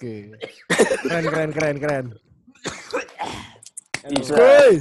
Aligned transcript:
Oke. 0.00 0.32
Keren 1.04 1.24
keren 1.28 1.50
keren 1.52 1.76
keren. 1.76 2.06
Woi. 4.32 4.80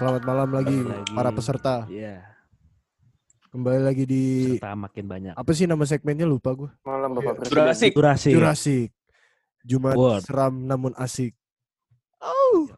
Selamat 0.00 0.24
malam 0.24 0.48
lagi, 0.48 0.80
Lagi. 0.80 1.12
para 1.12 1.28
peserta. 1.28 1.84
Iya. 1.92 2.35
Kembali 3.66 3.82
lagi 3.82 4.06
di 4.06 4.54
Serta 4.62 4.78
makin 4.78 5.04
banyak. 5.10 5.34
apa 5.34 5.50
sih 5.50 5.66
nama 5.66 5.82
segmennya 5.82 6.22
lupa 6.22 6.54
gue. 6.54 6.70
Malam 6.86 7.18
Bapak 7.18 7.50
Presiden. 7.50 7.98
Durasi. 7.98 8.30
Jurassic. 8.30 8.88
Jumat 9.66 9.98
Word. 9.98 10.22
seram 10.22 10.70
namun 10.70 10.94
asik. 10.94 11.34
Oh, 12.22 12.70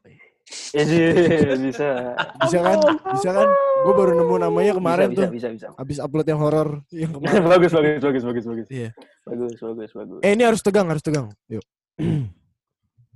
Ya, 0.73 0.81
iya, 0.89 1.61
bisa. 1.61 2.17
bisa 2.41 2.59
kan? 2.65 2.81
Bisa 3.13 3.29
kan? 3.37 3.49
Gue 3.85 3.93
baru 4.01 4.17
nemu 4.17 4.41
namanya 4.41 4.73
kemarin 4.81 5.13
bisa, 5.13 5.21
tuh. 5.21 5.29
Bisa, 5.29 5.49
bisa, 5.53 5.67
Habis 5.77 6.01
upload 6.01 6.25
yang 6.25 6.41
horor 6.41 6.81
yang 6.89 7.13
bisa. 7.13 7.37
kemarin. 7.37 7.45
bagus, 7.53 7.73
bagus, 7.77 8.01
bagus, 8.01 8.25
bagus, 8.25 8.45
bagus. 8.49 8.67
Iya. 8.73 8.91
Bagus, 9.29 9.61
bagus, 9.61 9.91
bagus. 9.93 10.21
Eh 10.25 10.33
ini 10.33 10.43
harus 10.49 10.65
tegang, 10.65 10.89
harus 10.89 11.05
tegang. 11.05 11.29
Yuk. 11.53 11.65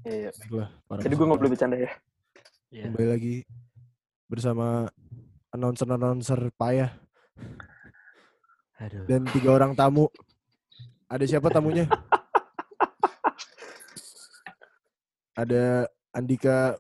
Iya, 0.05 0.29
iya. 0.29 0.31
Baiklah, 0.45 0.69
para 0.84 1.01
Jadi 1.09 1.15
gue 1.17 1.25
nggak 1.25 1.41
boleh 1.41 1.53
bercanda 1.57 1.77
ya. 1.81 1.91
Iya. 2.69 2.84
kembali 2.93 3.09
lagi 3.17 3.34
bersama 4.29 4.93
announcer-announcer 5.57 6.53
payah 6.53 7.01
Aduh. 8.79 9.06
dan 9.06 9.23
tiga 9.31 9.51
orang 9.53 9.73
tamu. 9.73 10.11
Ada 11.06 11.25
siapa 11.29 11.48
tamunya? 11.48 11.87
Ada 15.33 15.87
Andika 16.12 16.77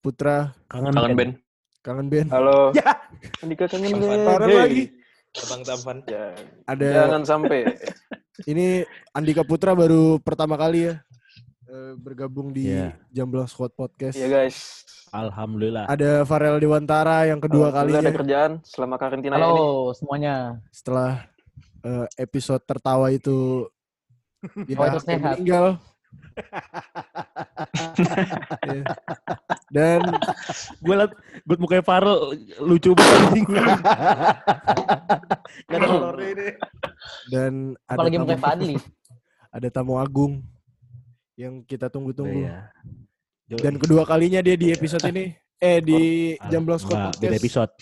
Putra, 0.00 0.50
Kangen, 0.66 0.90
Kangen 0.90 1.14
Ben. 1.14 1.30
Kangen 1.80 2.06
Ben. 2.08 2.26
Halo. 2.30 2.70
Ya. 2.78 2.98
Andika 3.42 3.66
kangen. 3.66 3.94
Ben. 3.94 4.24
Parah 4.24 4.48
Hey. 4.48 4.58
lagi. 4.58 4.84
Abang 5.30 5.62
Tampan. 5.62 5.96
Jangan, 6.02 6.34
Ada 6.66 6.88
jangan 6.90 7.22
sampai. 7.22 7.58
ini 8.50 8.82
Andika 9.12 9.44
Putra 9.44 9.76
baru 9.76 10.18
pertama 10.18 10.56
kali 10.56 10.90
ya 10.90 10.94
eh, 11.68 11.92
bergabung 11.94 12.50
di 12.50 12.66
Iya. 12.66 12.98
Jamblang 13.12 13.46
Squad 13.46 13.70
Podcast. 13.72 14.16
Iya 14.16 14.26
guys. 14.26 14.82
Alhamdulillah. 15.10 15.84
Ada 15.86 16.22
Farel 16.22 16.58
Dewantara 16.58 17.26
yang 17.26 17.42
kedua 17.42 17.74
kalinya 17.74 17.98
ada 18.00 18.14
kerjaan 18.14 18.52
selama 18.62 18.94
karantina 18.94 19.34
ini. 19.34 19.42
Halo 19.42 19.90
semuanya. 19.92 20.62
setelah 20.70 21.26
eh, 21.82 22.06
episode 22.16 22.62
tertawa 22.62 23.10
itu 23.10 23.66
ya, 24.64 24.78
Oh, 24.80 24.86
itu 24.86 24.98
sehat. 25.02 25.36
meninggal. 25.36 25.66
Iya. 28.60 28.82
Dan 29.70 30.00
gue 30.80 30.94
liat, 30.96 31.12
gue 31.44 31.56
mukanya 31.56 31.84
Farel 31.84 32.34
lucu 32.58 32.90
banget. 32.92 33.46
Gak 35.68 35.76
ada 35.76 35.86
horornya 35.86 36.28
ini. 36.32 36.48
dan 37.28 37.52
ada 37.84 37.94
Apalagi 37.94 38.16
tamu, 38.16 38.24
mukanya 38.26 38.42
Fadli. 38.42 38.76
ada 39.50 39.68
tamu 39.70 39.94
agung 39.98 40.32
yang 41.36 41.62
kita 41.62 41.86
tunggu-tunggu. 41.86 42.42
Iya. 42.42 42.70
Dan 43.50 43.74
kedua 43.76 44.06
kalinya 44.06 44.38
dia 44.38 44.54
di 44.54 44.70
episode 44.70 45.02
ini 45.04 45.34
eh 45.58 45.82
di 45.82 46.00
Ah, 46.38 46.46
Jamblang 46.48 46.78
Squad 46.78 46.94
enggak, 46.94 47.10
Podcast. 47.10 47.20
beda 47.20 47.36
episode. 47.36 47.72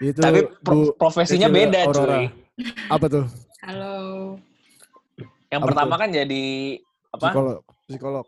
Itu 0.00 0.20
Tapi 0.20 0.38
pro- 0.60 0.94
profesinya 0.94 1.48
beda 1.48 1.78
Aurora. 1.84 2.02
cuy. 2.18 2.24
Apa 2.88 3.06
tuh? 3.08 3.24
Halo. 3.62 3.94
Yang 5.48 5.60
Apa 5.60 5.66
pertama 5.70 5.88
tuh? 5.88 6.00
kan 6.00 6.08
jadi 6.12 6.44
apa? 7.08 7.26
Psikolog. 7.28 7.58
Psikolog. 7.86 8.26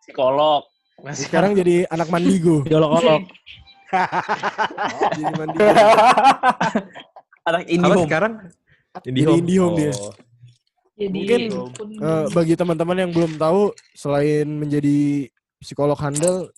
Psikolog. 0.00 0.62
Nah, 1.00 1.14
Sekarang 1.16 1.52
jadi 1.54 1.88
anak 1.88 2.08
mandigo. 2.08 2.60
Diolok-olok. 2.68 3.22
jadi 5.16 5.32
mandigo. 5.34 5.64
anak 7.42 7.62
Apa 7.62 7.72
Indihome. 7.72 8.04
sekarang? 8.04 8.32
Jadi 9.00 9.18
Indihome 9.32 9.74
dia. 9.78 9.92
Jadi 11.00 11.16
Mungkin, 11.16 11.40
Eh, 12.00 12.26
bagi 12.32 12.54
teman-teman 12.56 12.96
yang 12.96 13.12
belum 13.12 13.40
tahu, 13.40 13.72
selain 13.96 14.44
menjadi 14.44 15.28
psikolog 15.60 15.96
handal, 15.96 16.52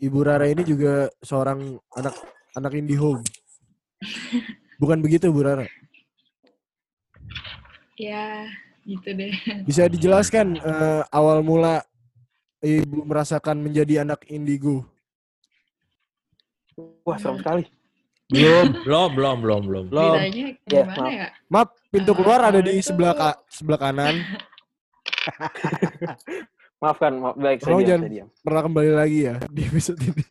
Ibu 0.00 0.20
Rara 0.20 0.48
ini 0.48 0.64
juga 0.64 1.08
seorang 1.20 1.76
anak 1.96 2.12
anak 2.56 2.72
IndiHome. 2.76 3.24
Bukan 4.80 5.00
begitu, 5.04 5.28
Bu 5.28 5.44
Rara? 5.44 5.68
ya 7.94 8.48
gitu 8.82 9.14
deh. 9.14 9.32
Bisa 9.64 9.86
dijelaskan 9.86 10.58
eh, 10.58 11.02
awal 11.14 11.40
mula 11.40 11.84
Ibu 12.64 13.04
merasakan 13.04 13.60
menjadi 13.60 14.08
anak 14.08 14.24
indigo? 14.32 14.88
Wah, 17.04 17.20
serem 17.20 17.38
sekali. 17.44 17.64
Belum, 18.24 18.72
belum, 18.84 19.08
belum, 19.12 19.36
belum, 19.40 19.62
belum. 19.68 19.84
Belum. 19.92 20.16
Ya, 20.64 20.82
maaf. 20.88 21.12
ya? 21.12 21.28
Maaf, 21.46 21.68
pintu 21.92 22.16
keluar 22.16 22.40
ada 22.40 22.58
di 22.58 22.80
sebelah 22.80 23.12
ka- 23.12 23.38
sebelah 23.46 23.76
kanan. 23.76 24.16
Maafkan, 26.80 27.12
maaf. 27.16 27.34
Baik, 27.36 27.58
saya 27.60 27.74
diam, 27.74 27.84
jangan- 27.84 28.04
saya 28.04 28.12
diam. 28.12 28.28
Pernah 28.40 28.62
kembali 28.64 28.92
lagi 28.92 29.18
ya 29.24 29.34
di 29.48 29.60
episode 29.62 30.00
ini. 30.00 30.24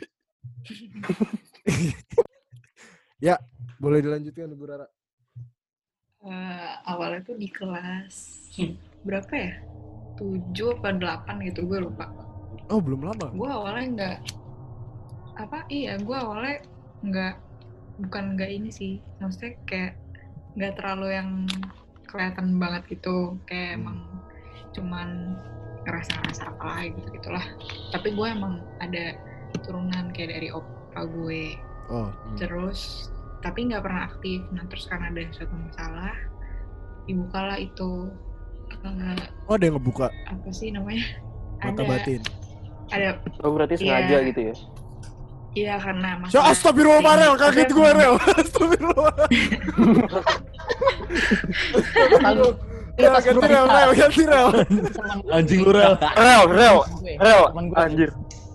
ya, 3.27 3.35
boleh 3.77 3.99
dilanjutkan 4.01 4.49
Ibu 4.49 4.65
Rara. 4.65 4.87
Eh, 6.23 6.73
awalnya 6.87 7.19
tuh 7.25 7.37
di 7.37 7.49
kelas 7.51 8.15
berapa 9.03 9.33
ya? 9.33 9.53
7 10.15 10.77
apa 10.77 10.89
8 11.29 11.45
gitu, 11.45 11.65
gue 11.65 11.77
lupa. 11.77 12.09
Oh, 12.69 12.79
belum 12.79 13.05
lama. 13.05 13.27
Gue 13.33 13.49
awalnya 13.49 13.85
nggak 13.91 14.17
apa 15.33 15.65
iya 15.65 15.97
gue 15.97 16.13
awalnya 16.13 16.61
nggak 17.01 17.33
bukan 17.97 18.33
nggak 18.33 18.49
ini 18.49 18.69
sih 18.73 18.93
maksudnya 19.21 19.53
kayak 19.69 19.93
nggak 20.53 20.73
terlalu 20.77 21.07
yang 21.13 21.29
kelihatan 22.05 22.57
banget 22.57 22.83
gitu. 22.89 23.37
Kayak 23.45 23.69
Hmm. 23.73 23.77
emang 23.81 23.97
cuman 24.73 25.09
ngerasa-ngerasa 25.83 26.43
apa 26.53 26.63
lagi 26.65 26.95
gitu 26.95 27.09
gitulah. 27.17 27.45
Tapi 27.91 28.07
gue 28.13 28.27
emang 28.29 28.61
ada 28.79 29.17
turunan 29.61 30.09
kayak 30.13 30.37
dari 30.37 30.49
opa 30.49 31.01
gue. 31.03 31.57
Oh, 31.91 32.09
terus 32.39 33.09
tapi 33.43 33.67
nggak 33.67 33.83
pernah 33.83 34.07
aktif. 34.07 34.39
Nah 34.55 34.63
terus 34.69 34.85
karena 34.87 35.11
ada 35.11 35.21
suatu 35.33 35.53
masalah 35.53 36.15
dibukalah 37.03 37.59
itu 37.59 38.07
eh, 38.71 39.19
oh 39.45 39.53
ada 39.59 39.65
yang 39.67 39.75
ngebuka? 39.75 40.07
apa 40.07 40.49
sih 40.55 40.71
namanya? 40.71 41.03
Mata 41.59 41.83
ada. 41.83 41.89
batin. 41.89 42.21
ada. 42.89 43.09
Oh, 43.43 43.51
berarti 43.51 43.75
Iya. 43.75 43.81
sengaja 43.83 44.17
gitu 44.31 44.41
ya. 44.49 44.55
Iya 45.53 45.75
karena 45.77 46.07
Ya, 46.13 46.21
masalah 46.21 46.51
astagfirullah. 46.53 47.15
Kaget 47.37 47.67
Tapi 47.69 47.73
gue, 47.73 47.89
Rel. 47.93 48.13
Astagfirullah. 48.41 49.13
Ya, 52.93 53.09
ganti 53.17 53.33
gua 53.33 53.49
Rel, 53.49 53.91
ganti 53.97 54.23
Rel. 54.25 54.49
Anjing 55.33 55.59
lu, 55.65 55.71
Rel. 55.73 55.93
Rel, 55.97 56.43
Rel. 56.53 56.77
Rel. 57.17 57.43
Anjir. 57.73 58.09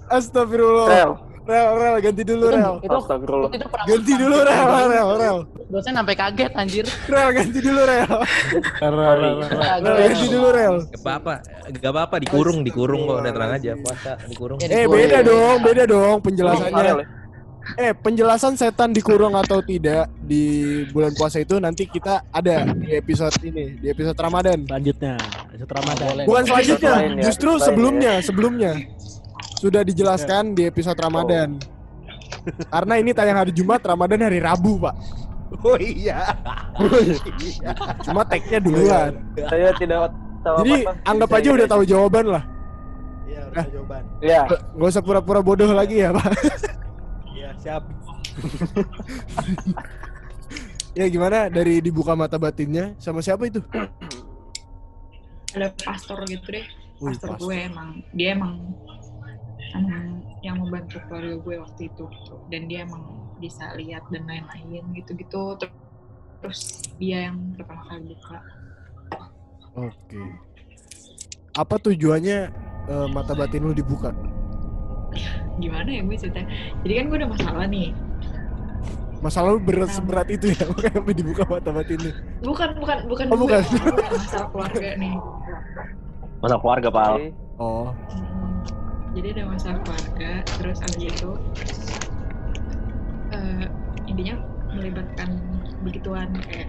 Astagfirullah. 0.08 0.87
Rel. 0.87 1.12
Rel, 1.48 1.69
Rel, 1.81 1.97
ganti 2.04 2.22
dulu, 2.22 2.44
Itu, 2.44 2.54
Rel. 2.54 2.75
itu, 2.84 2.97
Astagfirullah. 3.00 3.50
itu 3.56 3.66
Ganti 3.88 4.12
dulu, 4.14 4.36
Rel, 4.44 4.66
Rel, 4.84 5.09
Rel. 5.16 5.38
Dosen 5.69 5.92
sampai 5.97 6.14
kaget 6.14 6.53
anjir. 6.53 6.84
Rel, 7.09 7.28
ganti 7.32 7.59
dulu, 7.59 7.81
Rel. 7.82 8.04
Rel, 8.04 8.92
Rel, 8.92 9.12
Rel. 9.16 9.36
Rel, 9.81 9.97
ganti 10.04 10.26
dulu, 10.28 10.48
Rel. 10.53 10.75
Gak 10.84 11.00
apa-apa, 11.00 11.34
gak 11.72 11.91
apa-apa 11.91 12.16
dikurung, 12.20 12.58
dikurung 12.60 13.00
kok 13.03 13.16
udah 13.19 13.32
tenang 13.32 13.53
aja 13.56 13.72
puasa 13.81 14.10
dikurung. 14.28 14.58
Eh, 14.60 14.84
beda 14.84 15.19
dong, 15.25 15.56
beda 15.64 15.82
dong 15.88 16.16
penjelasannya. 16.20 16.84
ya? 16.84 16.94
Eh, 17.76 17.92
penjelasan 17.92 18.56
setan 18.56 18.96
dikurung 18.96 19.37
atau 19.37 19.61
tidak 19.61 20.08
di 20.19 20.44
bulan 20.88 21.12
puasa 21.12 21.37
itu 21.37 21.61
nanti 21.61 21.84
kita 21.84 22.25
ada 22.28 22.64
di 22.72 22.96
episode 22.96 23.37
ini, 23.44 23.76
di 23.76 23.88
episode 23.88 24.17
Ramadan. 24.17 24.64
Selanjutnya, 24.64 25.20
episode 25.52 25.72
Ramadan. 25.76 26.12
Bukan 26.25 26.43
selanjutnya, 26.44 26.93
Lain 26.96 27.12
ya, 27.20 27.25
justru 27.28 27.50
lain 27.50 27.61
ya. 27.61 27.64
sebelumnya, 27.69 28.12
sebelumnya. 28.25 28.72
Sudah 29.58 29.82
dijelaskan 29.82 30.55
di 30.55 30.64
episode 30.64 30.96
Ramadan. 30.96 31.58
Karena 32.70 32.94
ini 32.96 33.10
tayang 33.10 33.43
hari 33.43 33.50
Jumat, 33.50 33.82
Ramadan 33.82 34.22
hari 34.22 34.38
Rabu, 34.38 34.78
Pak. 34.78 34.94
Oh 35.64 35.75
iya. 35.75 36.37
Cuma 38.05 38.22
tag-nya 38.22 38.60
duluan. 38.60 39.16
Saya 39.49 39.72
tidak 39.75 40.12
tahu 40.40 40.56
Jadi 40.62 40.75
apa-apa. 40.84 41.10
anggap 41.10 41.31
aja 41.34 41.49
udah 41.50 41.66
tahu 41.66 41.82
jawaban 41.82 42.26
lah. 42.31 42.44
Iya, 43.26 43.40
udah 43.50 43.66
jawaban. 43.72 44.02
Ya, 44.20 44.43
Nggak 44.76 44.88
usah 44.93 45.02
pura-pura 45.02 45.40
bodoh 45.40 45.72
lagi 45.72 46.05
ya, 46.05 46.14
Pak. 46.14 46.28
Iya, 47.34 47.49
siap. 47.58 47.82
Ya 50.94 51.06
gimana 51.06 51.46
dari 51.46 51.78
dibuka 51.78 52.12
mata 52.12 52.37
batinnya 52.37 52.94
sama 52.99 53.19
siapa 53.19 53.46
itu? 53.46 53.62
ada 55.49 55.72
pastor 55.81 56.22
gitu 56.28 56.44
deh 56.50 56.66
Wih, 57.00 57.08
pastor 57.08 57.34
pastor. 57.34 57.40
gue 57.40 57.56
emang 57.56 57.88
dia 58.12 58.37
emang 58.37 58.60
yang 60.41 60.56
membantu 60.59 60.97
keluarga 61.06 61.35
gue 61.37 61.55
waktu 61.59 61.82
itu 61.88 62.05
gitu 62.09 62.35
dan 62.49 62.67
dia 62.67 62.87
emang 62.87 63.05
bisa 63.38 63.70
lihat 63.75 64.03
dan 64.09 64.25
lain-lain 64.25 64.85
gitu-gitu 64.94 65.59
terus 66.41 66.61
dia 66.97 67.29
yang 67.29 67.55
pertama 67.55 67.82
kali 67.87 68.15
buka 68.15 68.38
Oke. 69.79 70.19
Apa 71.55 71.79
tujuannya 71.79 72.38
eh, 72.88 73.09
mata 73.11 73.31
batin 73.31 73.62
lu 73.62 73.70
dibuka? 73.70 74.11
gimana 75.59 75.88
ya 75.88 76.03
gue 76.05 76.15
cerita 76.15 76.44
jadi 76.82 76.93
kan 77.00 77.05
gue 77.09 77.19
udah 77.19 77.31
masalah 77.32 77.67
nih 77.67 77.91
Masalah 79.19 79.50
lu 79.50 79.59
berat 79.59 79.91
seberat 79.91 80.31
itu 80.31 80.55
ya, 80.55 80.62
makanya 80.70 81.03
sampai 81.03 81.15
dibuka 81.17 81.43
mata 81.43 81.70
batin 81.75 81.99
lu. 81.99 82.11
bukan 82.44 82.69
bukan 82.79 82.99
bukan 83.11 83.25
Oh, 83.26 83.35
gue, 83.35 83.43
bukan. 83.43 83.61
bukan 83.67 84.11
masalah 84.15 84.49
keluarga 84.55 84.88
nih 84.94 85.15
Masa 86.38 86.55
keluarga, 86.62 86.88
Pal. 86.94 87.15
Oke. 87.19 87.26
Oh. 87.59 87.91
Hmm, 89.08 89.16
jadi 89.16 89.40
ada 89.40 89.44
masalah 89.49 89.81
keluarga 89.81 90.31
terus 90.60 90.78
abis 90.84 91.02
itu 91.08 91.31
eh, 93.32 93.64
intinya 94.05 94.37
melibatkan 94.69 95.28
begituan 95.81 96.28
kayak 96.44 96.69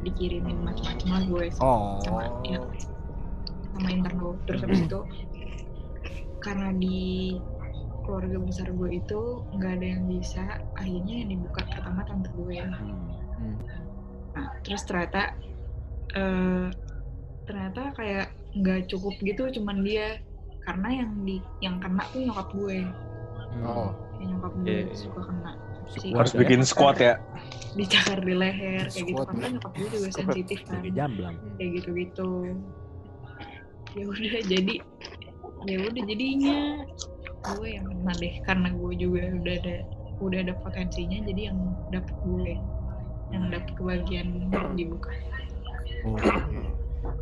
dikirimin 0.00 0.64
macam-macam 0.64 1.08
lah 1.12 1.22
gue 1.28 1.44
sama, 1.52 1.68
Oh. 1.68 2.00
sama 2.00 2.22
ya, 2.48 2.60
sama 3.68 3.88
internal 3.92 4.40
terus 4.48 4.64
abis 4.64 4.80
itu 4.88 5.00
karena 6.40 6.72
di 6.72 7.36
keluarga 8.02 8.40
besar 8.42 8.72
gue 8.72 8.88
itu 8.90 9.20
nggak 9.52 9.72
ada 9.78 9.86
yang 9.92 10.02
bisa 10.08 10.42
akhirnya 10.74 11.14
yang 11.22 11.28
dibuka 11.36 11.62
pertama 11.68 12.00
tante 12.02 12.32
gue 12.32 12.58
Hmm. 12.64 13.60
nah 14.32 14.48
terus 14.64 14.82
ternyata 14.88 15.36
eh 16.16 16.66
ternyata 17.44 17.92
kayak 17.92 18.26
nggak 18.56 18.88
cukup 18.88 19.14
gitu 19.20 19.52
cuman 19.60 19.84
dia 19.84 20.16
karena 20.62 20.88
yang 20.94 21.10
di 21.20 21.36
yang 21.58 21.76
kena 21.78 22.02
tuh 22.08 22.20
nyokap 22.22 22.48
gue 22.52 22.78
Oh. 23.60 23.90
yang 24.16 24.30
nyokap 24.32 24.52
gue 24.56 24.66
Iya, 24.66 24.80
iya. 24.84 24.94
suka 24.94 25.20
kena 25.24 25.52
Si 25.84 26.08
Harus 26.08 26.32
bikin 26.32 26.62
squad 26.62 26.96
ya. 26.96 27.18
dicakar 27.72 28.18
di 28.18 28.32
leher 28.32 28.86
kayak 28.86 29.02
gitu 29.02 29.12
Squat, 29.12 29.26
karena 29.28 29.42
ya. 29.42 29.52
nyokap 29.52 29.72
gue 29.74 29.88
juga 29.90 30.08
sensitif 30.10 30.58
kan 30.62 30.80
Kayak 30.80 30.94
jamblang. 30.94 31.34
kayak 31.52 31.70
gitu 31.74 31.90
gitu 31.92 32.28
ya 33.92 34.04
udah 34.06 34.18
jadi 34.42 34.74
ya 35.62 35.76
udah 35.82 36.02
jadinya 36.02 36.58
gue 37.44 37.68
yang 37.68 37.84
kena 37.84 38.12
deh 38.16 38.34
karena 38.42 38.68
gue 38.70 38.92
juga 38.96 39.20
udah 39.34 39.54
ada 39.58 39.76
udah 40.18 40.38
ada 40.40 40.54
potensinya 40.56 41.18
jadi 41.22 41.42
yang 41.50 41.58
dapet 41.90 42.14
gue 42.22 42.52
yang 43.28 43.44
dapet 43.48 43.70
kebagian 43.74 44.28
dibuka 44.72 45.10
Oh. 46.02 46.18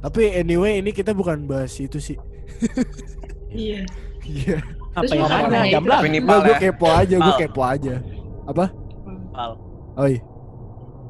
Tapi 0.00 0.32
anyway 0.32 0.80
ini 0.80 0.88
kita 0.88 1.12
bukan 1.12 1.44
bahas 1.44 1.76
itu 1.76 2.00
sih. 2.00 2.16
iya 3.52 3.82
Iya. 4.20 4.58
Apa 4.92 5.06
Terus 5.06 5.10
yang 5.16 5.26
mana? 5.26 5.58
itu- 5.64 5.72
Jamblang. 5.72 6.00
Tapi 6.00 6.08
ini 6.08 6.18
Enggak, 6.18 6.30
Pal 6.30 6.44
gue 6.44 6.56
kepo 6.60 6.86
aja, 6.88 7.16
gue 7.16 7.34
kepo 7.40 7.60
aja. 7.62 7.94
Apa? 8.44 8.64
Pal. 9.32 9.50
Oi. 9.96 10.14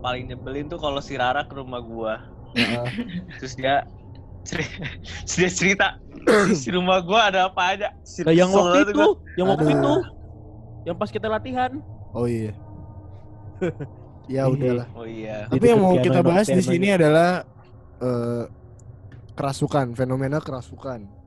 Paling 0.00 0.24
nyebelin 0.26 0.66
tuh 0.66 0.78
kalau 0.78 1.00
si 1.00 1.14
Rara 1.14 1.42
ke 1.42 1.52
rumah 1.52 1.80
gua. 1.80 2.14
Heeh. 2.54 2.86
Terus 3.36 3.52
dia 3.54 3.84
dia 5.28 5.48
cerita 5.50 6.00
di 6.48 6.70
rumah 6.70 7.02
gua 7.02 7.28
ada 7.28 7.40
apa 7.46 7.76
aja. 7.76 7.88
Si 8.00 8.22
Kayak 8.22 8.36
yang 8.38 8.50
waktu 8.50 8.78
itu, 8.80 8.92
gua. 8.94 9.12
yang 9.36 9.46
waktu 9.48 9.64
Aduh. 9.66 9.76
itu. 9.76 9.94
Yang 10.86 10.96
pas 10.96 11.10
kita 11.10 11.26
latihan. 11.28 11.70
Oh 12.12 12.24
iya. 12.24 12.52
ya 14.26 14.48
udahlah. 14.48 14.86
Oh 14.94 15.04
iya. 15.04 15.44
Tapi 15.46 15.66
yang 15.66 15.80
mau 15.82 15.92
kita 15.94 16.20
bahas 16.20 16.46
di 16.46 16.62
sini 16.62 16.88
adalah 16.90 17.44
eh, 17.98 18.44
kerasukan, 19.34 19.92
fenomena 19.92 20.40
kerasukan. 20.40 21.19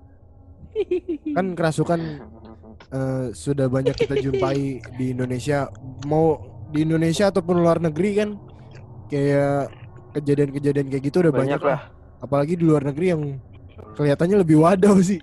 Kan 1.38 1.58
kerasukan 1.58 2.00
eh, 2.94 3.26
sudah 3.34 3.68
banyak 3.70 3.96
kita 3.98 4.16
jumpai 4.20 4.82
di 4.98 5.06
Indonesia. 5.14 5.70
Mau 6.06 6.40
di 6.74 6.86
Indonesia 6.86 7.30
ataupun 7.30 7.62
luar 7.62 7.78
negeri 7.82 8.10
kan 8.18 8.30
kayak 9.10 9.70
kejadian-kejadian 10.18 10.88
kayak 10.90 11.04
gitu 11.10 11.22
udah 11.26 11.34
banyak, 11.34 11.60
Banyak 11.60 11.64
lah. 11.64 11.82
Apalagi 12.24 12.54
di 12.58 12.64
luar 12.66 12.86
negeri 12.86 13.06
yang 13.14 13.22
kelihatannya 13.98 14.38
lebih 14.42 14.62
wadaw 14.62 14.98
sih. 15.02 15.22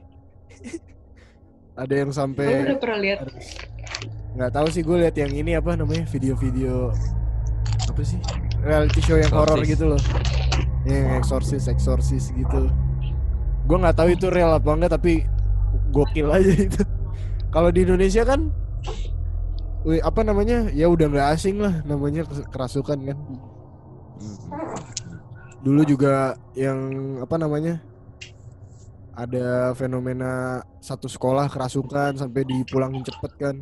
Ada 1.81 1.95
yang 2.07 2.11
sampai 2.13 2.67
udah 2.67 2.79
pernah 2.79 2.99
lihat 3.01 3.25
nggak 4.31 4.51
tahu 4.55 4.67
sih 4.71 4.83
gue 4.87 4.97
lihat 5.03 5.17
yang 5.19 5.33
ini 5.35 5.59
apa 5.59 5.75
namanya 5.75 6.07
video-video 6.07 6.95
apa 7.91 8.03
sih 8.07 8.23
reality 8.63 9.03
show 9.03 9.19
yang 9.19 9.33
horor 9.35 9.59
gitu 9.67 9.91
loh 9.91 10.03
yang 10.87 11.19
eksorsis 11.19 11.67
eksorsis 11.67 12.31
gitu 12.39 12.71
gue 13.67 13.77
nggak 13.77 13.97
tahu 13.99 14.15
itu 14.15 14.31
real 14.31 14.55
apa 14.55 14.71
enggak 14.71 14.95
tapi 14.95 15.27
gokil 15.91 16.29
aja 16.31 16.55
itu 16.55 16.83
kalau 17.51 17.69
di 17.75 17.83
Indonesia 17.83 18.23
kan 18.23 18.49
wih, 19.83 20.01
apa 20.01 20.23
namanya 20.23 20.71
ya 20.71 20.87
udah 20.87 21.07
nggak 21.11 21.29
asing 21.35 21.59
lah 21.59 21.83
namanya 21.85 22.25
kerasukan 22.55 22.99
kan 23.11 23.19
dulu 25.61 25.83
juga 25.85 26.39
yang 26.57 26.79
apa 27.21 27.37
namanya 27.37 27.83
ada 29.13 29.77
fenomena 29.77 30.65
satu 30.81 31.05
sekolah 31.05 31.53
kerasukan 31.53 32.17
sampai 32.17 32.43
dipulangin 32.49 33.05
cepet 33.05 33.33
kan 33.37 33.57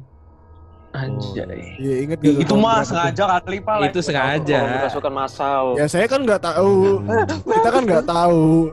Anjay. 0.97 1.77
Iya 1.77 1.95
inget 2.01 2.19
lu 2.25 2.41
Itu 2.41 2.57
mah 2.57 2.81
sengaja 2.81 3.45
kali 3.45 3.61
Pal. 3.61 3.93
Itu 3.93 4.01
sengaja. 4.01 4.89
Kerasukan 4.89 5.13
massal. 5.13 5.77
Ya 5.77 5.85
saya 5.85 6.09
kan 6.09 6.25
nggak 6.25 6.41
tahu. 6.41 7.05
Kita 7.45 7.69
kan 7.69 7.83
nggak 7.85 8.07
tahu. 8.09 8.73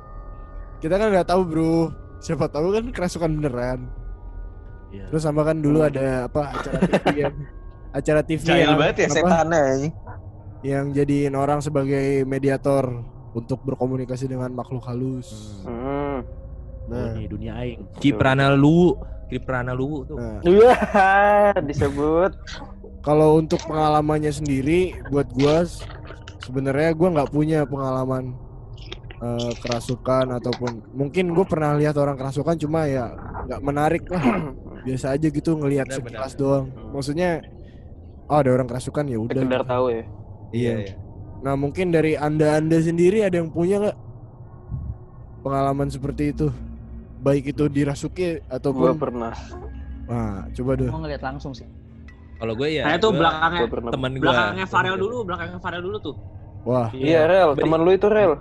Kita 0.80 0.96
kan 0.96 1.08
nggak 1.12 1.28
tahu 1.28 1.42
bro. 1.44 1.92
Siapa 2.25 2.50
tahu 2.50 2.74
kan 2.74 2.86
kerasukan 2.89 3.30
beneran. 3.38 3.86
Iya. 4.89 5.06
Terus 5.13 5.22
sama 5.22 5.45
kan 5.45 5.62
dulu 5.62 5.86
ada 5.86 6.25
apa 6.25 6.57
acara 6.57 6.81
TV 6.81 7.06
yang 7.30 7.36
acara 7.94 8.22
TV 8.25 8.39
Jahil 8.42 8.66
yang, 8.66 8.80
banget 8.81 8.95
ya 8.98 9.06
apa, 9.06 9.13
setannya 9.13 9.60
anjing. 9.62 9.94
yang 10.66 10.86
jadiin 10.89 11.33
orang 11.38 11.60
sebagai 11.62 12.25
mediator 12.25 13.06
untuk 13.38 13.62
berkomunikasi 13.62 14.25
dengan 14.25 14.50
makhluk 14.57 14.81
halus. 14.89 15.62
Hmm. 15.69 16.25
Nah, 16.89 17.13
Ini 17.13 17.30
dunia 17.30 17.54
aing. 17.62 17.81
Kiprana 18.01 18.54
Luwu, 18.57 18.98
Kiprana 19.30 19.74
Luwu 19.77 20.06
tuh. 20.06 20.18
nah 20.18 20.42
Iya, 20.42 20.74
disebut. 21.62 22.33
kalau 23.06 23.38
untuk 23.38 23.62
pengalamannya 23.69 24.33
sendiri 24.33 24.98
buat 25.13 25.30
gua 25.38 25.62
sebenarnya 26.42 26.89
gua 26.98 27.10
nggak 27.22 27.30
punya 27.30 27.62
pengalaman 27.69 28.33
eh, 29.25 29.51
kerasukan 29.57 30.25
ataupun 30.38 30.72
mungkin 30.94 31.33
gue 31.33 31.45
pernah 31.50 31.74
lihat 31.74 31.95
orang 31.98 32.16
kerasukan 32.19 32.56
cuma 32.62 32.86
ya 32.86 33.18
nggak 33.50 33.62
menarik 33.66 34.04
lah 34.13 34.22
biasa 34.86 35.18
aja 35.18 35.27
gitu 35.30 35.51
ngelihat 35.57 35.88
sekilas 35.89 36.33
benar. 36.33 36.39
doang 36.42 36.66
maksudnya 36.94 37.30
oh 38.30 38.38
ada 38.42 38.50
orang 38.54 38.68
kerasukan 38.69 39.06
ya 39.10 39.18
udah 39.18 39.41
Sekedar 39.41 39.63
tahu 39.65 39.86
ya. 39.89 40.03
Iya, 40.53 40.74
iya. 40.82 40.94
nah 41.41 41.55
mungkin 41.58 41.89
dari 41.94 42.13
anda 42.17 42.58
anda 42.58 42.77
sendiri 42.82 43.22
ada 43.25 43.38
yang 43.41 43.50
punya 43.50 43.82
nggak 43.82 43.98
pengalaman 45.46 45.89
seperti 45.94 46.34
itu 46.34 46.48
baik 47.22 47.53
itu 47.53 47.65
dirasuki 47.70 48.39
Gue 48.41 48.50
ataupun 48.50 48.98
pernah. 48.98 49.34
nah 50.05 50.46
coba 50.53 50.72
deh 50.77 50.89
Mau 50.89 51.01
ngeliat 51.01 51.22
langsung 51.25 51.53
sih. 51.58 51.65
Kalau 52.36 52.53
gue 52.60 52.67
ya, 52.67 52.84
Nah 52.84 52.94
itu 53.00 53.08
gue 53.10 53.20
belakangnya 53.20 53.62
Gue 53.63 53.91
temen 53.96 54.12
gue. 54.20 54.22
belakangnya 54.22 54.65
Farel 54.67 54.96
dulu, 55.00 55.17
belakangnya 55.24 55.60
Farel 55.63 55.82
dulu 55.82 55.98
tuh. 56.03 56.15
wah 56.67 56.89
Iya, 56.94 57.20
Rel. 57.29 57.50
Beri- 57.55 57.63
Teman 57.63 57.79
lu 57.86 57.91
itu 57.96 58.08
Rel. 58.12 58.34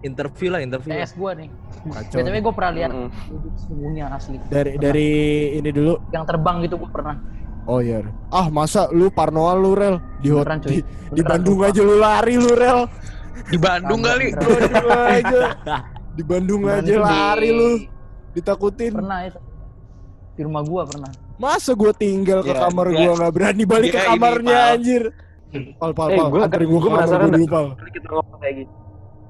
Interview 0.00 0.48
lah, 0.48 0.60
interview. 0.60 0.90
lah. 0.90 1.02
TS 1.02 1.12
gua 1.14 1.30
nih. 1.34 1.48
kacau 1.82 2.16
BTW 2.18 2.36
gue 2.38 2.52
pernah 2.52 2.72
lihat 2.74 2.90
wujud 2.92 3.52
sungguhnya 3.58 4.04
asli. 4.10 4.36
dari 4.46 4.76
dari 4.76 5.08
ini 5.56 5.70
dulu 5.70 5.96
Yang 6.10 6.24
terbang 6.26 6.56
gitu 6.62 6.74
gue 6.76 6.90
pernah. 6.90 7.16
Oh 7.64 7.78
iya. 7.78 8.00
Ah 8.28 8.48
masa 8.48 8.88
lu 8.88 9.08
parnoal 9.08 9.56
lu 9.56 9.72
rel 9.72 9.96
di 10.18 10.28
Beneran, 10.28 10.58
cuy. 10.58 10.68
di, 10.70 10.78
di 11.10 11.22
Bandung 11.22 11.60
aja 11.60 11.80
lu 11.80 11.96
lari 11.96 12.34
lu 12.34 12.50
rel. 12.50 12.80
Di 13.46 13.56
Bandung 13.56 14.00
kali. 14.00 14.26
Di 14.30 14.36
Bandung 14.36 14.88
aja. 15.06 15.40
Di 16.10 16.22
Bandung 16.22 16.60
Beneran 16.62 16.78
aja 16.78 16.86
itu 16.86 16.96
di- 16.98 17.04
lari 17.06 17.48
lu. 17.50 17.70
Ditakutin. 18.30 18.92
Pernah 18.94 19.18
itu. 19.22 19.38
Di 20.30 20.42
rumah 20.42 20.62
gua 20.62 20.82
pernah. 20.84 21.10
Masa 21.36 21.72
gua 21.72 21.92
tinggal 21.92 22.40
ke 22.40 22.50
Ya, 22.50 22.60
kamar 22.62 22.86
dia- 22.88 22.98
gua 22.98 23.12
nggak 23.18 23.32
berani 23.32 23.64
balik 23.64 23.90
ke 23.90 23.94
dia 23.94 24.02
ini, 24.02 24.10
kamarnya 24.10 24.56
Pal. 24.58 24.72
anjir. 24.74 25.02
Pal 25.76 25.90
pal 25.92 26.08
Eh, 26.08 26.16
gua- 26.22 26.44
anterin 26.44 26.66
gua 26.66 26.72
ke 26.72 26.78
gua 26.78 26.84
kamar 26.86 26.98
penasaran 26.98 27.20
gua 27.22 27.32
dulu 27.32 27.46
pal. 27.46 27.66
Kita 27.86 28.08
ngomong 28.08 28.38
kayak 28.38 28.54
gini. 28.56 28.70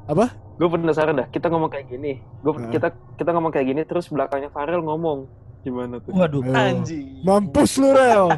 Apa? 0.07 0.27
Gue 0.61 0.69
penasaran 0.69 1.17
dah. 1.17 1.25
Kita 1.33 1.49
ngomong 1.49 1.73
kayak 1.73 1.89
gini. 1.89 2.21
Gue 2.45 2.53
Hah? 2.53 2.69
kita 2.69 2.89
kita 3.17 3.31
ngomong 3.33 3.49
kayak 3.49 3.65
gini 3.65 3.81
terus 3.89 4.13
belakangnya 4.13 4.53
Farel 4.53 4.85
ngomong 4.85 5.25
gimana 5.65 5.97
tuh? 6.05 6.13
Waduh. 6.13 6.45
Ayo. 6.45 6.53
Anjing. 6.53 7.25
Mampus 7.25 7.81
lu 7.81 7.89
rel. 7.97 8.29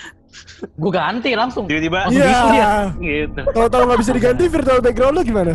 Gue 0.80 0.92
ganti 0.92 1.32
langsung. 1.32 1.64
Tiba-tiba 1.64 2.12
Langsung 2.12 2.20
gitu 2.20 2.44
dia. 2.52 2.52
Iya. 2.52 2.72
gitu. 3.00 3.40
Tahu-tahu 3.56 3.82
nggak 3.88 4.00
bisa 4.04 4.12
diganti 4.12 4.42
virtual 4.52 4.78
background 4.84 5.14
lu 5.16 5.22
gimana? 5.24 5.54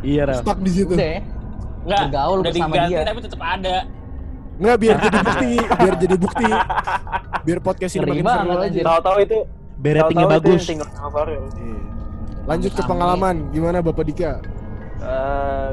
Iya, 0.00 0.22
Ram. 0.24 0.40
Stuck 0.40 0.58
di 0.64 0.72
situ. 0.72 0.92
Udah 0.96 1.04
ya. 1.04 1.20
Enggak, 1.80 2.00
Bergaul 2.08 2.36
udah 2.40 2.52
bersama 2.52 2.72
diganti 2.72 2.92
dia. 2.92 3.00
tapi 3.04 3.20
tetap 3.20 3.40
ada. 3.44 3.76
Nggak 4.60 4.76
biar 4.76 4.96
jadi 5.00 5.18
bukti, 5.20 5.50
biar 5.56 5.94
jadi 5.96 6.16
bukti. 6.16 6.46
Biar 7.40 7.58
podcast 7.64 7.92
ini 7.96 8.04
makin 8.04 8.24
seru 8.28 8.52
aja. 8.60 8.80
Tahu-tahu 8.84 9.18
itu 9.24 9.38
Beratingnya 9.80 10.26
itu 10.28 10.34
bagus. 10.36 10.52
yang 10.52 10.68
tinggal 10.68 10.88
sama 10.92 11.08
Farel. 11.08 11.44
Iya. 11.56 11.80
Lanjut 12.44 12.72
ke 12.76 12.82
pengalaman, 12.84 13.36
gimana 13.48 13.78
Bapak 13.80 14.04
Dika? 14.04 14.32
Eh, 15.00 15.70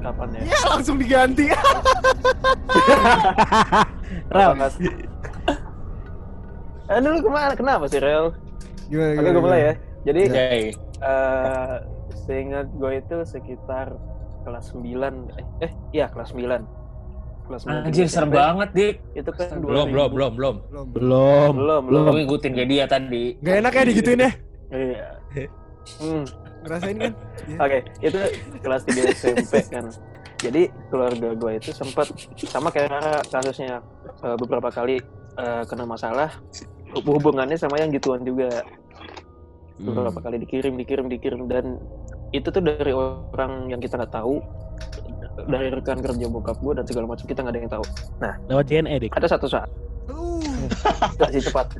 kapan 0.00 0.28
ya? 0.32 0.40
Ya 0.46 0.60
langsung 0.70 0.96
diganti. 0.96 1.50
Mas? 4.56 4.74
Eh, 6.86 6.98
dulu 7.02 7.18
ke 7.18 7.30
mana? 7.30 7.52
Kenapa 7.58 7.84
sih 7.90 7.98
Rel? 7.98 8.30
Gimana? 8.86 9.10
Oke, 9.10 9.18
gimana, 9.18 9.34
gue 9.34 9.42
mulai 9.42 9.60
ya. 9.60 9.72
Jadi 10.06 10.20
Ya. 10.30 10.46
Eh, 10.96 11.74
seingat 12.24 12.66
gue 12.72 12.92
itu 12.96 13.16
sekitar 13.26 13.92
kelas 14.46 14.70
9 14.72 14.86
eh, 15.36 15.66
eh 15.66 15.72
iya 15.92 16.06
kelas 16.06 16.30
9 16.30 16.62
kelas 17.46 17.62
9 17.66 17.82
Anjir 17.84 18.06
serem 18.06 18.30
banget, 18.30 18.68
Dik. 18.72 18.94
itu 19.12 19.30
kan 19.34 19.58
Belum, 19.58 19.86
2000. 19.90 19.92
belum, 19.92 20.10
belum, 20.14 20.32
belum. 20.32 20.56
Belum. 20.70 20.86
Belum. 20.94 21.50
belum 21.58 21.82
Lu 21.82 21.98
belum 22.00 22.14
ngikutin 22.22 22.50
kayak 22.54 22.68
dia 22.70 22.84
tadi. 22.86 23.24
Gak 23.42 23.54
enak 23.60 23.72
ya 23.74 23.82
digituin 23.84 24.20
ya? 24.22 24.30
iya 24.70 25.06
Hmm, 26.02 26.26
Ngerasain 26.66 26.96
kan? 26.98 27.12
Oke, 27.62 27.78
itu 28.02 28.20
kelas 28.60 28.82
3 28.84 29.14
SMP 29.14 29.52
kan. 29.70 29.84
Jadi 30.36 30.62
keluarga 30.92 31.28
gue 31.32 31.52
itu 31.56 31.70
sempat 31.72 32.12
sama 32.44 32.68
kayak 32.68 33.24
kasusnya 33.32 33.80
eh, 34.20 34.36
beberapa 34.36 34.68
kali 34.68 35.00
eh, 35.38 35.62
kena 35.64 35.88
masalah 35.88 36.28
hubungannya 36.92 37.56
sama 37.56 37.80
yang 37.80 37.88
gituan 37.92 38.22
juga 38.24 38.64
beberapa 39.76 40.18
kali 40.24 40.40
dikirim 40.40 40.72
dikirim 40.80 41.06
dikirim 41.12 41.40
dan 41.52 41.76
itu 42.32 42.48
tuh 42.48 42.64
dari 42.64 42.92
orang 42.96 43.68
yang 43.68 43.80
kita 43.80 44.00
nggak 44.00 44.12
tahu 44.12 44.40
dari 45.52 45.68
rekan 45.68 46.00
kerja 46.00 46.26
bokap 46.32 46.56
gue 46.64 46.72
dan 46.80 46.84
segala 46.88 47.12
macam 47.12 47.28
kita 47.28 47.44
nggak 47.44 47.52
ada 47.52 47.60
yang 47.60 47.72
tahu 47.72 47.84
Lewat 48.48 48.64
JNE, 48.72 48.94
Dik. 49.04 49.12
ada 49.12 49.28
satu 49.28 49.48
saat 49.48 49.68
Uh, 50.06 50.38
kasih 51.18 51.42
cepat 51.50 51.66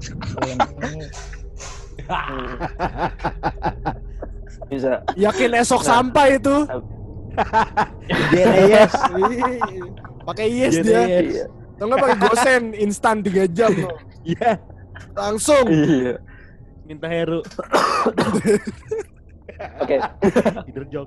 Hmm. 2.07 2.55
bisa 4.67 5.03
yakin 5.15 5.51
esok 5.55 5.83
Nah. 5.83 5.89
sampai 6.01 6.27
itu. 6.37 6.57
Yes. 8.33 8.93
Pakai 10.27 10.47
yes 10.49 10.75
dia. 10.83 11.03
iya 11.23 11.45
Atau 11.77 11.85
enggak 11.87 11.99
pakai 12.03 12.19
gosen 12.19 12.63
instan 12.75 13.17
3 13.21 13.47
jam 13.53 13.73
loh. 13.77 13.95
Iya. 14.27 14.59
Langsung. 15.15 15.71
iya 15.71 16.19
Minta 16.83 17.07
Heru. 17.07 17.47
oke 19.83 19.97
Tidur 20.67 20.85
jok. 20.91 21.07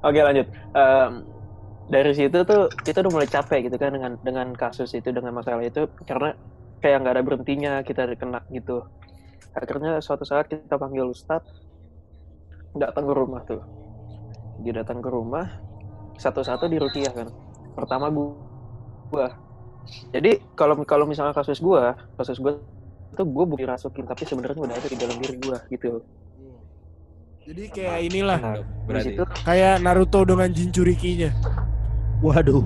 Oke 0.00 0.20
lanjut. 0.20 0.48
Em, 0.72 1.12
dari 1.84 2.12
situ 2.16 2.38
tuh 2.44 2.72
kita 2.80 3.04
udah 3.04 3.12
mulai 3.12 3.28
capek 3.28 3.68
gitu 3.68 3.76
kan 3.76 3.92
dengan 3.92 4.16
dengan 4.24 4.48
kasus 4.56 4.96
itu 4.96 5.12
dengan 5.12 5.36
masalah 5.36 5.60
itu 5.60 5.84
karena 6.08 6.32
kayak 6.80 7.04
nggak 7.04 7.14
ada 7.20 7.24
berhentinya 7.24 7.72
kita 7.84 8.08
kena 8.16 8.40
gitu. 8.48 8.80
Akhirnya 9.52 10.00
suatu 10.00 10.24
saat 10.24 10.48
kita 10.48 10.76
panggil 10.76 11.12
Ustadz 11.12 11.44
datang 12.74 13.04
ke 13.06 13.14
rumah 13.14 13.40
tuh. 13.46 13.62
Dia 14.62 14.82
datang 14.82 14.98
ke 15.02 15.08
rumah 15.10 15.46
satu-satu 16.18 16.66
di 16.66 16.78
Rukiah 16.78 17.10
kan. 17.10 17.28
Pertama 17.74 18.10
gua, 18.10 18.34
gua. 19.10 19.28
Jadi 20.10 20.40
kalau 20.54 20.78
kalau 20.82 21.04
misalnya 21.04 21.34
kasus 21.34 21.58
gua, 21.58 21.94
kasus 22.16 22.38
gua 22.38 22.56
itu 23.14 23.22
gue 23.22 23.44
bukan 23.46 23.62
dirasukin 23.62 24.10
tapi 24.10 24.26
sebenarnya 24.26 24.58
udah 24.58 24.74
ada 24.74 24.88
di 24.90 24.98
dalam 24.98 25.16
diri 25.22 25.36
gua 25.38 25.58
gitu. 25.70 26.02
Jadi 27.44 27.62
kayak 27.70 27.98
inilah, 28.08 28.40
Nah, 28.40 28.56
Berarti. 28.88 29.12
situ 29.12 29.24
kayak 29.44 29.84
Naruto 29.84 30.24
dengan 30.24 30.48
Jinchurikinya. 30.48 31.30
Waduh. 32.24 32.64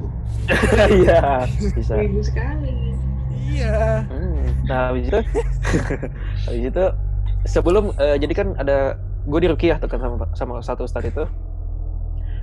iya 1.03 1.43
bisa. 1.75 1.99
Sekali. 2.23 2.71
Iya. 3.51 4.07
Hmm, 4.07 4.47
Nah, 4.71 4.81
habis 4.95 5.11
itu, 5.11 5.19
habis 6.47 6.63
itu 6.71 6.85
sebelum 7.43 7.91
eh, 7.99 8.17
jadi 8.23 8.33
kan 8.39 8.49
ada 8.55 8.95
gue 9.29 9.39
di 9.45 9.49
Rukiah 9.53 9.77
tuh 9.77 9.89
kan 9.93 10.01
sama 10.01 10.17
sama 10.33 10.53
satu 10.65 10.89
ustadz 10.89 11.13
itu. 11.13 11.25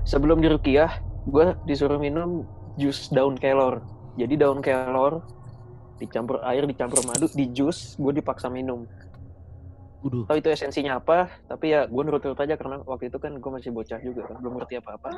Sebelum 0.05 0.37
di 0.37 0.47
Rukiah, 0.53 1.01
gue 1.25 1.57
disuruh 1.65 1.97
minum 1.97 2.45
jus 2.77 3.09
daun 3.09 3.33
kelor. 3.33 3.81
Jadi 4.15 4.37
daun 4.37 4.61
kelor 4.61 5.25
dicampur 5.97 6.43
air, 6.45 6.63
dicampur 6.69 7.01
madu, 7.07 7.25
di 7.33 7.49
jus, 7.49 7.97
gue 7.97 8.11
dipaksa 8.21 8.51
minum. 8.51 8.85
Waduh. 10.05 10.29
Tahu 10.29 10.37
itu 10.37 10.49
esensinya 10.53 11.01
apa, 11.01 11.33
tapi 11.49 11.73
ya 11.73 11.89
gue 11.89 12.01
nurut-nurut 12.05 12.37
aja 12.37 12.53
karena 12.59 12.83
waktu 12.85 13.09
itu 13.09 13.17
kan 13.17 13.33
gue 13.41 13.51
masih 13.51 13.73
bocah 13.73 13.97
juga, 14.05 14.21
kan, 14.29 14.37
belum 14.37 14.61
ngerti 14.61 14.77
apa-apa. 14.77 15.09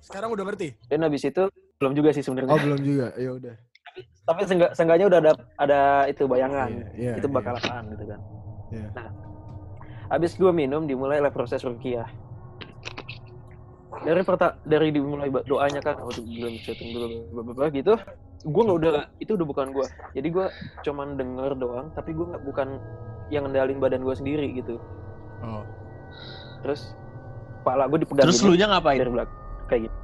Sekarang 0.00 0.32
udah 0.32 0.44
ngerti? 0.48 0.72
Dan 0.88 1.04
habis 1.04 1.26
itu 1.26 1.50
belum 1.76 1.92
juga 1.92 2.14
sih 2.16 2.24
Oh, 2.24 2.32
sebenarnya. 2.32 2.62
belum 2.62 2.80
juga. 2.80 3.06
Ya 3.18 3.30
udah. 3.36 3.54
Tapi 4.22 4.40
seenggak, 4.48 4.70
seenggaknya 4.78 5.06
udah 5.10 5.18
ada 5.18 5.32
ada 5.60 5.80
itu 6.08 6.24
bayangan. 6.24 6.70
Iya, 6.70 6.88
iya, 6.96 7.12
itu 7.20 7.28
iya. 7.28 7.34
bakal 7.34 7.54
apaan 7.58 7.84
gitu 7.92 8.04
kan. 8.06 8.20
Iya. 8.72 8.88
Nah, 8.96 9.06
habis 10.12 10.36
gue 10.36 10.52
minum 10.52 10.84
dimulailah 10.84 11.32
proses 11.32 11.64
rukiah. 11.64 12.04
Dari 14.02 14.20
perta 14.26 14.60
dari 14.68 14.92
dimulai 14.92 15.32
doanya 15.48 15.80
kan, 15.80 15.96
oh 16.04 16.12
belum 16.12 16.60
chatting 16.60 16.92
dulu 16.92 17.16
gitu. 17.72 17.96
Gue 18.44 18.62
nggak 18.66 18.78
udah 18.82 18.92
itu 19.22 19.32
udah 19.38 19.46
bukan 19.48 19.72
gue. 19.72 19.86
Jadi 20.12 20.28
gue 20.28 20.46
cuman 20.84 21.16
denger 21.16 21.56
doang, 21.56 21.88
tapi 21.96 22.12
gue 22.12 22.28
nggak 22.28 22.44
bukan 22.44 22.76
yang 23.32 23.48
ngendalin 23.48 23.80
badan 23.80 24.04
gue 24.04 24.12
sendiri 24.12 24.52
gitu. 24.52 24.76
Oh. 25.40 25.64
Terus 26.60 26.92
kepala 27.62 27.88
gue 27.88 28.04
dipegang 28.04 28.26
Terus 28.28 28.42
lu 28.44 28.58
nya 28.58 28.68
ngapain? 28.68 28.98
dari 29.00 29.12
belakang 29.16 29.38
kayak 29.70 29.80
gitu. 29.88 29.96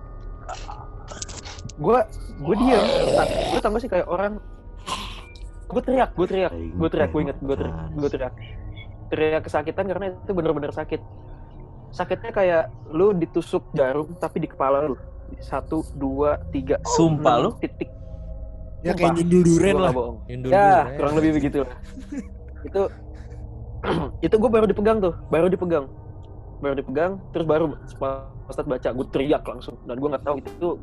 Gue 1.83 1.99
gue 2.39 2.55
diam. 2.65 2.85
Tau 3.59 3.71
gak 3.75 3.83
sih 3.83 3.91
kayak 3.91 4.07
orang 4.09 4.41
gue 5.69 5.83
teriak, 5.85 6.17
gue 6.17 6.25
teriak, 6.25 6.53
gue 6.57 6.89
teriak, 6.89 7.11
gue 7.13 7.21
inget, 7.29 7.39
gue 7.45 7.57
teriak, 7.61 7.77
gue 7.93 8.09
teriak, 8.09 8.35
teriak 9.09 9.45
kesakitan 9.45 9.85
karena 9.89 10.13
itu 10.13 10.33
bener-bener 10.33 10.73
sakit. 10.73 11.01
Sakitnya 11.89 12.31
kayak 12.33 12.65
lu 12.93 13.17
ditusuk 13.17 13.65
jarum 13.73 14.13
tapi 14.21 14.45
di 14.45 14.49
kepala 14.49 14.85
lu. 14.85 14.97
Satu, 15.41 15.85
dua, 15.97 16.41
tiga, 16.53 16.81
Sumpah 16.97 17.37
lu? 17.37 17.51
titik. 17.61 17.89
Ya 18.81 18.93
Sumpah. 18.93 18.97
kayak 18.97 19.13
nyundul 19.21 19.43
duren 19.45 19.77
lah. 19.77 19.93
bohong. 19.93 20.19
Nyundul 20.29 20.51
Ya, 20.53 20.73
kurang 20.97 21.15
lebih 21.21 21.31
begitu 21.37 21.57
lah. 21.65 21.73
itu 22.69 22.83
itu 24.27 24.35
gue 24.35 24.51
baru 24.51 24.67
dipegang 24.67 24.99
tuh, 24.99 25.15
baru 25.31 25.47
dipegang, 25.47 25.87
baru 26.59 26.75
dipegang, 26.79 27.13
terus 27.31 27.47
baru 27.47 27.79
Ustadz 28.49 28.67
baca, 28.67 28.89
gue 28.91 29.07
teriak 29.13 29.45
langsung, 29.45 29.77
dan 29.87 30.01
gue 30.01 30.09
nggak 30.09 30.25
tahu 30.25 30.37
itu 30.41 30.51
tuh 30.59 30.75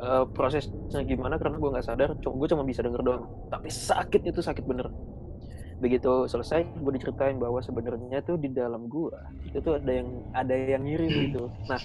eh, 0.00 0.24
prosesnya 0.32 1.02
gimana 1.04 1.36
karena 1.36 1.60
gue 1.60 1.70
nggak 1.76 1.86
sadar, 1.86 2.10
gue 2.16 2.48
cuma 2.48 2.62
bisa 2.64 2.80
denger 2.80 3.02
doang, 3.04 3.24
tapi 3.52 3.68
sakit 3.68 4.22
itu 4.24 4.40
sakit 4.40 4.64
bener. 4.64 4.88
Begitu 5.76 6.24
selesai, 6.24 6.64
gue 6.80 6.92
diceritain 6.96 7.36
bahwa 7.36 7.60
sebenarnya 7.60 8.24
tuh 8.24 8.40
di 8.40 8.48
dalam 8.48 8.88
gue 8.88 9.12
itu 9.44 9.60
tuh 9.60 9.76
ada 9.76 9.92
yang 9.92 10.08
ada 10.32 10.54
yang 10.56 10.82
ngirim 10.88 11.10
gitu. 11.28 11.52
Nah, 11.68 11.80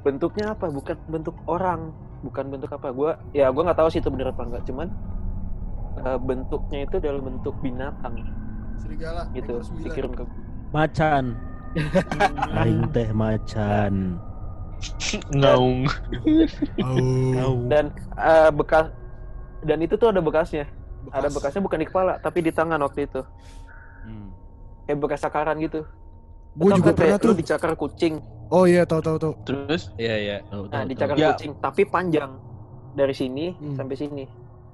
bentuknya 0.00 0.56
apa? 0.56 0.72
Bukan 0.72 0.96
bentuk 1.12 1.36
orang, 1.44 1.92
bukan 2.24 2.44
bentuk 2.48 2.72
apa? 2.72 2.88
Gue 2.96 3.12
ya 3.36 3.52
gue 3.52 3.62
nggak 3.62 3.76
tahu 3.76 3.88
sih 3.92 4.00
itu 4.00 4.08
bener 4.08 4.32
apa 4.32 4.42
enggak, 4.48 4.64
cuman 4.64 4.88
eh, 6.00 6.18
bentuknya 6.24 6.88
itu 6.88 6.96
dalam 6.96 7.22
bentuk 7.24 7.54
binatang 7.60 8.16
Serigala. 8.80 9.28
gitu 9.36 9.60
dikirim 9.84 10.12
ke 10.16 10.24
Macan. 10.72 11.36
Aing 12.56 12.88
teh 12.96 13.12
macan. 13.12 14.16
Ngaung. 15.36 15.84
Dan 17.68 17.92
eh, 18.16 18.50
bekas 18.56 18.88
dan 19.64 19.78
itu 19.84 20.00
tuh 20.00 20.08
ada 20.08 20.24
bekasnya 20.24 20.64
ada 21.10 21.28
bekasnya 21.28 21.60
bukan 21.60 21.78
di 21.78 21.86
kepala 21.86 22.12
tapi 22.18 22.38
di 22.40 22.50
tangan 22.50 22.80
waktu 22.80 23.04
itu 23.04 23.20
Hmm. 24.02 24.30
kayak 24.84 24.98
bekas 24.98 25.20
cakaran 25.20 25.58
gitu 25.58 25.82
Gue 26.54 26.70
Tau 26.70 26.78
juga 26.78 26.88
kan 26.88 26.96
pernah 26.96 27.18
tuh. 27.18 27.34
dicakar 27.34 27.72
kucing 27.74 28.14
Oh 28.46 28.62
iya, 28.62 28.82
tahu 28.82 29.02
tahu 29.02 29.18
tahu. 29.18 29.32
Terus 29.42 29.90
Iya, 29.96 30.14
iya. 30.16 30.36
Nah 30.46 30.82
dicakar. 30.82 31.18
Ya. 31.18 31.34
kucing 31.34 31.52
tapi 31.58 31.82
panjang 31.84 32.30
dari 32.92 33.10
sini 33.10 33.50
Hmm. 33.52 33.74
sampai 33.74 33.92
sini 33.94 34.24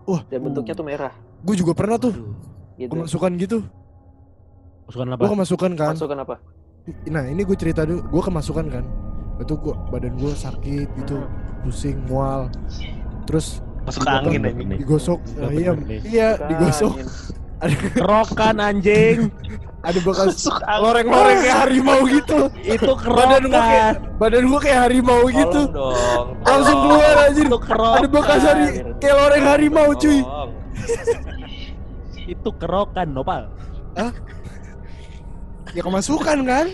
Wah. 0.05 0.21
dan 0.27 0.39
bentuknya 0.43 0.73
tuh 0.73 0.85
merah 0.85 1.11
Gue 1.41 1.57
juga 1.57 1.73
pernah 1.73 1.97
tuh. 1.97 2.12
Gitu 2.75 2.89
Kemasukan 2.89 3.33
gitu. 3.37 3.59
Masukan 4.85 5.07
apa? 5.09 5.19
Gue 5.19 5.31
kemasukan 5.33 5.71
kan. 5.75 5.93
masukan 5.93 6.19
apa 6.21 6.37
Nah 7.07 7.25
ini 7.25 7.41
gue 7.41 7.55
cerita 7.55 7.83
dulu. 7.83 8.01
Gue 8.11 8.23
kemasukan 8.23 8.67
kan. 8.69 8.85
Itu 9.39 9.57
gua 9.57 9.75
badan 9.89 10.15
gue 10.15 10.31
sakit 10.31 10.87
gitu, 10.95 11.19
pusing, 11.62 11.99
mual. 12.05 12.47
Terus 13.25 13.59
masuk 13.83 14.03
angin 14.05 14.41
Bener 14.41 14.53
aja. 14.53 14.62
nih. 14.65 14.79
digosok. 14.79 15.21
Nah, 15.35 15.51
iya, 15.51 15.71
iya 16.03 16.29
digosok. 16.45 16.93
Angin. 16.95 17.09
Ada, 17.62 17.75
Kerokan 17.95 18.57
anjing. 18.59 19.19
ada 19.83 19.99
angin. 19.99 20.79
loreng-loreng 20.79 21.39
kayak 21.41 21.59
harimau 21.61 22.01
gitu. 22.07 22.39
Itu 22.61 22.93
Badan 23.19 23.43
gue 23.43 23.53
kayak 23.53 23.91
kerokan. 23.93 24.19
badan 24.19 24.45
gue 24.45 24.61
kayak 24.61 24.81
harimau 24.81 25.23
gitu. 25.29 25.61
Dong. 25.69 26.27
Langsung 26.41 26.79
keluar 26.81 27.15
anjir. 27.21 27.45
Itu 27.45 27.59
kerokan. 27.59 27.99
Ada 27.99 28.09
bekas 28.09 28.43
hari 28.43 28.67
kayak 28.99 29.17
loreng 29.17 29.45
harimau 29.45 29.89
cuy. 29.93 30.19
Itu 32.25 32.51
kerokan, 32.55 33.09
Nopal. 33.11 33.43
Ya 35.73 35.83
kemasukan 35.83 36.39
kan? 36.45 36.67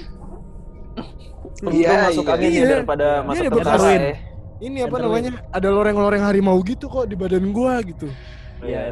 Iya, 1.64 2.06
masuk 2.06 2.24
iya. 2.24 2.34
angin 2.34 2.48
ya 2.48 2.54
Iya. 2.54 2.68
daripada 2.70 3.06
Iya, 3.10 3.24
masuk 3.24 3.42
ada 3.42 3.50
ke 3.50 3.56
bekas. 3.58 3.80
Ini 4.58 4.90
apa 4.90 4.96
namanya? 4.98 5.30
Ada 5.54 5.68
loreng-loreng 5.70 6.22
harimau 6.22 6.58
gitu 6.66 6.90
kok 6.90 7.06
di 7.06 7.14
badan 7.14 7.54
gua 7.54 7.78
gitu. 7.82 8.10
Iya, 8.58 8.90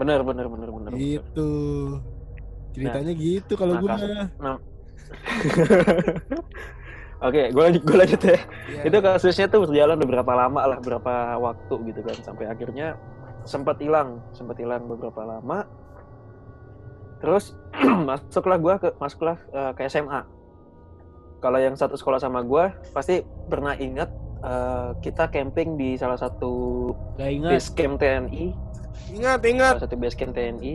bener 0.00 0.24
bener 0.24 0.46
bener 0.48 0.68
bener. 0.72 0.90
bener. 0.90 0.90
Gitu. 0.96 1.50
Ceritanya 2.72 3.12
gitu 3.12 3.52
kalau 3.56 3.76
nah, 3.76 3.80
gua. 3.84 3.90
kasus- 3.96 4.64
Oke, 7.16 7.48
gue 7.48 7.62
lanjut, 7.64 7.80
gue 7.80 7.96
lanjut 7.96 8.20
ya. 8.20 8.38
Iya. 8.68 8.82
Itu 8.92 8.96
kasusnya 9.00 9.46
tuh 9.48 9.64
berjalan 9.64 9.96
beberapa 9.96 10.32
lama 10.36 10.60
lah, 10.68 10.78
berapa 10.84 11.40
waktu 11.40 11.74
gitu 11.88 12.00
kan, 12.04 12.16
sampai 12.20 12.44
akhirnya 12.44 12.92
sempat 13.48 13.80
hilang, 13.80 14.20
sempat 14.36 14.60
hilang 14.60 14.84
beberapa 14.84 15.24
lama. 15.24 15.64
terus 17.16 17.56
masuklah 18.08 18.60
gua 18.60 18.76
ke 18.76 18.92
masuklah 19.00 19.40
eh, 19.48 19.72
ke 19.72 19.88
SMA 19.88 20.20
kalau 21.40 21.56
yang 21.56 21.72
satu 21.72 21.96
sekolah 21.96 22.20
sama 22.20 22.44
gua 22.44 22.76
pasti 22.92 23.24
pernah 23.48 23.72
ingat 23.72 24.12
eh, 24.46 24.88
kita 25.00 25.26
camping 25.26 25.74
di 25.74 25.94
salah 25.94 26.16
satu 26.16 26.52
Gak 27.16 27.30
ingat. 27.32 27.50
base 27.52 27.68
camp 27.72 27.98
TNI 27.98 28.44
Ingat, 29.08 29.40
ingat. 29.44 29.74
salah 29.76 29.84
satu 29.84 29.96
base 29.96 30.14
camp 30.14 30.32
TNI 30.32 30.74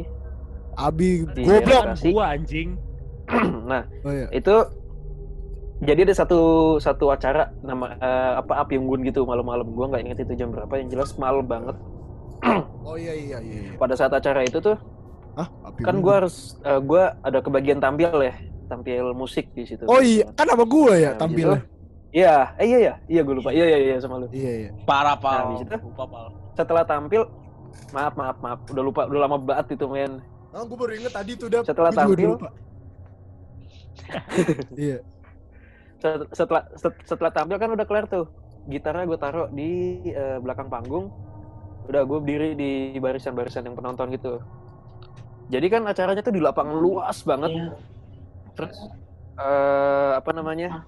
Abi 0.74 1.28
goblok. 1.28 1.84
gua 2.10 2.26
anjing. 2.32 2.80
nah 3.66 3.84
Oh 4.02 4.12
iya. 4.12 4.28
itu 4.30 4.56
jadi 5.82 6.06
ada 6.06 6.14
satu 6.14 6.40
satu 6.78 7.10
acara 7.10 7.50
nama 7.60 7.92
eh, 7.94 8.34
apa 8.38 8.62
api 8.62 8.76
unggun 8.76 9.02
gitu 9.02 9.24
malam-malam 9.24 9.68
gua 9.68 9.90
nggak 9.90 10.04
ingat 10.06 10.18
itu 10.22 10.34
jam 10.38 10.50
berapa 10.50 10.70
yang 10.76 10.90
jelas 10.90 11.16
malam 11.18 11.44
banget 11.44 11.76
Oh 12.82 12.96
iya 12.96 13.14
iya 13.14 13.38
iya. 13.38 13.60
iya. 13.66 13.72
pada 13.76 13.94
saat 13.94 14.12
acara 14.12 14.42
itu 14.42 14.58
tuh 14.58 14.76
Hah? 15.32 15.48
Api 15.64 15.80
kan 15.82 16.00
gua 16.00 16.20
harus 16.20 16.60
eh, 16.62 16.80
gua 16.80 17.16
ada 17.20 17.40
kebagian 17.40 17.80
tampil 17.80 18.12
ya 18.22 18.36
tampil 18.68 19.12
musik 19.12 19.52
di 19.52 19.64
situ 19.64 19.84
Oh 19.84 20.00
iya, 20.00 20.28
kan 20.32 20.46
sama 20.46 20.64
gua 20.64 20.94
ya 20.94 21.12
Nah, 21.12 21.20
tampilnya. 21.20 21.60
Iya 22.12 22.52
eh 22.56 22.68
iya 22.68 22.78
iya 22.78 22.94
iya 23.08 23.22
gue 23.22 23.36
lupa 23.36 23.50
iya 23.50 23.66
iya 23.66 23.80
iya 23.82 23.96
sama 23.98 24.20
lu 24.20 24.28
Iya 24.30 24.52
iya. 24.58 24.70
Parah, 24.84 25.16
Nah, 25.16 25.24
Pal. 25.24 25.44
di 25.50 25.56
situ? 25.64 25.72
Lupa, 25.82 26.04
Pal. 26.06 26.28
setelah 26.54 26.84
tampil 26.84 27.22
maaf 27.90 28.14
maaf 28.14 28.38
maaf 28.38 28.60
udah 28.68 28.84
lupa 28.84 29.02
udah 29.08 29.20
lama 29.22 29.38
banget 29.40 29.76
itu 29.76 29.88
men 29.88 30.20
Oh, 30.52 30.68
gua 30.68 30.84
baru 30.84 31.00
inget 31.00 31.16
tadi 31.16 31.32
tuh 31.40 31.48
udah. 31.48 31.64
Setelah 31.64 31.96
tampil. 31.96 32.36
iya. 34.76 35.00
Set- 35.96 36.28
setelah 36.34 36.64
set- 36.76 37.04
setelah 37.06 37.32
tampil 37.32 37.56
kan 37.56 37.72
udah 37.72 37.86
kelar 37.86 38.06
tuh 38.06 38.28
gitarnya 38.68 39.06
gue 39.06 39.16
taruh 39.16 39.48
di 39.50 39.72
eh, 40.06 40.38
belakang 40.38 40.68
panggung 40.68 41.08
udah 41.88 42.04
gue 42.04 42.20
berdiri 42.20 42.50
di 42.54 42.72
barisan-barisan 42.96 43.64
yang 43.64 43.74
penonton 43.74 44.12
gitu 44.12 44.38
jadi 45.48 45.66
kan 45.68 45.82
acaranya 45.86 46.22
tuh 46.22 46.30
di 46.30 46.38
lapangan 46.38 46.76
luas 46.76 47.24
banget 47.24 47.74
terus 48.54 48.76
eh, 49.36 50.12
apa 50.16 50.32
namanya 50.32 50.84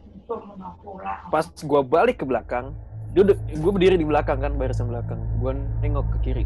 pas 1.30 1.46
gue 1.46 1.82
balik 1.84 2.24
ke 2.24 2.26
belakang 2.26 2.74
gue 3.14 3.72
berdiri 3.72 3.96
di 3.96 4.04
belakang 4.04 4.42
kan 4.42 4.58
barisan 4.58 4.90
belakang 4.90 5.22
gue 5.38 5.52
nengok 5.80 6.08
ke 6.18 6.32
kiri 6.32 6.46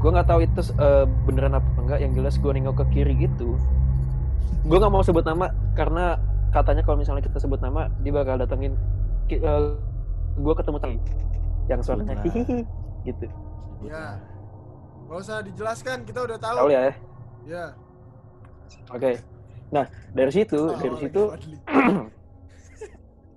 gue 0.00 0.10
nggak 0.10 0.26
tahu 0.26 0.40
itu 0.42 0.60
eh, 0.74 1.04
beneran 1.24 1.54
apa 1.54 1.68
enggak 1.78 1.98
yang 2.00 2.12
jelas 2.12 2.34
gue 2.36 2.50
nengok 2.50 2.82
ke 2.82 2.84
kiri 2.92 3.14
itu 3.20 3.54
gue 4.60 4.76
nggak 4.76 4.92
mau 4.92 5.00
sebut 5.00 5.22
nama 5.22 5.48
karena 5.72 6.18
katanya 6.50 6.82
kalau 6.82 6.98
misalnya 6.98 7.22
kita 7.22 7.38
sebut 7.38 7.62
nama 7.62 7.86
dia 8.02 8.10
bakal 8.10 8.34
datengin 8.34 8.74
gue 10.34 10.54
ketemu 10.56 10.78
tadi 10.80 10.96
yang 11.68 11.80
suaranya 11.80 12.18
Nah. 12.18 12.24
hihihi 12.26 12.58
gitu 13.06 13.26
Ya. 13.80 14.20
Gak 15.08 15.18
usah 15.24 15.40
dijelaskan, 15.40 16.04
kita 16.04 16.20
udah 16.22 16.36
tahu. 16.36 16.56
tahu 16.58 16.68
ya 16.68 16.92
Ya. 17.42 17.64
oke 18.90 19.16
nah 19.70 19.84
dari 20.10 20.30
situ 20.30 20.58
Oh, 20.60 20.74
dari 20.74 20.96
situ 20.98 21.22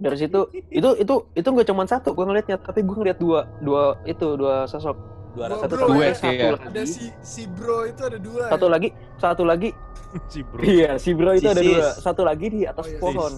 dari 0.04 0.18
situ 0.18 0.40
itu 0.68 0.90
itu 0.98 1.16
itu 1.32 1.48
nggak 1.48 1.68
cuma 1.68 1.84
satu 1.86 2.12
gue 2.12 2.26
ngeliatnya 2.26 2.58
tapi 2.58 2.82
gue 2.82 2.92
ngeliat 2.94 3.18
dua 3.18 3.48
dua 3.60 3.84
itu 4.04 4.36
dua 4.36 4.66
sosok 4.66 4.98
Dua 5.34 5.50
Gua 5.50 5.66
satu 5.66 5.74
bro, 5.74 5.98
ya. 5.98 6.14
satu 6.14 6.30
ya. 6.30 6.50
lagi 6.54 6.66
Ada 6.70 6.84
si 6.86 7.06
si 7.20 7.42
bro 7.50 7.90
itu 7.90 8.02
ada 8.06 8.18
dua. 8.22 8.44
satu 8.54 8.66
ya? 8.66 8.72
lagi 8.72 8.90
satu 9.18 9.44
lagi 9.44 9.70
Si 10.32 10.40
bro. 10.46 10.62
iya 10.62 10.92
si 10.96 11.10
bro 11.10 11.34
itu 11.34 11.50
ada 11.50 11.58
Sisis. 11.58 11.74
dua 11.74 11.88
satu 11.98 12.22
lagi 12.22 12.48
di 12.50 12.62
atas 12.64 12.86
Oh, 12.86 12.92
iya. 12.92 13.00
pohon 13.02 13.34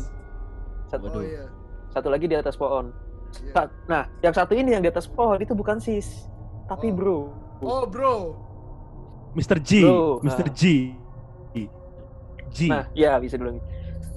satu 0.86 1.06
Oh 1.08 1.24
iya. 1.24 1.44
satu 1.88 2.08
lagi 2.12 2.26
di 2.28 2.36
atas 2.36 2.56
pohon. 2.56 2.92
Sa- 3.32 3.72
nah 3.88 4.12
yang 4.20 4.36
satu 4.36 4.52
ini 4.52 4.76
yang 4.76 4.84
di 4.84 4.92
atas 4.92 5.08
pohon 5.08 5.40
itu 5.40 5.56
bukan 5.56 5.80
sis 5.80 6.28
tapi 6.68 6.92
Oh. 6.92 6.96
bro 6.96 7.20
Oh 7.64 7.84
bro. 7.88 8.16
Mr. 9.32 9.60
G. 9.60 9.84
Bro, 9.84 10.20
Mr. 10.20 10.48
ah. 10.48 10.52
G. 10.52 10.64
G. 12.56 12.72
Nah, 12.72 12.88
ya 12.96 13.20
bisa 13.20 13.36
dulu. 13.36 13.60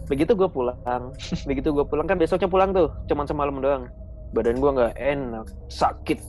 Begitu 0.06 0.32
gue 0.38 0.48
pulang, 0.48 0.78
begitu 1.48 1.68
gue 1.74 1.84
pulang 1.84 2.06
kan 2.06 2.16
besoknya 2.16 2.46
pulang 2.46 2.70
tuh, 2.70 2.88
cuman 3.10 3.26
semalam 3.26 3.58
doang. 3.58 3.84
Badan 4.30 4.62
gue 4.62 4.70
nggak 4.70 4.94
enak, 4.94 5.46
sakit 5.68 6.20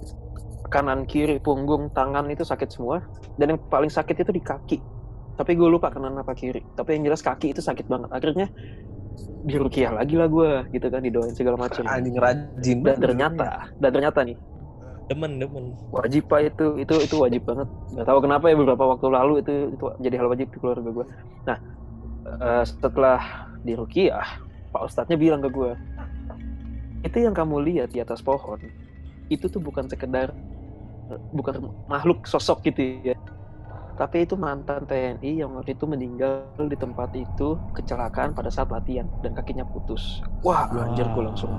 kanan 0.74 1.06
kiri 1.06 1.38
punggung 1.38 1.94
tangan 1.94 2.28
itu 2.34 2.42
sakit 2.42 2.70
semua. 2.74 3.06
Dan 3.38 3.56
yang 3.56 3.60
paling 3.70 3.94
sakit 3.94 4.26
itu 4.26 4.32
di 4.34 4.42
kaki. 4.42 4.78
Tapi 5.38 5.56
gue 5.56 5.70
lupa 5.70 5.94
kanan 5.94 6.20
apa 6.20 6.36
kiri. 6.36 6.66
Tapi 6.76 7.00
yang 7.00 7.14
jelas 7.14 7.24
kaki 7.24 7.56
itu 7.56 7.62
sakit 7.64 7.88
banget. 7.88 8.10
Akhirnya 8.12 8.52
dirukiah 9.48 9.96
lagi 9.96 10.20
lah 10.20 10.28
gue, 10.28 10.68
gitu 10.76 10.88
kan 10.92 11.00
didoain 11.00 11.32
segala 11.32 11.56
macam. 11.56 11.88
Anjing 11.94 12.18
rajin. 12.20 12.78
Dan 12.84 12.98
ternyata, 13.00 13.72
dan 13.80 13.92
ternyata 13.96 14.20
nih 14.28 14.36
Demen, 15.10 15.42
demen. 15.42 15.74
wajib 15.90 16.30
pak 16.30 16.54
itu 16.54 16.86
itu 16.86 16.94
itu 17.02 17.16
wajib 17.18 17.42
banget 17.42 17.66
nggak 17.98 18.06
tahu 18.06 18.20
kenapa 18.22 18.46
ya 18.46 18.56
beberapa 18.62 18.94
waktu 18.94 19.10
lalu 19.10 19.34
itu 19.42 19.54
itu 19.74 19.86
jadi 20.06 20.16
hal 20.22 20.30
wajib 20.30 20.54
di 20.54 20.58
keluarga 20.62 20.86
gue 20.86 21.06
nah 21.50 21.58
eh, 22.38 22.64
setelah 22.66 23.50
di 23.66 23.74
Rukiah 23.74 24.46
pak 24.70 24.86
ustadznya 24.86 25.18
bilang 25.18 25.42
ke 25.42 25.50
gue 25.50 25.72
itu 27.02 27.18
yang 27.24 27.34
kamu 27.34 27.64
lihat 27.66 27.90
di 27.96 28.04
atas 28.04 28.22
pohon 28.22 28.60
itu 29.32 29.46
tuh 29.48 29.62
bukan 29.62 29.88
sekedar 29.88 30.36
bukan 31.34 31.74
makhluk 31.90 32.26
sosok 32.30 32.70
gitu 32.70 33.02
ya. 33.02 33.18
Tapi 34.00 34.24
itu 34.24 34.40
mantan 34.40 34.88
TNI 34.88 35.44
yang 35.44 35.52
waktu 35.60 35.76
itu 35.76 35.84
meninggal 35.84 36.48
di 36.56 36.78
tempat 36.80 37.12
itu 37.12 37.60
kecelakaan 37.76 38.32
pada 38.32 38.48
saat 38.48 38.72
latihan 38.72 39.04
dan 39.20 39.36
kakinya 39.36 39.68
putus. 39.68 40.24
Wah 40.40 40.72
anjir 40.72 41.04
gue 41.04 41.24
langsung. 41.24 41.52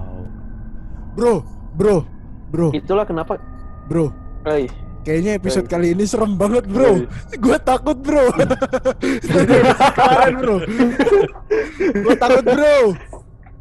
Bro, 1.12 1.44
bro, 1.76 2.06
bro, 2.48 2.72
itulah 2.72 3.04
kenapa 3.04 3.36
bro. 3.90 4.08
eh 4.48 4.70
Kayaknya 5.00 5.32
episode 5.36 5.64
Hey. 5.64 5.72
kali 5.72 5.86
ini 5.92 6.04
serem 6.04 6.36
banget 6.36 6.64
bro. 6.64 7.00
Gue 7.34 7.56
takut 7.58 7.96
bro. 7.96 8.24
Kemarin 9.96 10.34
bro. 10.36 10.56
Gue 11.80 12.14
takut 12.16 12.44
bro. 12.44 12.76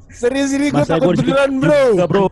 Serius 0.09 0.51
ini 0.51 0.67
gue 0.67 0.83
takut 0.83 1.15
beneran 1.15 1.51
bro. 1.57 1.83
juga, 1.95 2.05
bro. 2.05 2.25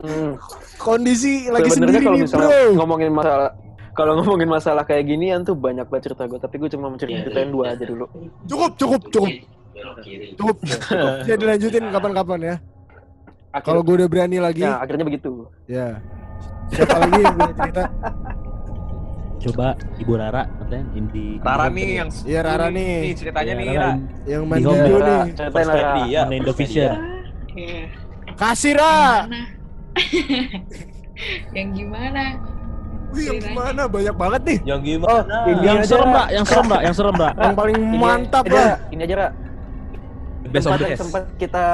hmm. 0.00 0.32
Kondisi 0.78 1.48
lagi 1.48 1.68
Sebenarnya 1.68 2.00
sendiri 2.00 2.00
kalau 2.00 2.16
nih 2.16 2.22
misalnya 2.24 2.48
bro. 2.48 2.72
ngomongin 2.76 3.10
masalah 3.12 3.50
kalau 3.92 4.12
ngomongin 4.16 4.48
masalah 4.48 4.84
kayak 4.84 5.04
ginian 5.04 5.44
tuh 5.44 5.52
banyak 5.52 5.84
banget 5.84 6.08
cerita 6.08 6.24
gue 6.24 6.40
tapi 6.40 6.56
gue 6.56 6.70
cuma 6.72 6.88
Iya, 6.88 6.92
menceritain 6.96 7.50
dua 7.52 7.76
aja 7.76 7.84
dulu 7.84 8.08
Cukup, 8.48 8.72
cukup, 8.76 9.02
cukup. 9.12 9.30
Cukup. 10.36 10.56
Bisa 11.24 11.36
dilanjutin 11.36 11.84
kapan-kapan 11.88 12.40
ya. 12.40 12.56
Kalau 13.60 13.84
gue 13.84 14.00
udah 14.00 14.08
berani 14.08 14.40
lagi, 14.40 14.64
ya 14.64 14.80
akhirnya 14.80 15.04
begitu 15.04 15.44
ya. 15.68 16.00
Siapa 16.72 16.96
lagi 16.96 17.20
yang 17.20 17.34
punya 17.36 17.54
cerita? 17.60 17.84
Coba 19.42 19.74
Ibu 19.98 20.12
Rara 20.14 20.42
katanya 20.46 20.84
Indi. 20.94 21.26
Rara 21.42 21.66
nih 21.66 21.88
yang 21.98 22.08
Iya, 22.22 22.40
Rara 22.46 22.66
nih. 22.70 22.94
Nih 23.02 23.14
ceritanya 23.18 23.52
Iya, 23.52 23.58
nih, 23.58 23.66
Rara 23.74 23.90
Yang 24.22 24.42
main 24.46 24.60
Di 24.60 24.64
home 24.64 24.78
video 24.78 24.98
Ra, 24.98 25.06
nih. 25.06 25.22
ceritain 25.34 25.52
First 25.52 25.66
lah, 25.68 25.74
Ra. 25.74 25.82
Lady, 25.82 26.02
ya. 26.14 26.22
Mana 26.22 26.34
Indovision. 26.38 26.92
Iya. 27.52 27.82
Kasih 28.38 28.72
Ra. 28.78 28.96
Yang 31.56 31.68
gimana? 31.76 32.22
Wih, 33.12 33.28
yang 33.28 33.44
gimana? 33.44 33.82
Banyak 33.92 34.16
banget 34.16 34.42
nih. 34.48 34.58
Yang 34.64 34.80
oh 34.80 34.86
gimana? 34.88 35.36
ini 35.44 35.60
Yang 35.68 35.78
serem, 35.84 36.08
Ra. 36.08 36.12
Mbak. 36.16 36.26
Yang 36.32 36.44
serem, 36.48 36.64
Mbak. 36.64 36.80
Yang 36.80 36.94
serem, 36.96 37.14
Mbak. 37.14 37.32
Yang 37.36 37.54
paling 37.60 37.78
mantap 38.00 38.44
lah. 38.48 38.72
Ini 38.88 39.02
aja 39.04 39.14
Ra. 39.14 39.28
Best 40.52 40.66
of 40.68 40.76
best. 40.76 41.00
sempat 41.00 41.24
kita 41.40 41.64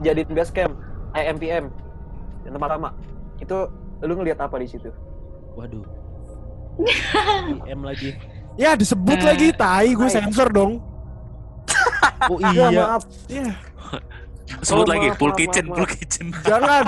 jadiin 0.00 0.28
base 0.32 0.52
camp 0.52 0.72
IMPM 1.16 1.72
yang 2.44 2.52
tempat 2.52 2.68
lama 2.76 2.90
itu 3.40 3.58
lu 4.00 4.12
ngelihat 4.14 4.40
apa 4.40 4.56
di 4.56 4.66
situ 4.66 4.90
Waduh. 5.54 5.80
IM 7.64 7.80
lagi. 7.80 8.12
Ya 8.54 8.76
disebut 8.76 9.16
Eh, 9.16 9.24
lagi, 9.24 9.48
tai 9.50 9.92
gue 9.92 10.04
sensor 10.06 10.48
dong. 10.50 10.84
Oh 12.28 12.36
Ya, 12.38 12.68
iya. 12.68 12.68
maaf 12.70 13.02
Iya, 13.26 13.48
Sebut 14.60 14.84
Oh, 14.84 14.88
lagi 14.88 15.08
maaf, 15.08 15.16
full 15.16 15.32
maaf, 15.32 15.38
kitchen, 15.38 15.64
maaf, 15.66 15.76
full 15.76 15.84
maaf. 15.84 15.96
kitchen. 15.96 16.26
jangan. 16.48 16.84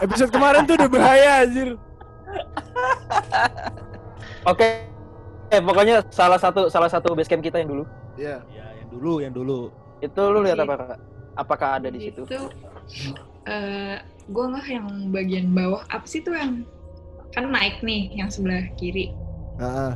Episode 0.00 0.30
kemarin 0.30 0.62
tuh 0.62 0.74
udah 0.74 0.88
bahaya 0.88 1.30
anjir. 1.42 1.68
oke 4.44 4.66
eh 5.48 5.60
pokoknya 5.60 6.02
salah 6.10 6.36
satu 6.36 6.66
salah 6.66 6.86
satu 6.86 7.14
base 7.14 7.26
camp 7.26 7.40
kita 7.40 7.58
yang 7.58 7.70
dulu 7.70 7.84
Iya. 8.16 8.42
Ya, 8.48 8.66
yang 8.74 8.88
dulu, 8.90 9.12
yang 9.20 9.32
dulu. 9.32 9.60
itu 9.98 10.20
lu 10.20 10.42
lihat 10.42 10.58
apa 10.58 10.74
Ra? 10.76 10.94
apakah 11.34 11.68
ada 11.78 11.88
di 11.88 12.00
situ 12.02 12.22
Itu 12.22 12.52
eh 13.44 13.96
gue 14.26 14.44
nggak 14.44 14.66
yang 14.66 14.86
bagian 15.08 15.46
bawah 15.50 15.82
apa 15.86 16.02
sih 16.04 16.20
tuh 16.20 16.34
yang 16.34 16.66
kan 17.30 17.46
naik 17.46 17.78
nih 17.80 18.10
yang 18.12 18.26
sebelah 18.26 18.64
kiri 18.74 19.14
Heeh. 19.56 19.92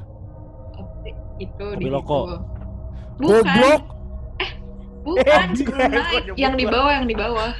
Apa 0.72 0.92
sih? 1.02 1.14
itu 1.38 1.66
di 1.76 1.88
loko. 1.88 2.40
Bukan, 3.16 3.44
Goblok. 3.44 3.82
bukan 5.02 5.24
Eh, 5.24 5.56
sebelum 5.56 5.80
kok 5.80 5.92
naik 5.92 6.24
yang 6.36 6.54
di 6.54 6.64
bawah 6.64 6.92
yang 6.92 7.04
di 7.04 7.16
bawah. 7.16 7.52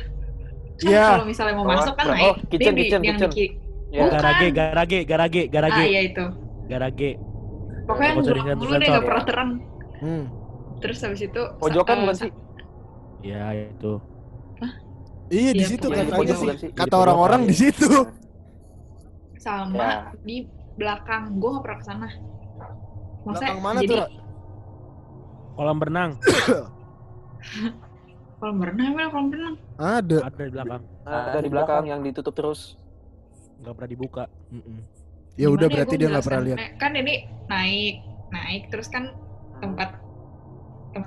Kan 0.77 0.89
Iya. 0.89 1.05
kalau 1.13 1.27
misalnya 1.27 1.55
mau 1.55 1.65
Oh, 1.65 1.71
masuk 1.71 1.95
kan 1.97 2.07
oh, 2.07 2.13
naik. 2.13 2.35
kitchen, 2.49 2.61
Dia 2.61 2.73
di- 2.73 2.81
kitchen, 2.83 3.01
yang 3.01 3.17
kitchen. 3.17 3.29
di 3.29 3.37
kiri. 3.37 3.49
Ya. 3.91 4.01
Bukan. 4.01 4.13
Garage, 4.15 4.47
garage, 4.51 4.99
garage, 5.03 5.41
Ah 5.41 5.49
garage, 5.51 5.85
iya 5.87 6.01
itu. 6.07 6.25
garage. 6.67 7.11
Pokoknya 7.85 8.07
yang 8.07 8.17
gelap 8.17 8.29
jaringan 8.29 8.57
mulu 8.57 8.73
deh 8.73 8.89
gak 8.89 9.05
pernah 9.05 9.25
terang. 9.25 9.51
Hmm. 9.99 10.25
Terus 10.81 10.99
habis 11.03 11.21
itu 11.21 11.43
pojokan 11.59 11.93
eh, 11.93 12.01
bukan 12.01 12.15
sa- 12.15 12.25
sih 12.25 12.33
Ya, 13.21 13.45
itu. 13.53 13.93
Iya 15.31 15.51
di 15.55 15.63
Iya, 15.63 15.71
situ 15.71 15.87
katanya 15.87 16.35
sih. 16.35 16.49
Kata 16.75 16.95
orang-orang 16.99 17.47
di 17.47 17.55
situ. 17.55 17.87
sama 19.41 19.79
Ya. 19.79 19.93
di 20.21 20.37
belakang. 20.77 21.39
Gue 21.41 21.49
gak 21.55 21.63
pernah 21.65 21.79
ke 21.79 21.87
sana. 21.87 22.09
Maksudnya 23.21 23.51
Belakang 23.51 23.63
mana 23.63 23.81
jadi 23.81 23.95
tuh? 23.95 24.09
Kolam 25.51 25.79
renang 25.79 26.11
kolam 28.41 28.59
renang 28.61 28.91
apa 28.97 29.09
kolam 29.09 29.29
renang? 29.29 29.55
Ada. 29.77 30.19
ada 30.25 30.41
di 30.41 30.51
belakang. 30.51 30.83
Ada 31.05 31.39
di 31.41 31.49
belakang 31.49 31.85
yang 31.87 32.01
ditutup 32.01 32.33
terus. 32.33 32.61
Nggak 33.61 33.75
pernah 33.77 33.91
dibuka. 33.91 34.25
Mm-mm. 34.49 34.79
Ya 35.37 35.49
udah 35.49 35.69
Gimana 35.69 35.75
berarti 35.77 35.95
dia 35.97 36.09
nggak 36.09 36.25
pernah 36.25 36.43
lihat. 36.43 36.59
Kan 36.77 36.93
ini 36.97 37.15
naik, 37.47 37.95
naik 38.29 38.63
terus 38.69 38.89
kan 38.89 39.13
tempat 39.61 39.89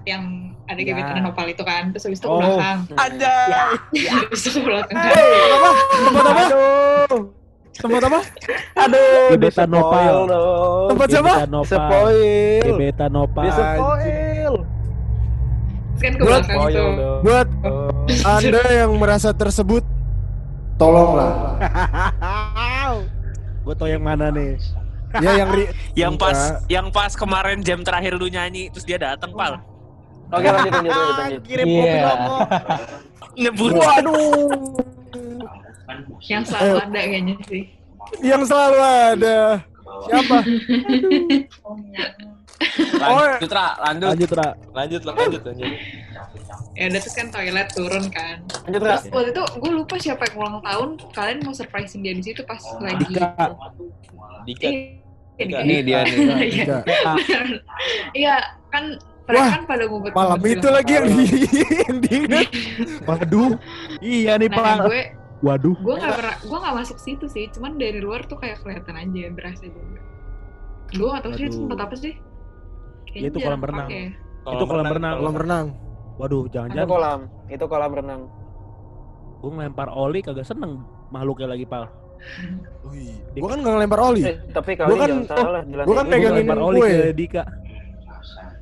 yang 0.04 0.52
ada 0.64 0.76
Ya. 0.76 0.84
gebetan 0.90 1.22
nopal 1.22 1.46
itu 1.46 1.62
kan, 1.62 1.92
terus 1.92 2.04
habis 2.04 2.18
itu 2.18 2.24
ke 2.24 2.30
Oh. 2.30 2.40
belakang. 2.40 2.78
Ada. 2.96 3.36
Habis 3.92 4.42
itu 4.46 4.60
belakang. 4.60 4.96
Tempat 6.04 6.26
apa? 6.26 6.44
Tempat 7.74 8.02
apa? 8.06 8.20
Aduh, 8.80 9.28
Gebetan 9.34 9.68
nopal. 9.68 10.14
Tempat 10.88 11.08
siapa? 11.10 11.34
Spoil. 11.64 12.64
Gebetan 12.64 13.10
nopal. 13.12 13.44
Terus 13.44 13.56
kan 16.00 16.12
ke 16.12 16.22
Buat- 16.22 16.46
belakang 16.46 16.58
dong. 16.72 16.94
Buat 17.22 17.48
Anda 18.24 18.62
yang 18.70 18.92
merasa 18.96 19.30
tersebut, 19.32 19.84
tolonglah. 20.76 21.32
Gue 23.64 23.74
tau 23.74 23.88
yang 23.88 24.04
mana 24.04 24.28
nih. 24.28 24.60
Ya 25.14 25.32
yang 25.38 25.50
ri 25.54 25.64
Yang 25.94 26.14
pas 26.18 26.40
yang 26.68 26.88
pas 26.90 27.14
kemarin 27.14 27.62
jam 27.62 27.80
terakhir 27.80 28.14
lu 28.14 28.28
nyanyi 28.28 28.68
terus 28.68 28.84
dia 28.84 28.98
datang, 28.98 29.32
Pal. 29.32 29.62
Oke, 30.34 30.48
lanjut 30.50 30.72
lanjut 30.74 30.92
lanjut. 30.92 31.18
lanjut. 31.22 31.42
Kirim 31.46 31.66
Iya. 31.66 31.78
kopi 31.78 31.98
rokok. 32.02 32.40
Nyebut. 33.34 33.72
Waduh. 33.74 34.50
Yang 36.24 36.44
selalu 36.50 36.66
Ayo. 36.66 36.76
ada 36.82 37.00
kayaknya 37.00 37.36
sih. 37.46 37.64
yang 38.22 38.42
selalu 38.46 38.80
ada. 38.82 39.38
Siapa? 40.04 40.38
Lanjut, 43.00 43.52
Ra. 43.52 43.68
Lanjut. 43.82 44.08
Lanjut, 44.14 44.32
Ra. 44.34 44.48
Lanjut, 44.74 45.02
lanjut, 45.04 45.42
lanjut. 45.44 45.72
Ya 46.74 46.90
udah 46.90 47.00
terus 47.00 47.14
kan 47.14 47.28
toilet 47.30 47.68
turun 47.72 48.06
kan. 48.10 48.36
Lanjut, 48.66 48.82
Ra. 48.82 48.96
Terus 48.98 49.14
waktu 49.14 49.30
itu 49.32 49.44
gue 49.60 49.72
lupa 49.72 49.96
siapa 50.00 50.24
yang 50.30 50.36
ulang 50.40 50.58
tahun, 50.64 50.90
kalian 51.14 51.38
mau 51.46 51.54
surprisein 51.54 52.02
dia 52.02 52.14
di 52.14 52.24
situ 52.24 52.42
pas 52.44 52.62
lagi. 52.82 53.06
Dika. 53.06 53.28
Dika. 54.44 54.68
Iya, 54.68 54.82
Dika. 55.38 55.58
Ini 55.62 55.76
dia 55.82 56.00
nih. 56.04 56.16
Iya. 56.50 56.78
Dika. 56.82 57.12
Iya, 58.14 58.36
kan 58.70 58.84
Wah, 59.26 59.50
kan 59.50 59.64
pada 59.64 59.84
ngumpet 59.86 60.12
Malam 60.12 60.40
itu 60.42 60.68
lagi 60.68 60.92
yang 60.94 61.08
di 61.08 61.24
ending. 61.88 62.24
Waduh. 63.02 63.52
Iya 64.00 64.36
nih, 64.36 64.50
Nah, 64.50 64.58
Pak. 64.58 64.76
gue 64.86 65.02
Waduh. 65.42 65.76
gue 65.76 65.94
nggak 65.94 66.14
pernah 66.14 66.36
gue 66.38 66.58
nggak 66.58 66.76
masuk 66.78 66.98
situ 66.98 67.26
sih 67.28 67.46
cuman 67.50 67.76
dari 67.76 68.00
luar 68.00 68.24
tuh 68.24 68.36
kayak 68.36 68.60
kelihatan 68.60 68.96
aja 68.96 69.28
berasa 69.30 69.64
juga 69.66 70.00
gue 70.90 71.04
nggak 71.06 71.20
tahu 71.22 71.34
sih 71.34 71.46
itu 71.46 71.58
tempat 71.62 71.80
apa 71.82 71.96
sih 71.98 72.14
Ya, 73.12 73.30
itu 73.30 73.38
kolam 73.38 73.62
renang. 73.62 73.90
Itu 74.42 74.64
kolam 74.66 74.88
renang. 74.88 75.16
Kolam 75.16 75.36
renang. 75.38 75.66
Waduh, 76.16 76.42
Itu 76.42 76.52
jangan-jangan 76.52 76.90
kolam. 76.90 77.20
Itu 77.48 77.66
kolam 77.68 77.92
renang. 77.94 78.22
gue 79.38 79.52
ngelempar 79.52 79.90
oli 79.92 80.20
kagak 80.20 80.44
seneng 80.44 80.82
makhluknya 81.10 81.48
lagi, 81.48 81.62
Pal. 81.64 81.86
Wih, 82.86 83.14
gua 83.36 83.50
kan 83.50 83.60
nggak 83.60 83.74
ngelempar 83.76 84.00
oli. 84.02 84.22
Eh, 84.24 84.36
tapi 84.50 84.72
Gua 84.74 84.88
kali 84.88 84.96
kan- 84.96 85.10
jangan 85.12 85.26
salah. 85.28 85.62
Jalan 85.62 85.84
gua 85.84 85.94
kan 85.94 86.06
kayak 86.06 86.10
Gue 86.10 86.10
gitu. 86.10 86.10
pegangin 86.10 86.34
ngelempar 86.34 86.60
oli 86.64 86.80
ke 86.82 87.14
Dika. 87.14 87.44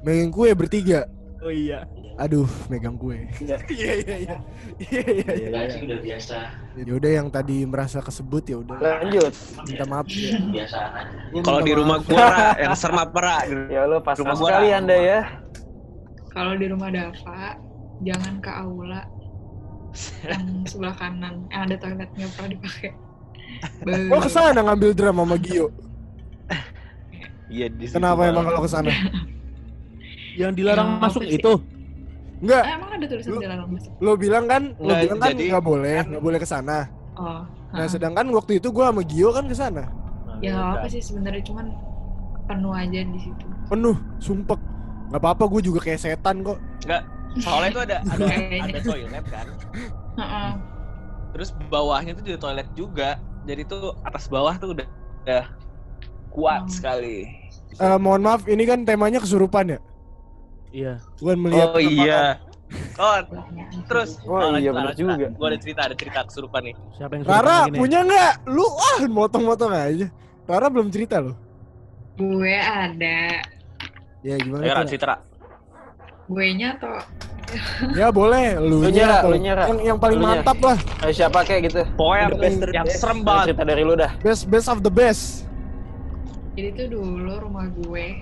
Megang 0.01 0.31
kue 0.33 0.49
bertiga. 0.57 1.05
Oh 1.41 1.49
iya. 1.49 1.85
Aduh, 2.17 2.45
megang 2.69 2.97
kue. 2.97 3.25
Iya. 3.41 3.57
Iya 3.73 3.91
iya 3.97 4.15
iya. 4.17 4.35
Iya 4.77 5.01
iya 5.01 5.29
iya. 5.33 5.49
Iya 5.65 5.77
udah 5.81 5.99
biasa. 6.01 6.37
Ya 6.77 6.93
udah 6.93 7.11
yang 7.11 7.27
tadi 7.29 7.57
merasa 7.65 7.97
kesebut 8.01 8.43
ya 8.45 8.57
udah. 8.61 8.77
Lanjut. 8.77 9.33
Minta 9.65 9.85
maaf 9.89 10.05
ya. 10.09 10.37
Gua 11.33 11.41
Kalau 11.41 11.61
di 11.61 11.73
rumah 11.73 11.97
gua, 12.01 12.53
yang 12.57 12.73
serem 12.77 12.97
apa, 13.01 13.19
Ra? 13.21 13.37
Ya 13.69 13.81
lo 13.89 13.97
pas 14.01 14.17
Rumah 14.17 14.35
gua, 14.37 14.49
sekali. 14.53 14.67
Anda 14.73 14.97
ya. 14.97 15.19
kalau 16.31 16.55
di 16.55 16.63
rumah 16.71 16.87
Dava 16.87 17.59
jangan 18.07 18.39
ke 18.39 18.47
aula 18.47 19.03
yang 20.23 20.63
sebelah 20.63 20.95
kanan 20.95 21.43
yang 21.51 21.67
ada 21.67 21.75
toiletnya 21.75 22.23
pernah 22.31 22.49
dipakai 22.55 22.89
Be- 23.83 24.07
Gua 24.07 24.19
ke 24.23 24.31
sana 24.31 24.63
ngambil 24.63 24.95
drum 24.95 25.17
sama 25.19 25.35
Gio. 25.35 25.67
Iya, 27.51 27.67
di 27.67 27.83
situ, 27.83 27.99
Kenapa 27.99 28.31
emang 28.31 28.47
kalau 28.47 28.63
ke 28.63 28.69
sana? 28.71 28.91
Yang 30.35 30.51
dilarang 30.57 30.89
Ya, 30.89 30.99
masuk 30.99 31.21
sih? 31.23 31.37
itu. 31.37 31.53
Enggak, 32.41 32.63
Ah, 32.63 32.73
emang 32.73 32.89
ada 32.91 33.05
tulisan 33.05 33.31
Lu- 33.31 33.41
dilarang 33.41 33.69
masuk 33.69 33.91
lo 34.01 34.11
bilang 34.17 34.45
kan, 34.45 34.63
lo 34.75 34.93
bilang 34.97 35.19
kan 35.19 35.29
nggak 35.31 35.61
boleh, 35.63 35.99
nggak 36.03 36.23
boleh 36.23 36.39
ke 36.41 36.47
sana. 36.47 36.89
oh 37.13 37.45
Nah, 37.71 37.85
ah. 37.85 37.87
sedangkan 37.87 38.25
waktu 38.33 38.57
itu 38.57 38.67
gua 38.69 38.89
sama 38.89 39.01
Gio 39.05 39.29
kan 39.29 39.45
ke 39.45 39.53
sana. 39.53 39.83
ya 40.41 40.51
nggak 40.51 40.69
apa 40.75 40.87
sih 40.89 40.99
sebenarnya 40.99 41.43
cuman 41.45 41.65
penuh 42.43 42.73
aja 42.73 42.99
di 42.99 43.19
situ 43.21 43.45
Penuh, 43.69 43.93
sumpek. 44.17 44.57
Nggak 45.07 45.21
apa-apa, 45.21 45.43
gue 45.47 45.61
juga 45.61 45.79
kayak 45.79 46.01
setan 46.01 46.41
kok. 46.41 46.57
Soalnya 47.37 47.69
itu 47.69 47.81
ada 47.83 47.97
ada 48.03 48.25
ada 48.65 48.79
toilet 48.81 49.25
kan. 49.27 49.47
Heeh. 50.17 50.49
Terus 51.31 51.49
bawahnya 51.67 52.11
tuh 52.11 52.23
juga 52.25 52.37
toilet 52.41 52.67
juga. 52.73 53.09
Jadi 53.43 53.61
tuh 53.63 53.95
atas 54.01 54.27
bawah 54.27 54.57
tuh 54.57 54.75
udah 54.75 54.87
udah 55.23 55.43
kuat 56.29 56.65
Hmm. 56.65 56.73
sekali. 56.73 57.27
Eh, 57.73 57.97
mohon 57.97 58.19
maaf, 58.21 58.43
ini 58.45 58.63
kan 58.63 58.83
temanya 58.83 59.19
kesurupan 59.19 59.71
ya, 59.71 59.79
Iya. 60.71 60.93
bukan 61.19 61.38
melihat. 61.38 61.67
Oh 61.69 61.79
iya. 61.79 62.21
Oh, 62.95 63.19
terus 63.84 64.15
Oh, 64.23 64.55
iya 64.55 64.71
lanjut, 64.71 64.95
juga. 64.95 65.27
Gua 65.36 65.47
ada 65.51 65.60
cerita, 65.60 65.81
ada 65.84 65.95
cerita 65.95 66.23
kesurupan 66.23 66.71
nih. 66.71 66.75
Siapa 66.95 67.13
yang 67.19 67.23
Rara 67.27 67.57
punya 67.67 67.99
nggak? 68.01 68.34
Lu 68.47 68.63
ah 68.63 68.99
motong-motong 69.05 69.71
aja. 69.71 70.07
Rara 70.47 70.67
belum 70.67 70.88
cerita 70.88 71.19
loh. 71.19 71.36
gue 72.13 72.53
ada 72.53 73.41
Ya 74.21 74.36
gimana? 74.38 74.62
Ayo, 74.62 74.73
tuh? 74.77 74.88
cerita. 74.88 75.15
Gue 76.27 76.53
nya 76.53 76.77
atau 76.77 76.95
Ya 77.91 78.07
boleh, 78.07 78.55
lu 78.55 78.79
Lu 78.79 78.88
nya, 78.88 79.19
atau 79.19 79.36
lu 79.36 79.43
yang 79.43 79.79
yang 79.84 79.97
paling 79.99 80.15
Lu 80.15 80.23
nya. 80.23 80.39
mantap 80.39 80.57
lah. 80.62 80.77
Eh, 81.03 81.12
siapa 81.12 81.43
kayak 81.43 81.62
gitu? 81.67 81.81
Pokoknya 81.97 82.25
The 82.29 82.38
best, 82.38 82.55
yang, 82.55 82.71
yang 82.71 82.88
best. 82.88 82.99
serem 83.03 83.19
banget. 83.25 83.45
Cerita 83.51 83.63
dari 83.65 83.84
lu 83.84 83.93
dah. 83.97 84.12
Best 84.21 84.47
best 84.47 84.67
of 84.69 84.79
the 84.79 84.93
best. 84.93 85.43
jadi 86.51 86.67
tuh 86.71 86.88
dulu 86.93 87.31
rumah 87.41 87.67
gue 87.73 88.21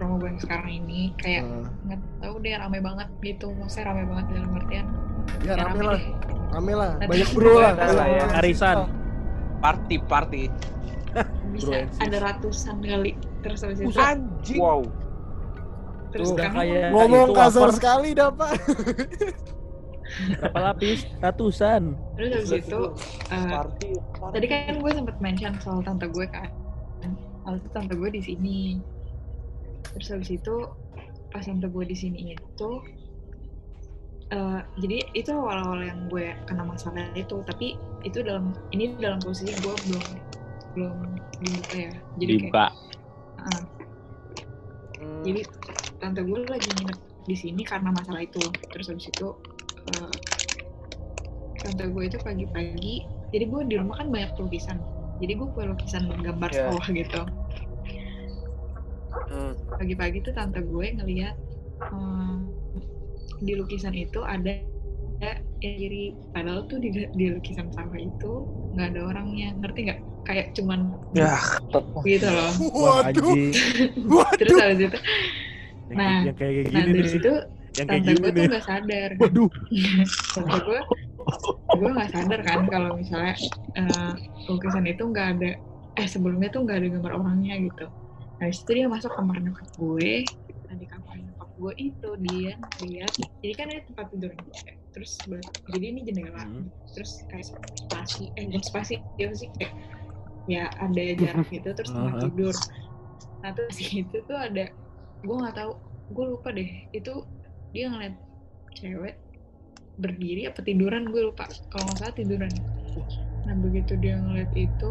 rumah 0.00 0.16
gue 0.20 0.28
yang 0.34 0.40
sekarang 0.42 0.70
ini 0.84 1.00
kayak 1.20 1.42
nggak 1.88 2.00
tahu 2.20 2.34
deh 2.42 2.52
rame 2.56 2.78
banget 2.80 3.08
gitu 3.24 3.48
maksudnya 3.56 3.84
rame 3.92 4.02
banget 4.04 4.26
dalam 4.34 4.50
artian 4.56 4.86
ya 5.42 5.52
ya 5.52 5.54
rame 5.58 5.82
lah, 5.82 5.96
deh. 5.98 6.06
rame 6.54 6.72
lah. 6.72 6.90
Banyak 7.02 7.30
bro 7.34 7.54
lah. 7.58 7.72
Ya. 8.06 8.24
Arisan. 8.38 8.76
Party, 9.58 9.96
party. 9.98 10.44
bisa 11.56 11.88
ada 12.04 12.18
ratusan 12.20 12.76
kali 12.84 13.16
terus 13.40 13.64
habis 13.64 13.80
itu 13.80 13.96
Anjing. 13.96 14.60
Wow. 14.60 14.84
terus 16.12 16.32
Tuh, 16.32 16.38
kayak 16.38 16.92
Ngomong 16.92 17.28
kasar 17.32 17.70
sekali 17.72 18.12
dapat. 18.16 18.56
Berapa 20.16 20.58
lapis? 20.72 21.04
Ratusan. 21.20 21.92
terus 22.16 22.30
habis 22.48 22.64
itu 22.64 22.82
eh, 23.32 23.60
tadi 24.32 24.46
kan 24.48 24.74
gue 24.80 24.90
sempet 24.92 25.16
mention 25.20 25.52
soal 25.60 25.80
tante 25.84 26.06
gue 26.08 26.26
kan 26.28 26.48
kalau 27.44 27.56
itu 27.62 27.68
tante 27.70 27.94
gue 27.94 28.10
di 28.10 28.22
sini 28.22 28.58
terus 29.96 30.12
habis 30.12 30.28
itu 30.28 30.54
pas 31.32 31.40
tante 31.40 31.66
gue 31.72 31.84
di 31.88 31.96
sini 31.96 32.36
itu 32.36 32.70
eh, 34.28 34.60
jadi 34.76 34.96
itu 35.16 35.30
awal-awal 35.32 35.80
yang 35.88 36.04
gue 36.12 36.36
kena 36.44 36.68
masalah 36.68 37.16
itu 37.16 37.40
tapi 37.48 37.80
itu 38.04 38.20
dalam 38.20 38.52
ini 38.76 39.00
dalam 39.00 39.18
posisi 39.24 39.56
gue 39.56 39.74
belum 39.88 40.04
belum 40.76 40.98
dibuka 41.40 41.74
ya 41.80 41.92
jadi 42.20 42.32
kayak 42.36 42.52
Dibuka. 42.52 42.64
ah, 43.40 43.62
jadi 45.24 45.40
tante 45.96 46.20
gue 46.28 46.38
lagi 46.44 46.68
nginep 46.76 46.98
di 47.26 47.34
sini 47.34 47.62
karena 47.64 47.88
masalah 47.90 48.20
itu 48.20 48.52
terus 48.70 48.86
habis 48.92 49.08
itu 49.08 49.28
eh, 49.88 50.16
tante 51.64 51.84
gue 51.88 52.02
itu 52.04 52.18
pagi-pagi 52.20 52.94
jadi 53.32 53.44
gue 53.48 53.60
di 53.66 53.74
rumah 53.80 53.96
kan 54.04 54.12
banyak 54.12 54.30
lukisan 54.38 54.78
jadi 55.16 55.32
gue 55.34 55.48
punya 55.50 55.72
lukisan 55.72 56.04
gambar 56.20 56.50
Iya. 56.52 56.60
sawah 56.68 56.86
gitu. 56.92 57.20
Pagi-pagi 59.78 60.18
tuh 60.26 60.32
tante 60.36 60.60
gue 60.64 60.86
ngeliat 60.96 61.36
hmm, 61.92 62.38
di 63.46 63.52
lukisan 63.56 63.94
itu 63.96 64.20
ada 64.24 64.52
ada 65.16 65.30
yang 65.64 65.76
kiri. 65.80 66.06
Padahal 66.32 66.60
tuh 66.70 66.78
di, 66.84 66.88
di 66.92 67.26
lukisan 67.32 67.68
sawah 67.72 67.96
itu 68.00 68.48
nggak 68.72 68.86
ada 68.92 69.00
orangnya. 69.08 69.48
Ngerti 69.56 69.80
nggak? 69.88 70.00
Kayak 70.26 70.46
cuman 70.58 70.80
Ya. 71.14 71.38
gitu 72.06 72.28
loh. 72.28 72.52
Waduh, 72.76 73.32
terus 74.38 74.56
habis 74.60 74.80
itu 74.80 74.98
Yang, 75.86 75.96
Nah, 75.96 76.18
yang 76.26 76.36
kayak 76.36 76.52
nah 76.74 76.82
gini 76.82 76.90
dari 76.92 77.08
nih. 77.08 77.12
situ 77.14 77.32
Yang 77.78 77.86
kayak 77.88 78.02
tante 78.02 78.10
gini 78.10 78.18
gue 78.22 78.30
tuh 78.36 78.44
nggak 78.50 78.64
sadar. 78.66 79.10
Waduh. 79.20 79.50
tante 80.34 80.58
gue 80.66 80.80
gue 81.76 81.90
nggak 81.92 82.10
sadar 82.14 82.40
kan 82.46 82.60
kalau 82.72 82.90
misalnya 82.96 83.34
eh, 83.76 84.12
lukisan 84.48 84.84
itu 84.88 85.02
nggak 85.12 85.26
ada 85.36 85.50
eh 85.96 86.08
sebelumnya 86.08 86.48
tuh 86.52 86.60
nggak 86.64 86.76
ada 86.80 86.88
gambar 86.94 87.12
orangnya 87.20 87.54
gitu 87.60 87.86
nah 88.36 88.46
itu 88.52 88.70
dia 88.70 88.86
masuk 88.86 89.12
kamar 89.16 89.40
nyokap 89.40 89.68
gue 89.80 90.24
nah 90.68 90.74
di 90.76 90.86
kamar 90.86 91.16
nyokap 91.16 91.48
gue 91.56 91.72
itu 91.80 92.08
dia 92.28 92.52
lihat 92.84 93.12
jadi 93.40 93.52
kan 93.56 93.66
ada 93.72 93.82
tempat 93.88 94.06
tidur 94.12 94.30
juga. 94.36 94.72
terus 94.92 95.12
jadi 95.72 95.84
ini 95.92 96.00
jendela 96.04 96.44
Hmm. 96.44 96.68
terus 96.92 97.24
kayak 97.28 97.52
spasi 97.76 98.32
eh 98.36 98.48
bukan 98.48 98.62
spasi 98.64 98.94
ya 99.20 99.28
sih 99.32 99.48
kayak 99.56 99.72
ya 100.46 100.68
ada 100.78 101.02
jarak 101.16 101.48
gitu 101.52 101.68
terus 101.72 101.90
tempat 101.92 102.12
Aha. 102.16 102.22
tidur 102.28 102.54
nah 103.44 103.50
terus 103.52 103.76
itu 103.80 104.16
tuh 104.24 104.38
ada 104.38 104.64
gue 105.24 105.36
nggak 105.36 105.56
tahu 105.56 105.72
gue 106.12 106.24
lupa 106.32 106.48
deh 106.54 106.70
itu 106.92 107.24
dia 107.74 107.90
ngeliat 107.92 108.14
cewek 108.76 109.16
berdiri 109.96 110.48
apa 110.48 110.60
tiduran 110.60 111.08
gue 111.08 111.32
lupa 111.32 111.48
kalau 111.72 111.88
nggak 111.88 111.98
salah 112.04 112.14
tiduran 112.14 112.52
nah 113.48 113.54
begitu 113.58 113.96
dia 113.96 114.20
ngeliat 114.20 114.52
itu 114.56 114.90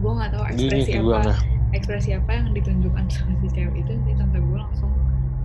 gue 0.00 0.12
nggak 0.12 0.30
tahu 0.32 0.42
Gini 0.56 0.80
ekspresi 0.80 0.92
gua 1.02 1.18
apa 1.20 1.30
nah. 1.30 1.40
ekspresi 1.72 2.10
apa 2.16 2.30
yang 2.32 2.46
ditunjukkan 2.52 3.04
sama 3.14 3.34
si 3.40 3.48
cewek 3.52 3.76
itu 3.80 3.90
nanti 3.92 4.12
tante 4.16 4.38
gue 4.40 4.58
langsung 4.58 4.92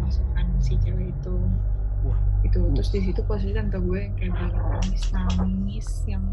masukkan 0.04 0.46
si 0.64 0.74
cewek 0.80 1.12
itu. 1.12 1.36
Itu 2.46 2.60
terus 2.72 2.90
di 2.96 3.00
situ 3.04 3.22
posisi 3.28 3.52
tante 3.52 3.78
gue 3.80 4.00
yang 4.08 4.16
kayak 4.16 4.32
nangis 4.56 5.04
nangis 5.12 5.90
yang 6.08 6.24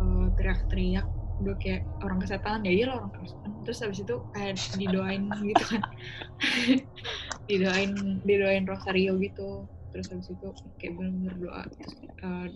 eh, 0.00 0.26
teriak-teriak. 0.40 1.06
Udah 1.38 1.54
kayak 1.62 1.86
orang 2.02 2.18
kesetanan 2.18 2.66
ya 2.66 2.72
iya 2.74 2.84
lah 2.90 2.96
orang 3.06 3.12
kesetanan 3.14 3.60
terus 3.62 3.78
habis 3.84 3.98
itu 4.02 4.16
kayak 4.34 4.56
didoain 4.80 5.24
gitu 5.44 5.64
kan. 5.76 5.82
Didoain 7.48 7.92
didoain 8.24 8.64
rosario 8.68 9.16
gitu. 9.20 9.68
Terus 9.92 10.06
habis 10.12 10.28
itu 10.32 10.48
kayak 10.76 10.92
bener-bener 11.00 11.34
doa 11.40 11.62
terus, 11.64 11.92
eh, 12.04 12.46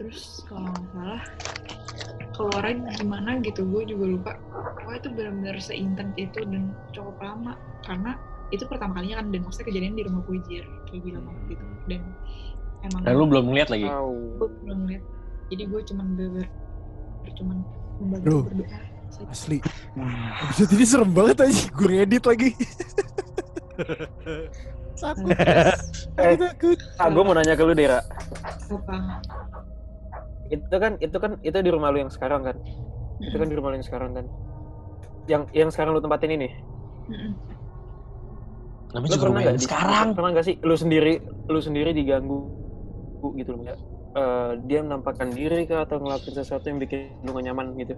terus 0.00 0.40
kalau 0.48 0.72
nggak 0.72 0.88
salah 0.96 1.22
keluarnya 2.32 2.88
gimana 2.96 3.36
gitu 3.44 3.68
gue 3.68 3.82
juga 3.84 4.04
lupa 4.08 4.32
pokoknya 4.80 4.96
itu 4.96 5.08
benar-benar 5.12 5.56
seintens 5.60 6.12
itu 6.16 6.40
dan 6.48 6.72
cukup 6.96 7.20
lama 7.20 7.52
karena 7.84 8.16
itu 8.48 8.64
pertama 8.64 8.96
kalinya 8.96 9.20
kan 9.20 9.26
dan 9.28 9.40
maksudnya 9.44 9.66
kejadian 9.68 9.94
di 9.94 10.02
rumah 10.08 10.24
Pujir 10.24 10.64
kayak 10.88 11.00
gila 11.04 11.20
banget 11.20 11.42
gitu 11.52 11.64
dan 11.86 12.00
emang 12.80 13.00
Dan 13.04 13.12
lu 13.12 13.24
belum 13.28 13.44
ngeliat 13.52 13.68
lagi. 13.68 13.86
gue 14.40 14.48
belum 14.64 14.80
lihat 14.88 15.04
jadi 15.52 15.62
gue 15.68 15.80
cuman 15.84 16.06
beber 16.16 16.46
cuman 17.36 17.56
membantu 18.00 18.48
berdoa 18.48 18.80
saja. 19.10 19.26
Asli. 19.28 19.58
Episode 20.48 20.70
ini 20.78 20.84
serem 20.86 21.10
banget 21.10 21.36
aja. 21.42 21.62
Gue 21.74 21.88
ngedit 21.90 22.24
lagi. 22.24 22.50
takut. 24.94 25.34
Aku 26.14 26.34
takut. 26.46 26.78
Ah, 26.96 27.08
gue 27.10 27.22
mau 27.26 27.34
nanya 27.34 27.58
ke 27.58 27.62
lu 27.66 27.74
Dera. 27.74 28.00
apa 28.70 28.96
Itu 30.50 30.76
kan 30.76 30.98
itu 30.98 31.16
kan 31.16 31.38
itu 31.40 31.56
di 31.62 31.70
rumah 31.70 31.94
lu 31.94 32.02
yang 32.02 32.12
sekarang 32.12 32.42
kan? 32.42 32.56
Itu 33.22 33.36
kan 33.38 33.48
di 33.48 33.56
rumah 33.56 33.70
lu 33.70 33.76
yang 33.78 33.86
sekarang 33.86 34.10
kan? 34.12 34.26
Yang 35.30 35.42
yang 35.54 35.70
sekarang 35.70 35.94
lu 35.94 36.02
tempatin 36.02 36.34
ini. 36.34 36.48
Mm-mm. 37.06 37.32
Namanya 38.90 39.06
Lu 39.06 39.14
juga 39.14 39.24
pernah 39.30 39.42
di- 39.54 39.62
sekarang. 39.62 40.06
Pernah 40.18 40.30
nggak 40.34 40.46
sih 40.46 40.56
lu 40.60 40.74
sendiri 40.74 41.14
lu 41.46 41.60
sendiri 41.62 41.90
diganggu 41.94 42.38
gitu 43.38 43.54
loh? 43.54 43.62
Eh, 44.10 44.52
dia 44.66 44.82
menampakkan 44.82 45.30
diri 45.30 45.70
kah 45.70 45.86
atau 45.86 46.02
ngelakuin 46.02 46.34
sesuatu 46.34 46.66
yang 46.66 46.82
bikin 46.82 47.14
lu 47.22 47.30
gak 47.30 47.46
nyaman 47.46 47.78
gitu? 47.78 47.94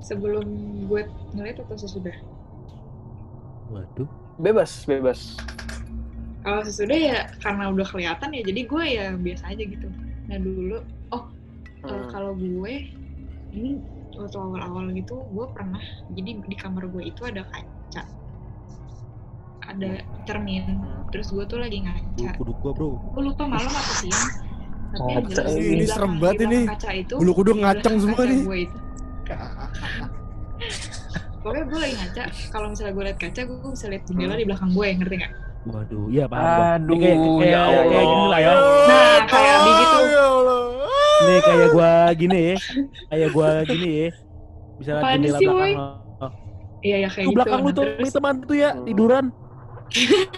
sebelum 0.00 0.46
gue 0.88 1.04
ngeliat 1.36 1.60
atau 1.60 1.76
sesudah 1.76 2.16
Waduh. 3.68 4.08
Bebas, 4.40 4.88
bebas. 4.88 5.36
kalau 6.40 6.64
sesudah 6.64 6.96
ya 6.96 7.18
karena 7.44 7.68
udah 7.68 7.84
kelihatan 7.84 8.32
ya 8.32 8.40
jadi 8.40 8.60
gue 8.64 8.84
ya 8.88 9.06
biasa 9.12 9.52
aja 9.52 9.60
gitu 9.60 9.88
nah 10.24 10.40
dulu 10.40 10.80
Hmm. 11.82 12.06
kalau 12.08 12.32
gue 12.32 12.72
ini 13.50 13.70
waktu 14.12 14.36
awal-awal 14.36 14.92
gitu 14.92 15.24
gue 15.24 15.46
pernah 15.48 15.80
jadi 16.08 16.30
di 16.38 16.52
kamar 16.54 16.86
gue 16.86 17.02
itu 17.04 17.22
ada 17.22 17.40
kaca 17.42 18.02
ada 19.62 19.90
cermin 20.22 20.76
terus 21.08 21.28
gue 21.28 21.44
tuh 21.44 21.56
lagi 21.56 21.80
ngaca 21.80 22.36
Kuduk 22.36 22.56
gua, 22.58 22.72
Bro. 22.72 22.88
gue 23.08 23.22
lupa 23.24 23.44
malam 23.46 23.70
atau 23.70 23.96
siang 23.98 24.28
tapi 24.90 25.06
Oh, 25.08 25.22
jelas 25.24 25.54
ini 25.54 25.86
serem 25.86 26.18
banget 26.18 26.42
ini. 26.44 26.60
kaca 26.66 26.90
itu 26.92 27.14
Bulu 27.14 27.32
kuduk 27.32 27.56
ngaceng 27.56 27.94
semua 27.96 28.18
kaca 28.18 28.28
nih. 28.28 28.40
gue 28.42 28.58
itu 28.60 28.78
pokoknya 31.40 31.64
gue 31.64 31.78
lagi 31.80 31.94
ngaca 31.96 32.22
kalau 32.50 32.66
misalnya 32.68 32.92
gue 32.92 33.04
liat 33.06 33.18
kaca 33.18 33.40
gue 33.40 33.70
bisa 33.70 33.86
lihat 33.86 34.02
jendela 34.04 34.34
di 34.34 34.44
belakang 34.44 34.70
gue 34.70 34.86
ngerti 34.94 35.16
nggak 35.16 35.34
Waduh, 35.60 36.08
iya 36.08 36.24
paham. 36.24 36.80
Aduh, 36.80 36.96
Ini 36.96 37.04
kayak, 37.04 37.18
kayak, 37.20 37.36
ya 37.44 37.60
kayak, 37.60 37.84
Allah. 37.92 38.00
gini 38.08 38.26
lah 38.26 38.40
ya. 38.40 38.52
nah 38.82 39.18
kayak 39.28 39.56
di 39.60 39.72
gitu 39.76 39.98
Ya 40.08 40.24
Allah. 40.26 40.62
Nih 41.20 41.38
kayak 41.40 41.68
gua 41.70 41.90
gini 42.12 42.40
ya. 42.40 42.56
Kayak 43.08 43.28
gua 43.30 43.48
gini 43.62 43.90
ya. 43.90 44.08
Bisa 44.76 44.90
lihat 44.90 44.98
Apaan 44.98 45.14
jendela 45.18 45.36
sih, 45.36 45.46
belakang. 45.46 45.60
woy? 45.60 45.74
Oh. 46.20 46.30
iya 46.80 46.96
ya 46.98 47.08
kayak 47.08 47.20
Tuh 47.20 47.26
gitu 47.26 47.36
belakang 47.36 47.60
lu 47.60 47.70
tuh, 47.70 47.84
ini 47.94 48.10
teman 48.10 48.34
tuh 48.42 48.56
ya, 48.56 48.70
tiduran. 48.82 49.24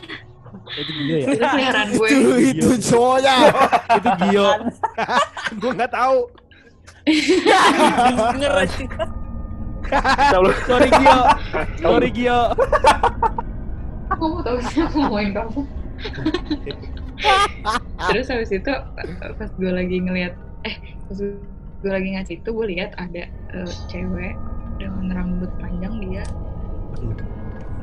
itu 0.73 0.93
Gio 0.95 1.13
ya? 1.13 1.27
terus 1.29 1.53
heran 1.55 1.87
gue 1.91 2.07
Itu 2.09 2.31
itu 2.41 2.69
cowoknya. 2.89 3.35
itu 3.93 4.11
Gio. 4.21 4.49
Gue 5.61 5.71
nggak 5.75 5.93
tahu. 5.93 6.19
Denger 7.05 8.53
aja. 8.59 8.85
Sorry 10.65 10.91
Gio. 10.91 11.19
Sorry 11.79 12.09
Gio. 12.11 12.41
aku 14.09 14.23
mau 14.29 14.41
tahu 14.41 14.57
sih 14.63 14.79
aku 14.79 14.97
ngomongin 15.01 15.33
kamu 15.33 15.61
terus 18.07 18.27
habis 18.29 18.51
itu 18.51 18.73
pas 19.33 19.51
gue 19.51 19.71
lagi 19.73 19.97
ngeliat 19.99 20.35
eh 20.63 20.77
pas 21.05 21.19
gue 21.83 21.91
lagi 21.91 22.09
ngasih 22.15 22.35
itu 22.39 22.49
gue 22.49 22.67
lihat 22.69 22.91
ada 22.95 23.27
eh, 23.27 23.73
cewek 23.87 24.35
dengan 24.77 25.07
rambut 25.13 25.51
panjang 25.59 25.95
dia 26.01 26.25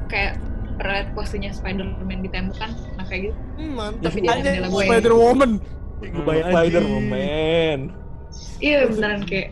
kayak 0.07 0.39
liat 0.79 1.11
posenya 1.11 1.51
Spider-Man 1.51 2.23
di 2.23 2.29
tembok 2.29 2.55
kan 2.57 2.71
nah 2.95 3.03
kayak 3.03 3.29
gitu 3.29 3.37
Hmm, 3.59 3.75
mantap. 3.75 4.03
Tapi 4.07 4.17
di 4.17 4.27
jendela 4.31 4.67
gue. 4.69 4.83
Spider 4.87 5.11
Woman. 5.13 5.51
Gue 5.99 6.23
bayang 6.23 6.47
Spider-Man. 6.49 7.79
iya 8.57 8.87
beneran 8.87 9.21
kayak 9.25 9.51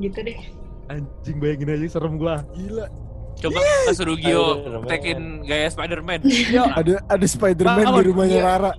gitu 0.00 0.18
deh 0.22 0.38
Anjing 0.84 1.36
bayangin 1.36 1.68
aja 1.70 1.86
serem 1.90 2.16
gua. 2.16 2.40
Gila. 2.52 2.88
Coba 3.34 3.60
suruh 3.90 4.16
Gio 4.16 4.44
Spider-Man. 4.58 4.88
tekin 4.88 5.18
gaya 5.42 5.68
Spider-Man. 5.68 6.20
Ada 6.72 6.94
ada 7.04 7.26
Spider-Man 7.26 7.84
di 7.90 8.02
rumahnya 8.06 8.38
Iya. 8.38 8.44
Rara. 8.46 8.72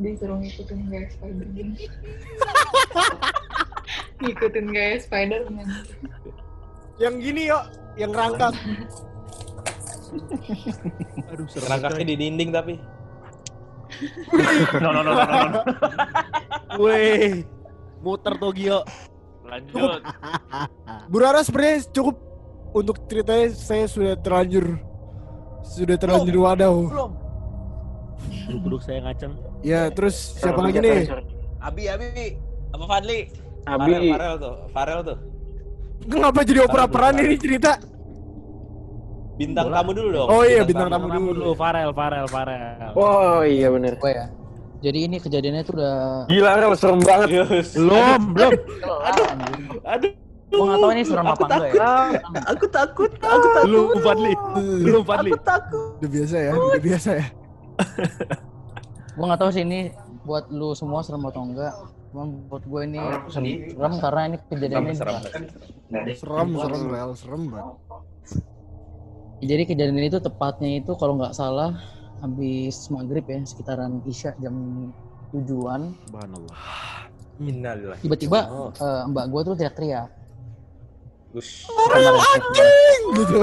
Dia 0.00 0.16
suruh 0.16 0.40
ngikutin 0.40 0.80
gaya 0.88 1.06
Spider-Man 1.12 1.68
ngikutin 4.20 4.66
gaya 4.72 4.96
Spider-Man 5.00 5.68
Yang 7.00 7.14
gini 7.24 7.48
yuk, 7.48 7.64
yang 7.96 8.12
rangkap. 8.12 8.52
Aduh 11.32 11.48
serem. 11.48 11.64
Kerangkaknya 11.64 12.04
di 12.12 12.16
dinding 12.20 12.52
tapi. 12.52 12.76
No 14.84 14.92
no 14.92 15.00
no 15.00 15.16
no 15.16 15.24
no. 15.24 15.48
no. 15.48 15.60
Weh. 16.76 17.40
Muter 18.04 18.36
tuh 18.36 18.52
Gio. 18.52 18.84
Lanjut. 19.48 20.04
Bu 21.08 21.16
Rara 21.24 21.40
sebenarnya 21.40 21.88
cukup 21.88 22.20
untuk 22.76 23.00
ceritanya 23.08 23.48
saya 23.56 23.88
sudah 23.88 24.12
terlanjur 24.20 24.76
sudah 25.64 25.96
terlanjur 25.96 26.36
wadaw. 26.36 26.76
Belum. 26.84 27.29
Duduk-duduk 28.50 28.82
saya 28.82 28.98
ngaceng. 29.06 29.32
Ya, 29.62 29.80
terus 29.88 30.16
siapa 30.36 30.58
lagi 30.58 30.78
nih? 30.82 31.06
Abi, 31.62 31.82
Abi. 31.86 32.26
Apa 32.70 32.84
Fadli? 32.86 33.20
Abi, 33.64 33.92
Farel, 33.92 34.10
Farel 34.10 34.34
tuh. 34.36 34.54
Farel 34.74 35.00
tuh. 35.06 35.18
Ngapa 36.00 36.40
jadi 36.42 36.60
opera-operan 36.64 37.14
ini 37.20 37.36
cerita? 37.36 37.76
Bintang 39.36 39.72
tamu 39.72 39.90
dulu 39.96 40.08
dong. 40.12 40.28
Oh 40.28 40.42
iya, 40.44 40.62
bintang 40.64 40.88
tamu 40.88 41.08
Tamu 41.08 41.32
dulu. 41.32 41.40
dulu, 41.40 41.52
Farel, 41.56 41.90
Farel, 41.96 42.26
Farel. 42.28 42.92
oh 42.92 43.40
iya 43.40 43.68
bener. 43.72 43.96
gue 43.96 44.12
ya. 44.12 44.26
Jadi 44.80 44.98
ini 45.04 45.16
kejadiannya 45.20 45.62
tuh 45.62 45.74
udah 45.76 45.96
Gila 46.24 46.50
Rel, 46.56 46.72
serem 46.72 47.00
banget. 47.04 47.28
Belum, 47.76 48.20
belum. 48.32 48.52
aduh. 49.08 49.28
Aduh. 49.84 50.12
Gue 50.50 50.64
gak 50.66 50.78
tau 50.82 50.90
ini 50.90 51.02
serem 51.06 51.26
Aku 51.28 51.32
apa 51.36 51.44
enggak 51.46 51.68
ya. 51.70 51.92
Aku 52.48 52.64
takut. 52.66 53.10
Aku 53.22 53.46
takut. 53.54 53.68
Belum, 53.68 53.86
Fadli. 54.00 54.32
Belum, 54.82 55.02
Fadli. 55.04 55.30
Aku 55.30 55.40
takut. 55.44 55.90
Udah 56.00 56.10
biasa 56.10 56.36
ya, 56.40 56.52
udah 56.56 56.82
biasa 56.82 57.10
ya. 57.16 57.26
Gue 59.10 59.24
gak 59.26 59.40
tau 59.40 59.50
sih 59.50 59.62
ini 59.62 59.90
buat 60.22 60.48
lu 60.48 60.72
semua 60.72 61.02
serem 61.02 61.24
atau 61.24 61.42
enggak. 61.42 61.74
Cuman 62.10 62.28
buat 62.46 62.62
gue 62.62 62.80
ini 62.86 62.98
serem 63.30 63.94
karena 63.98 64.20
ini 64.26 64.36
kejadiannya 64.48 64.94
Serem, 64.94 65.18
Serem, 66.14 66.48
serem, 66.54 66.82
Rel, 66.88 67.10
serem 67.14 67.42
banget. 67.48 67.76
Jadi 69.40 69.62
kejadian 69.64 69.96
ini 69.96 70.08
tuh 70.08 70.20
tepatnya 70.20 70.70
itu 70.78 70.92
kalau 70.94 71.16
nggak 71.16 71.32
salah 71.32 71.72
habis 72.20 72.92
maghrib 72.92 73.24
ya 73.24 73.40
sekitaran 73.42 74.04
isya 74.04 74.36
jam 74.36 74.52
tujuan 75.32 75.96
Subhanallah. 76.04 76.56
Innalillah. 77.40 77.96
tiba-tiba 78.04 78.52
Oh. 78.52 78.68
eh, 78.68 79.02
mbak 79.08 79.24
gue 79.32 79.40
tuh 79.40 79.54
teriak-teriak 79.56 80.08
Ush. 81.32 81.64
Gitu. 83.16 83.36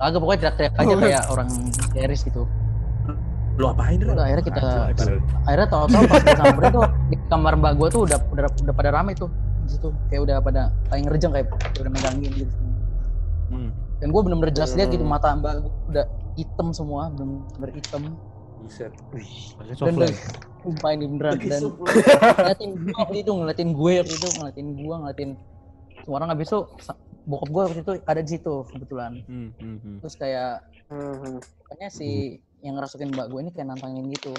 agak 0.00 0.16
pokoknya 0.16 0.40
teriak-teriak 0.48 0.74
aja 0.78 0.94
kayak 0.96 1.24
orang 1.28 1.48
histeris 1.68 2.20
gitu 2.24 2.42
Lu 3.58 3.66
apain 3.66 3.98
udah 3.98 4.24
akhirnya 4.24 4.44
kita 4.46 4.60
Kacau, 4.94 5.18
akhirnya 5.42 5.68
tahu-tahu 5.68 6.02
pas 6.06 6.22
gue 6.22 6.36
samperin 6.38 6.70
tuh 6.70 6.84
di 7.10 7.16
kamar 7.26 7.52
mbak 7.58 7.72
gue 7.74 7.88
tuh 7.90 8.02
udah, 8.06 8.18
udah 8.30 8.44
udah 8.46 8.74
pada 8.74 8.90
rame 8.94 9.12
tuh. 9.18 9.26
Di 9.66 9.70
situ 9.74 9.88
kayak 10.08 10.22
udah 10.30 10.36
pada 10.38 10.62
kayak 10.88 11.02
ngerjeng 11.10 11.32
kayak 11.34 11.46
udah 11.82 11.90
megangin 11.90 12.32
gitu. 12.46 12.54
Hmm. 13.48 13.72
dan 13.98 14.12
gue 14.12 14.20
bener-bener 14.20 14.52
jelas 14.52 14.76
lihat 14.76 14.92
gitu 14.92 15.00
mata 15.08 15.32
mbak 15.32 15.64
gue 15.64 15.72
udah 15.88 16.04
hitam 16.38 16.70
semua 16.70 17.10
bener-bener 17.10 17.70
hitam. 17.74 18.14
Buset. 18.62 18.92
Dan 19.78 19.94
light. 19.98 20.14
sumpah 20.62 20.90
ini 20.94 21.04
beneran. 21.10 21.38
Dan 21.42 21.62
ngeliatin 22.38 22.70
gue 22.78 22.92
waktu 22.94 23.16
itu 23.26 23.30
ngeliatin 23.34 23.70
gue 23.74 23.92
waktu 23.98 24.14
itu 24.14 24.28
ngeliatin 24.38 24.66
gue 24.78 24.94
ngeliatin 24.94 25.30
semua 26.06 26.16
orang. 26.22 26.30
Habis 26.30 26.46
itu 26.46 26.60
bokap 27.26 27.48
gue 27.50 27.62
waktu 27.66 27.80
itu 27.82 27.92
ada 28.06 28.20
di 28.22 28.30
situ 28.30 28.54
kebetulan. 28.70 29.12
Hmm, 29.26 29.50
hmm, 29.58 29.76
hmm. 29.82 29.96
terus 30.04 30.14
kayak 30.14 30.62
Hmm. 30.88 31.36
Makanya 31.68 31.88
si 31.92 32.40
yang 32.60 32.74
ngerasukin 32.74 33.14
mbak 33.14 33.26
gue 33.30 33.40
ini 33.42 33.50
kayak 33.54 33.68
nantangin 33.70 34.04
gitu. 34.10 34.32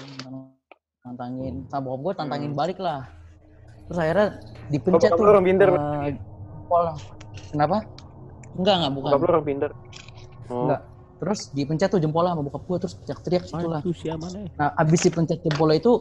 Nantangin. 1.04 1.64
Sama 1.72 1.82
bokap 1.88 2.00
gue 2.04 2.12
tantangin 2.20 2.52
balik 2.52 2.78
lah. 2.78 3.08
Terus 3.88 3.98
akhirnya 3.98 4.26
dipencet 4.70 5.10
Bokap 5.10 5.18
tuh. 5.18 5.32
orang 5.32 5.44
pinter, 5.44 5.68
eh, 5.72 6.10
jempol. 6.14 6.84
Kenapa? 7.50 7.76
Enggak, 8.54 8.74
enggak, 8.78 8.92
bukan. 8.94 9.10
Bokap 9.10 9.20
lu 9.20 9.28
orang 9.32 9.46
pinter. 9.46 9.70
Oh. 10.46 10.56
Enggak. 10.68 10.80
Terus 11.20 11.40
dipencet 11.52 11.88
tuh 11.90 12.00
jempolnya 12.00 12.32
sama 12.36 12.42
bokap 12.46 12.62
gue. 12.64 12.76
Terus 12.86 12.94
teriak-teriak 13.02 13.44
situ 13.48 13.66
lah. 13.66 13.80
Aduh, 13.82 13.96
siapa 13.96 14.26
nih? 14.30 14.46
Nah, 14.54 14.68
abis 14.76 15.00
dipencet 15.04 15.38
jempolnya 15.42 15.76
itu 15.80 15.92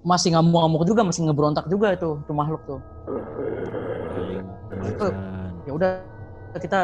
masih 0.00 0.32
ngamuk-ngamuk 0.32 0.82
juga, 0.84 1.00
masih 1.04 1.20
ngeberontak 1.28 1.66
juga 1.68 1.92
itu 1.92 2.08
tuh 2.24 2.34
makhluk 2.34 2.62
tuh. 2.64 2.80
Ya 5.64 5.72
udah 5.76 5.90
kita 6.56 6.80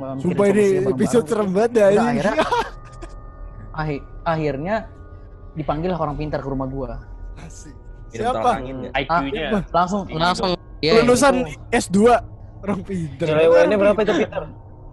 eh, 0.00 0.14
Sumpah 0.22 0.46
ini 0.48 0.64
episode 0.86 1.26
serem 1.28 1.50
banget 1.50 1.70
dah 1.76 1.88
ini. 1.92 1.98
akhirnya 2.16 2.34
akhir, 3.80 4.00
akhirnya 4.28 4.76
dipanggil 5.56 5.90
lah 5.96 6.00
orang 6.00 6.16
pintar 6.20 6.40
ke 6.44 6.48
rumah 6.48 6.68
gua 6.68 7.00
Asik. 7.40 7.74
Siapa? 8.10 8.58
angin 8.58 8.90
ya. 8.90 8.90
IQ-nya. 9.00 9.48
langsung 9.70 10.02
langsung 10.10 10.58
ya, 10.82 10.98
Lulusan 11.00 11.46
itu. 11.46 11.56
S2 11.70 11.98
orang. 12.60 12.78
Nilai 13.16 13.46
UN-nya 13.48 13.76
berapa 13.78 14.00
itu 14.02 14.12
Peter? 14.18 14.42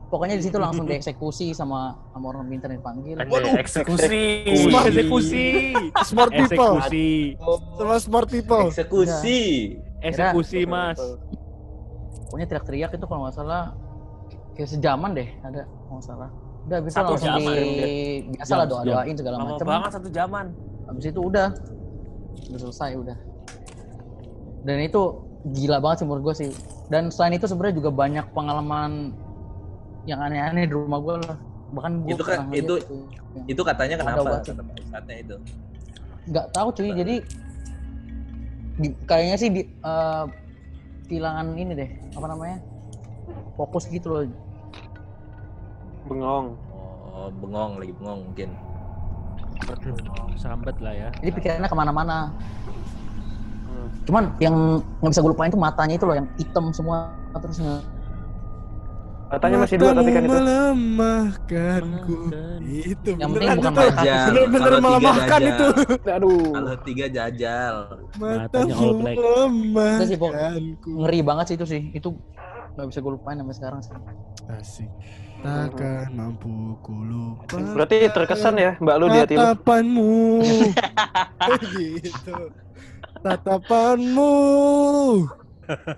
pokoknya 0.08 0.40
di 0.40 0.44
situ 0.48 0.56
langsung 0.56 0.88
dieksekusi 0.88 1.52
sama 1.52 2.00
sama 2.16 2.32
orang 2.32 2.48
pintar 2.48 2.72
yang 2.72 2.80
dipanggil 2.80 3.16
Waduh, 3.28 3.60
eksekusi. 3.60 4.24
Smart. 4.56 4.86
Eksekusi. 4.88 5.46
Smart 6.08 6.32
people. 6.32 6.76
Eksekusi. 6.80 7.08
Sama 7.76 7.96
smart 8.00 8.30
people. 8.32 8.66
Eksekusi. 8.72 9.40
Eksekusi, 10.00 10.64
Mas. 10.64 10.96
pokoknya 12.28 12.48
teriak-teriak 12.52 12.92
itu 12.92 13.06
kalau 13.08 13.22
nggak 13.24 13.36
salah 13.40 13.72
kayak 14.60 14.68
sejaman 14.68 15.16
deh 15.16 15.30
ada 15.48 15.64
kalau 15.64 15.96
nggak 15.96 16.08
salah 16.12 16.30
udah 16.68 16.78
itu 16.78 16.90
Satu 16.92 17.16
langsung 17.16 17.32
jaman. 17.34 17.54
di 17.56 17.92
biasa 18.30 18.54
lah 18.54 18.68
doa 18.68 18.82
doain 18.84 19.16
segala 19.16 19.36
Lama 19.38 19.48
macam 19.50 19.66
banget 19.66 19.92
satu 19.94 20.10
zaman. 20.10 20.46
habis 20.84 21.06
itu 21.06 21.20
udah 21.22 21.48
udah 22.46 22.60
selesai 22.62 22.92
udah 22.98 23.18
dan 24.62 24.78
itu 24.80 25.02
gila 25.50 25.78
banget 25.78 25.98
sih 25.98 26.06
menurut 26.06 26.24
gue 26.26 26.36
sih 26.38 26.52
dan 26.88 27.08
selain 27.08 27.34
itu 27.34 27.46
sebenarnya 27.46 27.76
juga 27.78 27.90
banyak 27.90 28.26
pengalaman 28.32 29.16
yang 30.04 30.20
aneh-aneh 30.20 30.64
di 30.64 30.74
rumah 30.74 31.00
gue 31.00 31.16
lah 31.22 31.38
bahkan 31.70 31.92
gue 32.02 32.10
Itu 32.10 32.24
kan- 32.24 32.48
itu- 32.50 32.84
yang 33.34 33.46
Itu 33.46 33.62
katanya 33.62 33.96
kenapa? 33.98 34.20
obat. 34.24 34.42
Kata 34.42 34.62
Pak 34.62 34.76
Ustadznya 34.82 35.16
itu. 35.20 35.36
nggak 36.26 36.46
tahu 36.50 36.68
cuy 36.74 36.90
jadi 36.92 37.16
di- 38.78 38.98
kayaknya 39.04 39.36
sih 39.38 39.50
di, 39.50 39.62
eh, 39.64 40.26
kehilangan 41.06 41.48
ini 41.54 41.72
deh 41.74 41.90
apa 42.14 42.26
namanya 42.26 42.58
fokus 43.54 43.88
gitu 43.88 44.08
loh 44.10 44.24
Bengong. 46.08 46.46
Oh, 47.10 47.30
bengong 47.34 47.72
lagi 47.78 47.92
bengong 47.94 48.20
mungkin. 48.26 48.50
Sambat 50.36 50.78
lah 50.78 50.94
ya. 50.94 51.10
jadi 51.18 51.32
pikirannya 51.34 51.66
ke 51.66 51.76
mana-mana 51.76 52.30
Hmm. 53.68 53.90
cuman 54.06 54.24
yang 54.38 54.56
nggak 54.98 55.12
bisa 55.12 55.20
gue 55.20 55.30
lupain 55.30 55.50
tuh 55.50 55.60
matanya 55.60 55.94
itu 55.94 56.06
loh 56.06 56.16
yang 56.16 56.28
hitam 56.36 56.72
semua 56.72 57.12
terus 57.36 57.60
nge- 57.60 57.84
Katanya 59.28 59.58
masih 59.60 59.76
dua 59.76 59.92
tapi 59.92 60.08
kan 60.08 60.24
itu. 60.24 60.32
melemahkanku. 60.32 62.18
Itu 62.64 63.10
Yang 63.12 63.28
beneran 63.30 63.44
penting 63.52 63.60
bukan 63.60 63.76
itu. 63.76 63.92
Jajal. 63.92 64.24
Bener-bener 64.32 64.72
melemahkan 64.80 65.28
jajal. 65.38 65.52
itu. 65.52 65.68
Aduh. 66.16 66.48
Kalau 66.48 66.74
tiga 66.80 67.06
jajal. 67.10 67.76
Matanya 68.16 68.74
all 68.74 68.94
black. 68.96 69.16
Itu 69.20 70.06
sih, 70.06 70.18
ngeri 70.88 71.20
banget 71.22 71.46
sih 71.46 71.56
itu 71.56 71.66
sih 71.68 71.82
itu 71.92 72.10
nggak 72.74 72.88
bisa 72.88 73.00
gue 73.00 73.12
lupain 73.12 73.36
sampai 73.36 73.52
sekarang 73.54 73.80
sih 73.82 73.92
Asik. 74.48 74.88
Takkan 75.48 76.12
mampu 76.12 76.52
ku 76.84 76.92
lupa. 76.94 77.56
Berarti 77.56 77.96
terkesan 78.12 78.56
ya 78.56 78.72
Mbak 78.78 78.96
lu 78.98 79.06
di 79.08 79.18
hati 79.18 79.34
lu. 79.34 79.40
Tatapanmu. 79.40 80.16
gitu. 81.74 82.36
Tatapanmu. 83.24 84.34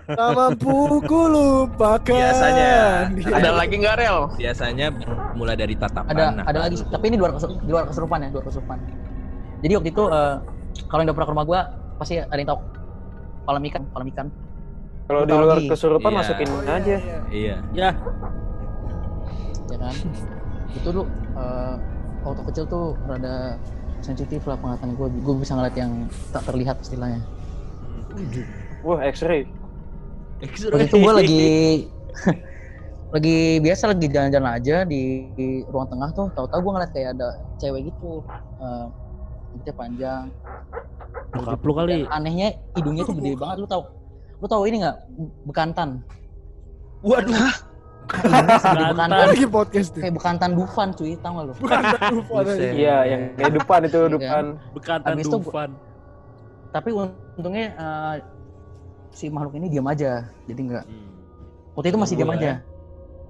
Tak 0.08 0.30
mampu 0.34 0.74
ku 1.02 1.20
lupakan. 1.26 2.14
Biasanya. 2.14 2.74
Gitu. 3.10 3.26
Ada 3.28 3.50
lagi 3.52 3.74
nggak 3.76 3.96
rel? 3.96 4.18
Biasanya 4.34 4.86
mulai 5.34 5.54
dari 5.54 5.74
tatapan. 5.74 6.10
ada 6.10 6.24
nah, 6.32 6.44
ada 6.44 6.58
lagi 6.60 6.78
tapi 6.84 7.04
ini 7.06 7.16
di 7.16 7.22
luar 7.22 7.32
kesu- 7.32 7.58
di 7.58 7.70
luar 7.70 7.86
kesurupan 7.86 8.18
ya 8.20 8.28
di 8.28 8.34
luar 8.34 8.44
kesurupan 8.44 8.76
jadi 9.62 9.72
waktu 9.74 9.88
itu 9.88 10.02
eh, 10.04 10.34
kalau 10.84 11.00
yang 11.00 11.08
udah 11.08 11.16
pernah 11.16 11.26
ke 11.26 11.32
rumah 11.32 11.46
gue 11.46 11.60
pasti 11.96 12.14
ada 12.18 12.34
yang 12.34 12.50
tahu 12.50 12.58
kolam 13.42 13.62
ikan 13.64 13.82
kolam 13.88 14.08
ikan 14.10 14.26
Kalau 15.06 15.22
di 15.22 15.32
luar 15.32 15.46
lagi. 15.54 15.66
kesurupan 15.66 16.10
Iya. 16.12 16.18
masukin 16.18 16.48
aja. 16.66 16.96
Iya. 17.30 17.56
Ya, 17.72 17.88
ya 17.88 17.90
kan. 19.80 19.94
Itu 20.76 20.88
lu 20.92 21.02
eh, 21.34 21.74
waktu 22.22 22.42
kecil 22.52 22.64
tuh 22.68 22.94
rada 23.08 23.56
sensitif 24.00 24.44
lah 24.48 24.56
penglihatan 24.56 24.96
gue 24.96 25.08
gue 25.12 25.34
bisa 25.40 25.52
ngeliat 25.56 25.76
yang 25.76 25.92
tak 26.30 26.44
terlihat 26.44 26.76
istilahnya. 26.84 27.20
Wah, 28.84 29.00
X-ray. 29.08 29.48
waktu 30.40 30.88
itu 30.88 30.96
gue 30.96 31.12
lagi 31.12 31.48
lagi 33.14 33.60
biasa 33.60 33.92
lagi 33.92 34.06
jalan-jalan 34.08 34.50
aja 34.56 34.88
di, 34.88 35.28
di 35.36 35.64
ruang 35.68 35.88
tengah 35.88 36.08
tuh. 36.16 36.28
Tahu-tahu 36.32 36.60
gue 36.64 36.72
ngeliat 36.78 36.92
kayak 36.96 37.08
ada 37.18 37.28
cewek 37.60 37.92
gitu. 37.92 38.24
Eh 38.60 38.86
rambutnya 39.50 39.74
panjang. 39.74 40.24
Bokap 41.34 41.60
lu 41.66 41.72
kali. 41.74 41.90
Dan 41.90 42.02
anehnya 42.14 42.48
hidungnya 42.78 43.02
tuh 43.02 43.14
gede 43.18 43.34
banget. 43.36 43.56
Lu 43.60 43.66
tau 43.66 43.82
lu 44.40 44.46
tau 44.46 44.62
ini 44.64 44.80
nggak? 44.80 44.96
Bekantan. 45.44 46.00
Waduh. 47.02 47.69
Bekantan. 48.12 48.74
bekantan 48.90 49.08
lagi 49.24 49.46
podcast 49.46 49.88
tuh. 49.90 50.00
kayak 50.00 50.14
bekantan 50.14 50.50
Dufan 50.52 50.88
cuy 50.92 51.12
tau 51.16 51.32
gak 51.32 51.44
lu 51.44 51.54
Bukan 51.56 51.78
lupa 52.12 52.32
Buset. 52.36 52.50
tadi. 52.50 52.66
Iya, 52.76 52.96
yang 53.06 53.22
kayak 53.34 53.52
depan 53.54 53.80
itu 53.82 53.98
Iya. 53.98 54.10
depan. 54.12 54.44
Bekantan 54.72 55.08
Habis 55.08 55.24
itu 55.24 55.30
gua- 55.32 55.44
Dufan. 55.44 55.70
tapi 56.68 56.88
untungnya 56.92 57.66
eh, 57.72 58.14
si 59.10 59.26
makhluk 59.26 59.54
ini 59.54 59.66
diam 59.68 59.82
aja 59.84 60.10
jadi 60.44 60.60
nggak 60.60 60.84
waktu 61.72 61.88
itu 61.88 61.98
masih 61.98 62.14
diam 62.14 62.30
aja 62.30 62.62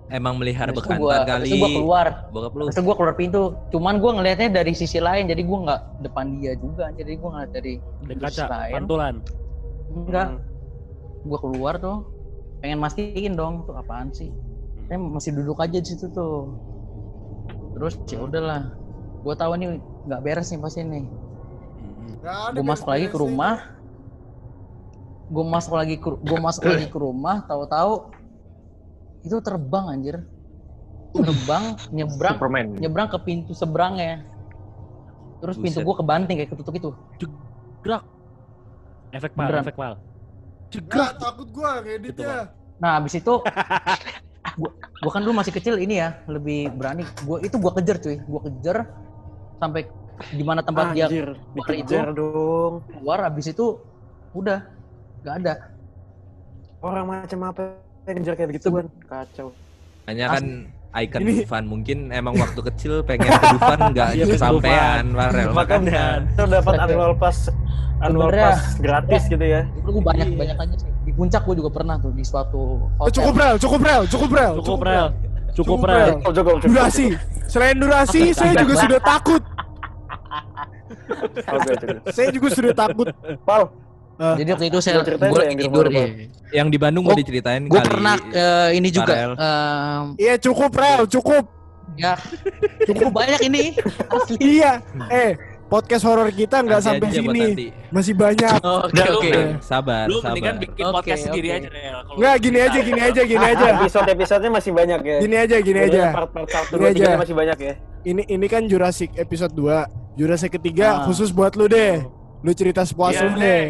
Emang 0.08 0.36
melihara 0.36 0.68
bekantan 0.70 0.98
gua- 0.98 1.22
kali. 1.22 1.46
itu 1.46 1.56
gua 1.56 1.70
keluar 1.70 2.06
Bokap 2.28 2.52
lu. 2.52 2.62
Itu 2.66 2.80
gue 2.82 2.94
keluar 2.94 3.14
pintu, 3.14 3.42
cuman 3.70 3.94
gue 3.96 4.10
ngelihatnya 4.10 4.48
dari 4.52 4.72
sisi 4.72 4.98
lain, 4.98 5.24
jadi 5.24 5.38
gue 5.38 5.58
nggak 5.60 5.80
depan 6.02 6.34
dia 6.36 6.52
juga, 6.54 6.90
jadi 6.90 7.14
gue 7.14 7.28
ngeliat 7.30 7.50
dari 7.50 7.72
sisi 8.18 8.42
lain. 8.42 8.72
pantulan. 8.74 9.14
Enggak, 9.88 10.26
Hmm. 10.28 10.42
gue 11.22 11.38
keluar 11.40 11.74
tuh, 11.76 11.96
pengen 12.58 12.78
mastiin 12.78 13.32
dong, 13.32 13.62
tuh 13.62 13.72
apaan 13.72 14.10
sih? 14.10 14.34
Saya 14.90 14.98
masih 14.98 15.30
duduk 15.38 15.62
aja 15.62 15.78
di 15.78 15.86
situ 15.86 16.10
tuh. 16.10 16.58
Terus 17.78 17.94
ya 18.10 18.26
udahlah, 18.26 18.74
gue 19.22 19.34
tahu 19.38 19.54
nih 19.54 19.78
nggak 20.10 20.20
beres 20.26 20.50
nih 20.50 20.58
pasti 20.58 20.82
nih. 20.82 21.06
Gue 22.58 22.64
masuk 22.66 22.90
lagi 22.90 23.06
ke 23.06 23.16
rumah, 23.16 23.70
gue 25.30 25.44
masuk 25.46 25.72
lagi 25.78 25.94
ke, 25.94 26.08
gue 26.10 26.38
masuk 26.42 26.62
lagi 26.66 26.86
ke 26.90 26.98
rumah, 26.98 27.46
tahu-tahu 27.46 28.10
itu 29.22 29.36
terbang 29.38 29.86
anjir, 29.94 30.16
terbang 31.14 31.64
nyebrang 31.94 32.34
Superman. 32.38 32.66
nyebrang 32.78 33.08
ke 33.10 33.18
pintu 33.22 33.52
seberangnya 33.54 34.26
terus 35.40 35.56
pintu 35.56 35.80
Buset. 35.80 35.88
gua 35.88 35.96
kebanting 35.96 36.36
kayak 36.36 36.50
ketutup 36.52 36.74
itu 36.76 36.90
Efek 39.10 39.34
pal, 39.34 39.42
Beneran. 39.50 39.62
efek 39.66 39.74
pal. 39.74 39.94
Nggak, 40.70 41.10
takut 41.18 41.48
gua 41.50 41.82
ngeditnya. 41.82 42.54
nah 42.78 43.02
abis 43.02 43.18
itu 43.18 43.34
gua, 44.58 44.70
gua 45.02 45.10
kan 45.12 45.20
dulu 45.22 45.34
masih 45.36 45.52
kecil 45.52 45.76
ini 45.76 46.00
ya 46.00 46.18
lebih 46.26 46.72
berani. 46.72 47.04
Gua 47.22 47.38
itu 47.42 47.56
gua 47.58 47.72
kejar 47.76 47.98
cuy. 47.98 48.16
Gua 48.24 48.40
kejar 48.46 48.76
sampai 49.60 49.82
di 50.32 50.44
mana 50.44 50.60
tempat 50.60 50.92
dia 50.92 51.08
Anjir, 51.08 51.32
keluar 51.56 51.72
itu 51.72 51.94
dong. 52.12 52.74
keluar 52.92 53.18
abis 53.24 53.46
itu 53.52 53.80
udah 54.32 54.60
nggak 55.24 55.34
ada. 55.44 55.54
Orang 56.80 57.08
macam 57.08 57.38
apa 57.44 57.60
yang 58.08 58.16
ngejar 58.20 58.34
kayak 58.36 58.48
begitu 58.56 58.68
kan? 58.72 58.86
Kacau. 59.04 59.48
Hanya 60.08 60.26
kan 60.32 60.44
icon 60.96 61.20
Ini- 61.22 61.44
Dufan. 61.44 61.64
Mungkin 61.68 61.98
emang 62.10 62.34
waktu 62.36 62.60
kecil 62.72 63.00
pengen 63.04 63.30
ke 63.30 63.46
Dufan 63.52 63.78
nggak 63.92 64.08
Iya, 64.16 64.24
ke 64.26 64.32
kesampean 64.36 65.04
Farel 65.14 65.50
makanya 65.52 66.04
dapat 66.36 66.74
annual 66.80 67.12
pass 67.16 67.46
annual 68.00 68.28
pass 68.32 68.80
gratis 68.80 69.22
gitu 69.28 69.44
ya. 69.44 69.68
itu 69.70 69.88
gua 69.92 70.04
banyak 70.12 70.26
banyak 70.34 70.56
aja 70.56 70.74
sih 70.80 70.90
di 71.04 71.12
puncak 71.12 71.42
gua 71.44 71.54
juga 71.56 71.70
pernah 71.70 71.96
tuh 71.96 72.12
di 72.12 72.24
suatu 72.24 72.60
Eh, 72.80 73.08
hotel 73.08 73.12
cukup 73.12 73.34
rel, 73.36 73.54
cukup 73.56 73.80
rel, 73.80 74.02
cukup 74.08 74.30
rel. 74.32 74.52
Cukup 74.60 74.80
rel. 74.84 75.06
Cukup 75.50 75.80
rel. 75.82 76.08
Cukup, 76.22 76.34
cukup. 76.36 76.56
Durasi. 76.62 77.06
Selain 77.50 77.74
durasi, 77.74 78.30
saya 78.38 78.54
juga 78.54 78.74
sudah 78.78 79.00
takut. 79.02 79.42
Saya 82.14 82.28
juga 82.30 82.48
sudah 82.54 82.72
takut. 82.72 83.06
Pal, 83.42 83.62
jadi 84.36 84.48
waktu 84.52 84.66
itu 84.68 84.78
saya 84.78 85.00
deh 85.00 85.16
yang 85.16 85.56
di 85.56 85.64
tidur 85.64 85.86
ya 85.88 86.06
yang 86.52 86.68
di 86.68 86.76
Bandung 86.76 87.08
mau 87.08 87.16
diceritain 87.16 87.64
gua 87.64 87.80
kali 87.80 87.88
pernah 87.88 88.16
eh, 88.30 88.68
ini 88.76 88.88
juga 88.92 89.32
Iya 90.20 90.36
cukup 90.36 90.70
rel, 90.76 91.08
cukup. 91.08 91.44
ya 91.98 92.14
cukup 92.88 93.10
banyak 93.10 93.40
ini 93.50 93.74
asli 94.06 94.60
Iya. 94.60 94.78
Eh, 95.10 95.34
podcast 95.70 96.02
horor 96.02 96.28
kita 96.28 96.60
nggak 96.60 96.82
sampai 96.82 97.08
sini. 97.08 97.40
nanti. 97.46 97.66
Masih 97.88 98.12
banyak. 98.12 98.58
Oke 98.58 98.90
Udah, 98.90 99.06
oke. 99.08 99.30
lu- 99.30 99.54
Sabar, 99.62 100.04
Lu 100.04 100.18
mendingan 100.20 100.54
sabar. 100.54 100.64
bikin 100.66 100.82
Oke, 100.82 100.94
podcast 100.98 101.20
sendiri 101.22 101.48
oke. 101.48 101.56
aja 101.56 101.68
Rel. 101.70 101.94
Kalau 102.02 102.16
Nggak 102.18 102.34
gini 102.36 102.58
aja, 102.58 102.78
gini 102.80 103.00
aja, 103.00 103.22
gini 103.22 103.44
aja. 103.46 103.66
Episode-episodenya 103.72 104.50
masih 104.50 104.72
banyak 104.74 105.00
ya. 105.00 105.16
Gini 105.22 105.36
aja, 105.38 105.56
gini 105.56 105.80
aja. 105.80 106.02
Part-part 106.12 106.48
satu, 106.50 106.72
dua, 106.74 106.90
tiga 106.90 107.14
masih 107.14 107.34
banyak 107.34 107.58
ya. 107.58 107.74
Ini 108.00 108.22
ini 108.26 108.46
kan 108.46 108.62
Jurassic 108.66 109.14
episode 109.14 109.54
2. 109.54 109.86
Jurassic 110.16 110.50
ketiga 110.52 110.86
Ah. 110.90 111.04
khusus 111.06 111.30
buat 111.30 111.54
lu 111.54 111.64
deh. 111.64 112.02
Lu 112.40 112.50
cerita 112.50 112.82
sepuas 112.82 113.12
Iya 113.12 113.22
lu 113.22 113.30
deh. 113.36 113.64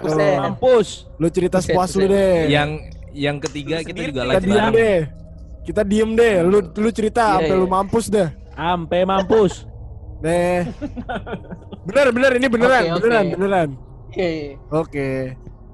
Buset. 0.00 0.36
Mampus. 0.40 0.88
Lu 1.14 1.28
cerita 1.28 1.60
sepuas 1.60 1.92
lu 1.94 2.08
deh. 2.08 2.48
Yang 2.48 2.70
yang 3.12 3.36
ketiga 3.38 3.84
kita 3.84 4.00
juga 4.02 4.20
kita 4.20 4.24
live 4.26 4.42
diem 4.42 4.56
bareng. 4.56 4.72
deh. 4.74 4.98
Kita 5.60 5.82
diem 5.84 6.10
deh. 6.16 6.34
Lu 6.42 6.58
lu 6.64 6.90
cerita 6.90 7.36
sampai 7.36 7.52
iya. 7.52 7.60
lu 7.60 7.66
mampus 7.66 8.06
dah. 8.08 8.28
Ampe 8.56 9.04
mampus. 9.04 9.68
Deh. 10.20 10.60
Bener 11.82 12.06
bener 12.10 12.30
ini 12.36 12.46
beneran, 12.46 12.82
Oke, 12.82 12.90
oke. 12.90 13.00
beneran, 13.00 13.24
beneran. 13.32 13.68
Iya, 14.10 14.28
iya. 14.28 14.52
Oke. 14.70 15.08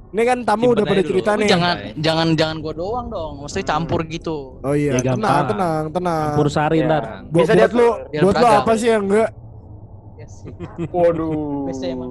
Ini 0.07 0.23
kan 0.23 0.39
tamu 0.43 0.65
Simpen 0.65 0.73
udah 0.73 0.85
pada 0.87 0.99
dulu. 0.99 1.09
cerita 1.11 1.31
Lu 1.31 1.37
nih. 1.37 1.47
jangan 1.47 1.75
jangan 1.99 2.27
jangan 2.33 2.57
gua 2.59 2.73
doang 2.73 3.07
dong. 3.09 3.33
Mesti 3.43 3.61
campur 3.63 4.01
gitu. 4.07 4.39
Oh 4.61 4.73
iya, 4.73 4.97
Ya, 4.97 5.13
tenang, 5.13 5.45
tenang, 5.47 5.83
tenang. 5.91 6.25
Campur 6.31 6.47
sari 6.49 6.77
Iya. 6.79 6.87
ntar. 6.87 7.03
Buat, 7.27 7.37
Bisa 7.37 7.53
buat 7.53 7.73
lu, 7.73 7.87
buat 8.23 8.35
lu 8.35 8.47
apa 8.47 8.73
sih 8.75 8.89
yang 8.89 9.05
enggak? 9.05 9.31
Yes. 10.17 10.33
Waduh. 10.95 11.69
Biasa 11.69 11.85
emang. 11.87 12.11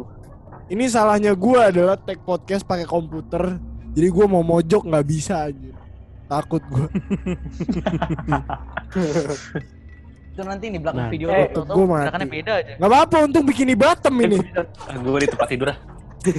Ini 0.65 0.83
salahnya 0.85 1.31
gua 1.33 1.69
adalah 1.69 1.95
tag 1.95 2.19
podcast 2.21 2.63
pakai 2.63 2.83
komputer. 2.83 3.57
Jadi 3.91 4.07
gua 4.07 4.25
mau 4.27 4.43
mojok 4.43 4.83
nggak 4.83 5.05
bisa 5.07 5.47
aja. 5.47 5.71
Takut 6.27 6.59
gua. 6.67 6.87
Itu 10.35 10.43
nanti 10.43 10.67
di 10.67 10.79
belakang 10.83 11.07
Nah, 11.07 11.11
video 11.15 11.31
eh, 11.31 11.47
lu 11.47 11.63
gua 11.63 11.85
mati. 11.87 11.99
gerakannya 12.03 12.27
beda 12.27 12.53
aja. 12.59 12.73
Nggak 12.75 12.89
apa-apa, 12.91 13.15
untung 13.23 13.45
bikini 13.47 13.71
bottom 13.71 14.13
ini. 14.19 14.37
Gue 14.99 15.19
di 15.23 15.27
tempat 15.31 15.47
tidur 15.47 15.67
ah. 15.71 15.77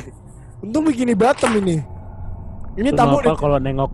Untung 0.64 0.84
bikini 0.84 1.14
bottom 1.16 1.52
ini. 1.56 1.76
Ini 2.76 2.88
Tuh 2.92 2.98
tamu 3.00 3.16
Nopal 3.24 3.34
kalau 3.40 3.56
nengok 3.56 3.88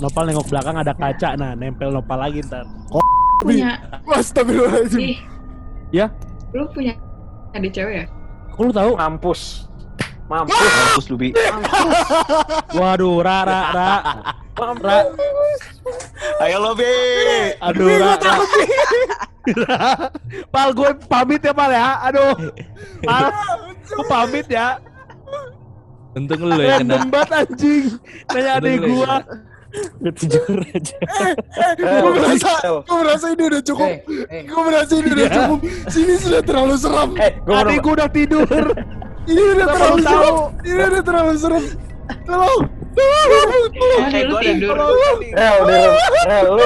Nopal 0.00 0.24
nengok 0.24 0.46
belakang 0.48 0.76
ada 0.80 0.96
kaca 0.96 1.36
nah 1.36 1.52
nempel 1.52 1.92
Nopal 1.92 2.16
lagi 2.16 2.40
ntar. 2.40 2.64
punya 3.38 3.76
Astagfirullahaladzim. 4.08 5.20
Ya? 5.92 6.08
lu 6.50 6.64
punya 6.72 6.96
adik 7.52 7.70
cewek 7.70 8.02
ya 8.02 8.04
Kok 8.50 8.62
lu 8.64 8.72
tahu? 8.72 8.96
Mampus. 8.96 9.68
Mampus. 10.26 10.56
Mampus 10.56 11.04
lu 11.06 11.16
Bi. 11.20 11.28
Waduh, 12.72 13.20
ra 13.20 13.38
ra 13.44 13.60
ra. 14.58 14.98
Ayo 16.42 16.56
lo 16.62 16.72
Bi. 16.74 16.90
Aduh, 17.62 17.88
ra. 17.98 18.14
ra. 18.18 19.88
Pal 20.52 20.68
gue 20.74 20.90
pamit 21.06 21.40
ya 21.42 21.52
Pal 21.54 21.70
ya. 21.72 21.88
Aduh. 22.10 22.34
Pal, 23.06 23.24
gue 23.86 24.04
pamit 24.06 24.46
ya. 24.50 24.82
Untung 26.16 26.40
lu 26.50 26.58
yang 26.58 26.82
kena. 26.82 26.96
Random 27.04 27.30
anjing. 27.30 27.84
Nanya 28.34 28.50
adek 28.58 28.76
gua. 28.82 29.16
Gue 30.00 30.12
jujur 30.16 30.58
aja. 30.64 30.96
Gue 31.76 32.10
merasa, 32.16 32.52
gue 32.64 32.96
merasa 32.98 33.26
ini 33.30 33.42
udah 33.46 33.62
cukup. 33.62 33.90
Eh, 33.92 34.32
eh. 34.32 34.42
Gue 34.48 34.62
merasa 34.64 34.92
ini 34.96 35.08
udah 35.12 35.28
cukup. 35.28 35.58
Sini 35.92 36.14
sudah 36.16 36.42
terlalu 36.42 36.74
serem. 36.80 37.10
Eh, 37.20 37.32
gue 37.44 37.54
Adek 37.54 37.78
gue 37.84 37.92
udah 37.92 38.08
tidur. 38.10 38.48
Ini 39.28 39.42
udah 39.54 39.66
terlalu 39.68 39.98
serem. 40.02 40.36
Ini 40.64 40.82
udah 40.88 41.02
terlalu 41.04 41.34
serem. 41.36 41.64
Tolong. 42.24 42.77
Eh, 42.98 44.22
tidur 44.42 44.74
Rel, 44.74 45.56
udah, 45.62 45.78
Rel, 46.26 46.46
lu 46.50 46.64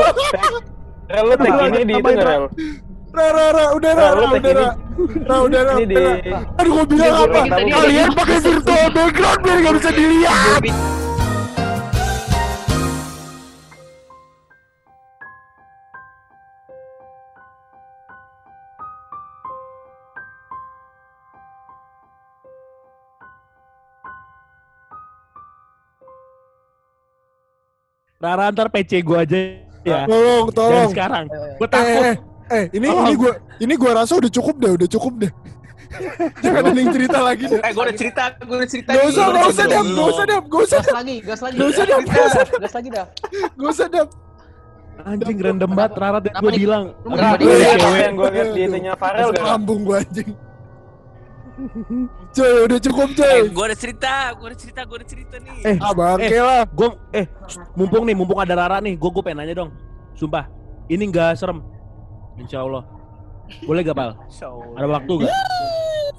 Rel, 1.13 1.25
lu 1.29 1.35
tag 1.37 1.55
ini 1.69 1.81
di 1.85 1.95
itu 2.01 2.11
Rel? 2.17 2.45
Ra, 3.13 3.27
ra, 3.29 3.47
ra, 3.53 3.65
udah, 3.77 3.93
ra, 3.93 4.09
udah, 4.17 4.53
ra. 4.57 4.69
Ra, 5.29 5.37
udah, 5.45 5.61
ra, 5.69 5.75
udah. 5.77 6.17
Aduh, 6.57 6.73
gue 6.81 6.85
bilang 6.97 7.29
apa? 7.29 7.41
Kalian 7.61 8.09
pakai 8.17 8.39
virtual 8.41 8.87
background 8.97 9.41
biar 9.45 9.57
nggak 9.61 9.75
bisa 9.77 9.91
dilihat. 9.93 10.63
Rara 28.23 28.45
ntar 28.49 28.71
PC 28.71 29.03
gue 29.03 29.19
aja 29.19 29.39
ya. 29.83 30.07
Tolong, 30.07 30.47
Dari 30.47 30.55
tolong. 30.55 30.91
sekarang. 30.91 31.25
Gue 31.27 31.67
Eh, 31.67 31.69
takut. 31.69 32.03
eh, 32.05 32.17
eh, 32.49 32.65
ini 32.73 32.87
Tolong. 32.87 33.05
ini 33.05 33.15
gua 33.17 33.33
ini 33.59 33.75
gua 33.75 33.91
rasa 33.97 34.13
udah 34.15 34.31
cukup 34.31 34.55
deh, 34.57 34.73
udah 34.73 34.89
cukup 34.89 35.15
deh. 35.19 35.33
Jangan 36.41 36.63
ada 36.65 36.79
yang 36.79 36.89
cerita 36.91 37.19
lagi 37.21 37.45
deh. 37.45 37.61
Eh 37.61 37.71
gue 37.71 37.83
udah 37.83 37.97
cerita, 37.99 38.23
gue 38.39 38.57
udah 38.57 38.69
cerita. 38.71 38.89
Gak 38.89 38.97
nih. 38.97 39.11
usah, 39.11 39.19
Gua 39.19 39.27
gak 39.27 39.35
udah 39.35 39.43
usah 39.43 39.53
cerita 39.59 39.67
dap, 39.69 39.85
dulu. 39.85 39.99
gak 39.99 40.09
usah 40.09 40.25
dap, 40.25 40.45
gak 40.47 40.61
usah 40.63 40.73
Gas 40.73 40.87
dap, 40.87 40.95
lagi, 40.95 41.17
gas 41.21 41.41
lagi. 41.43 41.57
gak 41.59 41.69
usah 41.69 41.85
dap, 41.85 42.01
gak 42.01 42.23
usah 42.23 42.41
dap, 42.41 42.49
Gas 42.57 42.73
lagi 42.73 42.89
dah. 42.89 43.07
gak 43.53 43.69
usah 43.69 43.87
dap. 43.89 44.09
Anjing 45.03 45.39
random 45.41 45.71
banget 45.73 45.93
Rara 45.97 46.19
Kenapa 46.23 46.39
gue 46.39 46.51
nih? 46.53 46.61
bilang. 46.61 46.85
Lu 46.95 47.09
mau 47.09 47.17
Rara, 47.19 47.33
jadi 47.33 47.43
gue 47.43 47.45
Lu 47.45 47.53
ada 47.53 47.59
lihat 47.59 47.75
apa 47.75 47.83
cewek. 47.83 48.01
yang 48.01 48.15
gue 48.15 48.31
lihat 48.31 48.49
di 48.49 48.61
itunya 48.63 48.93
Farel 48.95 49.21
Masuk 49.21 49.35
gak? 49.35 49.47
lambung 49.51 49.81
gua 49.83 49.97
anjing. 49.99 50.31
Coy, 52.33 52.55
udah 52.65 52.79
cukup 52.81 53.09
Eh, 53.09 53.17
coy. 53.17 53.41
gue 53.49 53.65
udah 53.65 53.79
cerita, 53.79 54.13
gue 54.33 54.47
udah 54.47 54.59
cerita, 54.59 54.81
gue 54.83 54.97
udah 54.97 55.09
cerita 55.09 55.37
nih. 55.39 55.57
Eh, 55.65 55.77
Ah, 55.79 55.93
bangke 55.93 56.37
lah. 56.37 56.63
gue 56.65 56.89
eh 57.13 57.27
mumpung 57.73 58.03
nih 58.03 58.15
mumpung 58.15 58.37
ada 58.37 58.53
Rara 58.53 58.79
nih 58.79 58.95
gue 58.95 59.09
gue 59.09 59.23
pengen 59.23 59.39
nanya 59.39 59.55
dong 59.57 59.71
sumpah 60.13 60.51
ini 60.87 61.07
nggak 61.07 61.35
serem 61.35 61.63
Insya 62.35 62.61
Allah 62.61 62.83
boleh 63.61 63.81
gak 63.81 63.93
pal 63.93 64.11
ada 64.73 64.87
waktu 64.89 65.13
gak 65.21 65.33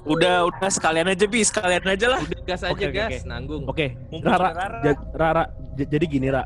Udah, 0.04 0.44
udah 0.44 0.68
sekalian 0.68 1.08
aja 1.08 1.24
Bi, 1.24 1.40
sekalian 1.40 1.80
aja 1.82 2.06
lah. 2.06 2.20
Udah 2.20 2.40
gas 2.44 2.60
aja 2.60 2.70
Oke, 2.70 2.84
oke, 2.84 2.92
gas, 2.94 3.10
oke. 3.16 3.24
nanggung. 3.24 3.62
oke 3.64 3.86
Mumpung 4.10 4.28
Rara, 4.28 4.48
ada 4.48 4.64
Rara. 4.68 4.92
Rara 5.10 5.44
jadi 5.74 6.04
gini 6.04 6.28
Ra 6.28 6.44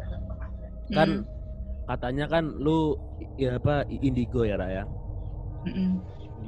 kan 0.88 1.09
Hmm, 1.11 1.26
katanya 1.86 2.24
kan 2.26 2.44
lu 2.55 2.94
ya 3.34 3.57
apa 3.57 3.82
indigo 3.90 4.42
ya 4.42 4.55
Ra 4.55 4.68
ya 4.72 4.84
mm-mm. 5.64 5.99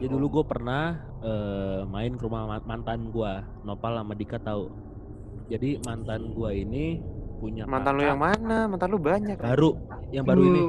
Jadi 0.01 0.09
dulu 0.09 0.27
gue 0.33 0.45
pernah 0.47 0.97
eh, 1.21 1.81
main 1.85 2.17
ke 2.17 2.23
rumah 2.23 2.49
ma- 2.49 2.67
mantan 2.67 3.13
gua 3.13 3.45
Nopal 3.61 3.95
sama 3.95 4.15
Dika 4.15 4.41
tahu 4.41 4.73
jadi 5.47 5.77
mantan 5.83 6.33
gua 6.33 6.51
ini 6.51 7.05
punya 7.37 7.65
Mantan 7.65 7.95
lu 7.95 8.01
kakak 8.01 8.11
yang 8.11 8.21
mana? 8.21 8.59
Mantan 8.67 8.89
lu 8.89 8.99
banyak. 8.99 9.37
baru 9.37 9.71
yang 10.11 10.25
baru 10.25 10.43
ini 10.43 10.63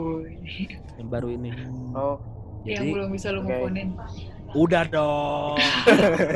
yang 0.98 1.10
baru 1.10 1.28
ini 1.30 1.50
Oh, 1.92 2.16
yang 2.64 2.76
jadi 2.78 2.92
belum 2.92 3.10
bisa 3.10 3.28
lu 3.30 3.40
ngomongin 3.42 3.90
Udah 4.52 4.84
dong. 4.86 5.56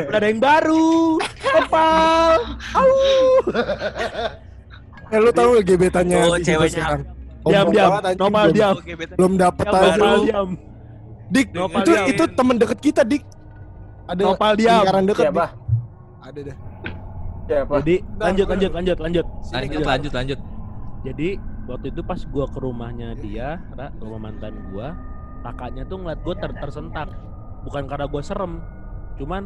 Udah 0.08 0.16
ada 0.16 0.24
yang 0.26 0.39
baru. 0.39 1.20
Kepal. 1.36 2.39
Eh, 5.06 5.20
lu 5.20 5.32
tahu 5.32 5.60
gebetannya 5.60 6.24
Oh, 6.24 6.39
ceweknya. 6.39 7.04
Diam 7.43 7.68
diam. 7.70 7.91
Nopal 8.16 8.48
Belum- 8.50 8.56
diam. 8.56 8.76
Belum 9.14 9.34
dapet 9.36 9.66
Diam, 9.66 9.76
aja 9.76 9.91
Nopal 9.91 10.08
lu. 10.10 10.24
diam. 10.24 10.50
Dik, 11.26 11.48
Nopal 11.52 11.82
itu 11.82 11.92
diam. 11.92 12.06
itu 12.08 12.24
temen 12.32 12.56
deket 12.56 12.80
kita, 12.80 13.02
Dik. 13.02 13.24
Ada 14.06 14.22
Nopal 14.22 14.52
diam. 14.54 14.82
lingkaran 14.82 15.04
deket. 15.06 15.24
siapa? 15.26 15.46
Dik. 15.46 15.62
Ada 16.22 16.40
deh. 16.42 16.58
Siapa? 17.46 17.74
Jadi 17.82 17.96
lanjut 18.18 18.48
lanjut 18.50 18.72
lanjut 18.74 18.98
lanjut. 18.98 19.26
Lanjut, 19.52 19.82
lanjut, 19.84 20.12
lanjut. 20.14 20.40
Jadi 21.06 21.28
waktu 21.66 21.86
itu 21.90 22.02
pas 22.02 22.20
gua 22.26 22.46
ke 22.50 22.58
rumahnya 22.58 23.14
dia, 23.16 23.62
Ra, 23.74 23.90
ke 23.90 24.02
rumah 24.02 24.30
mantan 24.30 24.54
gua, 24.70 24.98
kakaknya 25.42 25.86
tuh 25.86 25.98
ngeliat 26.02 26.20
gua 26.26 26.36
ter 26.38 26.52
tersentak. 26.58 27.10
Bukan 27.62 27.86
karena 27.86 28.06
gua 28.06 28.22
serem, 28.22 28.62
cuman 29.18 29.46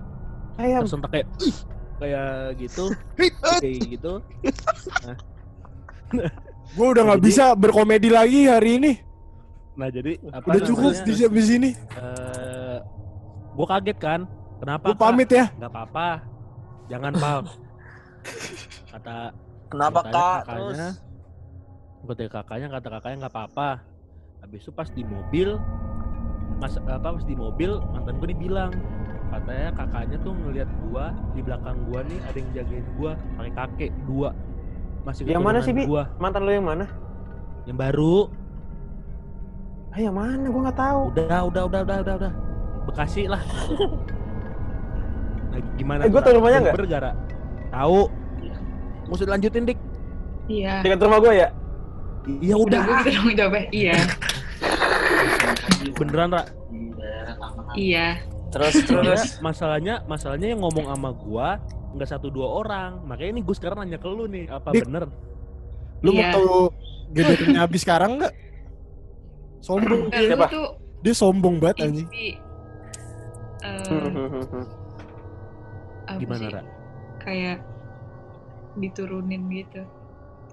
Ayam. 0.60 0.84
tersentak 0.84 1.08
kayak 1.12 1.28
kayak 2.00 2.28
gitu, 2.56 2.84
kayak 3.60 3.80
gitu. 3.88 4.12
Gue 6.74 6.86
udah 6.90 7.02
nggak 7.06 7.22
bisa 7.22 7.52
berkomedi 7.54 8.08
lagi 8.08 8.48
hari 8.48 8.80
ini. 8.80 8.92
Nah 9.74 9.88
jadi 9.90 10.12
apa 10.30 10.46
Udah 10.46 10.62
cukup 10.62 10.92
di 11.02 11.12
di 11.14 11.42
sini. 11.42 11.70
eh, 11.98 12.78
gua 13.52 13.66
kaget 13.68 13.98
kan. 13.98 14.20
Kenapa? 14.54 14.86
Gue 14.86 14.96
Kak? 14.96 15.02
pamit 15.02 15.28
ya. 15.28 15.46
nggak 15.54 15.70
apa-apa 15.70 16.08
jangan 16.84 17.12
pal 17.14 17.38
kata 18.88 19.16
Kenapa 19.68 20.00
kak? 20.04 20.12
kakaknya 20.46 20.88
Terus? 20.94 21.02
kata 22.04 22.22
kakaknya 22.30 22.66
kata 22.70 22.88
kakaknya 22.90 23.16
nggak 23.24 23.34
apa-apa 23.34 23.68
habis 24.40 24.60
itu 24.60 24.70
pas 24.70 24.88
di 24.88 25.02
mobil 25.02 25.56
mas 26.56 26.76
apa 26.78 27.08
pas 27.10 27.24
di 27.24 27.34
mobil 27.34 27.76
mantan 27.90 28.14
gue 28.16 28.28
nih 28.30 28.38
bilang 28.38 28.70
katanya 29.28 29.68
kakaknya 29.74 30.16
tuh 30.20 30.32
ngelihat 30.36 30.70
gua 30.84 31.04
di 31.32 31.40
belakang 31.40 31.76
gua 31.88 32.00
nih 32.04 32.18
ada 32.22 32.36
yang 32.38 32.50
jagain 32.54 32.86
gua 32.94 33.12
pakai 33.34 33.52
kakek 33.52 33.90
dua 34.06 34.28
masih 35.02 35.22
Yang 35.26 35.42
mana 35.42 35.58
sih, 35.60 35.72
Bi? 35.72 35.84
gua 35.84 36.04
Mantan 36.16 36.44
lu 36.44 36.52
yang 36.52 36.64
mana? 36.64 36.86
yang 37.64 37.76
baru 37.76 38.28
Ah, 39.94 40.00
yang 40.00 40.10
mana? 40.12 40.50
Gua 40.50 40.60
nggak 40.66 40.74
tahu. 40.76 41.00
udah 41.14 41.40
udah 41.46 41.62
udah 41.70 41.80
udah 41.86 41.96
udah 42.02 42.14
udah 42.18 42.32
bekasi 42.84 43.30
lah 43.30 43.38
nah, 45.50 45.60
gimana 45.78 46.00
Eh, 46.04 46.10
gua 46.10 46.20
Ra? 46.20 46.26
tahu 46.26 46.34
rumahnya 46.36 46.58
nggak? 46.60 46.74
Bergara 46.76 47.10
tahu 47.70 48.00
mau 49.04 49.16
lanjutin 49.16 49.64
dik 49.64 49.78
iya 50.46 50.82
Dekat 50.82 51.00
rumah 51.00 51.18
gua 51.18 51.32
ya? 51.32 51.48
iya 52.40 52.54
udah 52.56 52.80
udah 52.80 53.16
gue 53.20 53.34
dong 53.36 53.54
iya 53.70 53.96
beneran 55.98 56.30
Ra 56.32 56.42
iya 57.76 58.06
Terus 58.50 58.74
terus. 58.86 59.22
masalahnya 59.40 60.02
masalahnya 60.06 60.54
yang 60.54 60.62
ngomong 60.62 60.86
sama 60.86 61.10
gua 61.10 61.58
nggak 61.94 62.06
satu 62.06 62.26
dua 62.26 62.46
orang. 62.58 63.02
Makanya 63.02 63.30
ini 63.34 63.42
gue 63.42 63.54
sekarang 63.54 63.82
nanya 63.82 63.98
ke 63.98 64.06
lu 64.06 64.26
nih, 64.26 64.46
apa 64.46 64.70
Dik. 64.70 64.82
bener? 64.86 65.06
Lu 66.02 66.10
mau 66.10 66.22
Iya. 66.22 66.30
tahu 66.34 66.54
gebetannya 67.10 67.58
habis 67.58 67.80
sekarang 67.82 68.10
nggak? 68.18 68.34
Sombong 69.64 70.02
dia. 70.06 70.20
lu 70.20 70.28
Siapa? 70.28 70.46
tuh 70.46 70.68
Dia 71.00 71.14
sombong 71.14 71.56
banget 71.58 71.76
anjing. 71.82 72.08
eh, 72.08 72.36
Hmm, 73.84 74.64
apa 76.04 76.20
Gimana, 76.20 76.36
sih? 76.38 76.48
Ra? 76.50 76.62
Kayak 77.18 77.58
diturunin 78.74 79.48
gitu. 79.48 79.80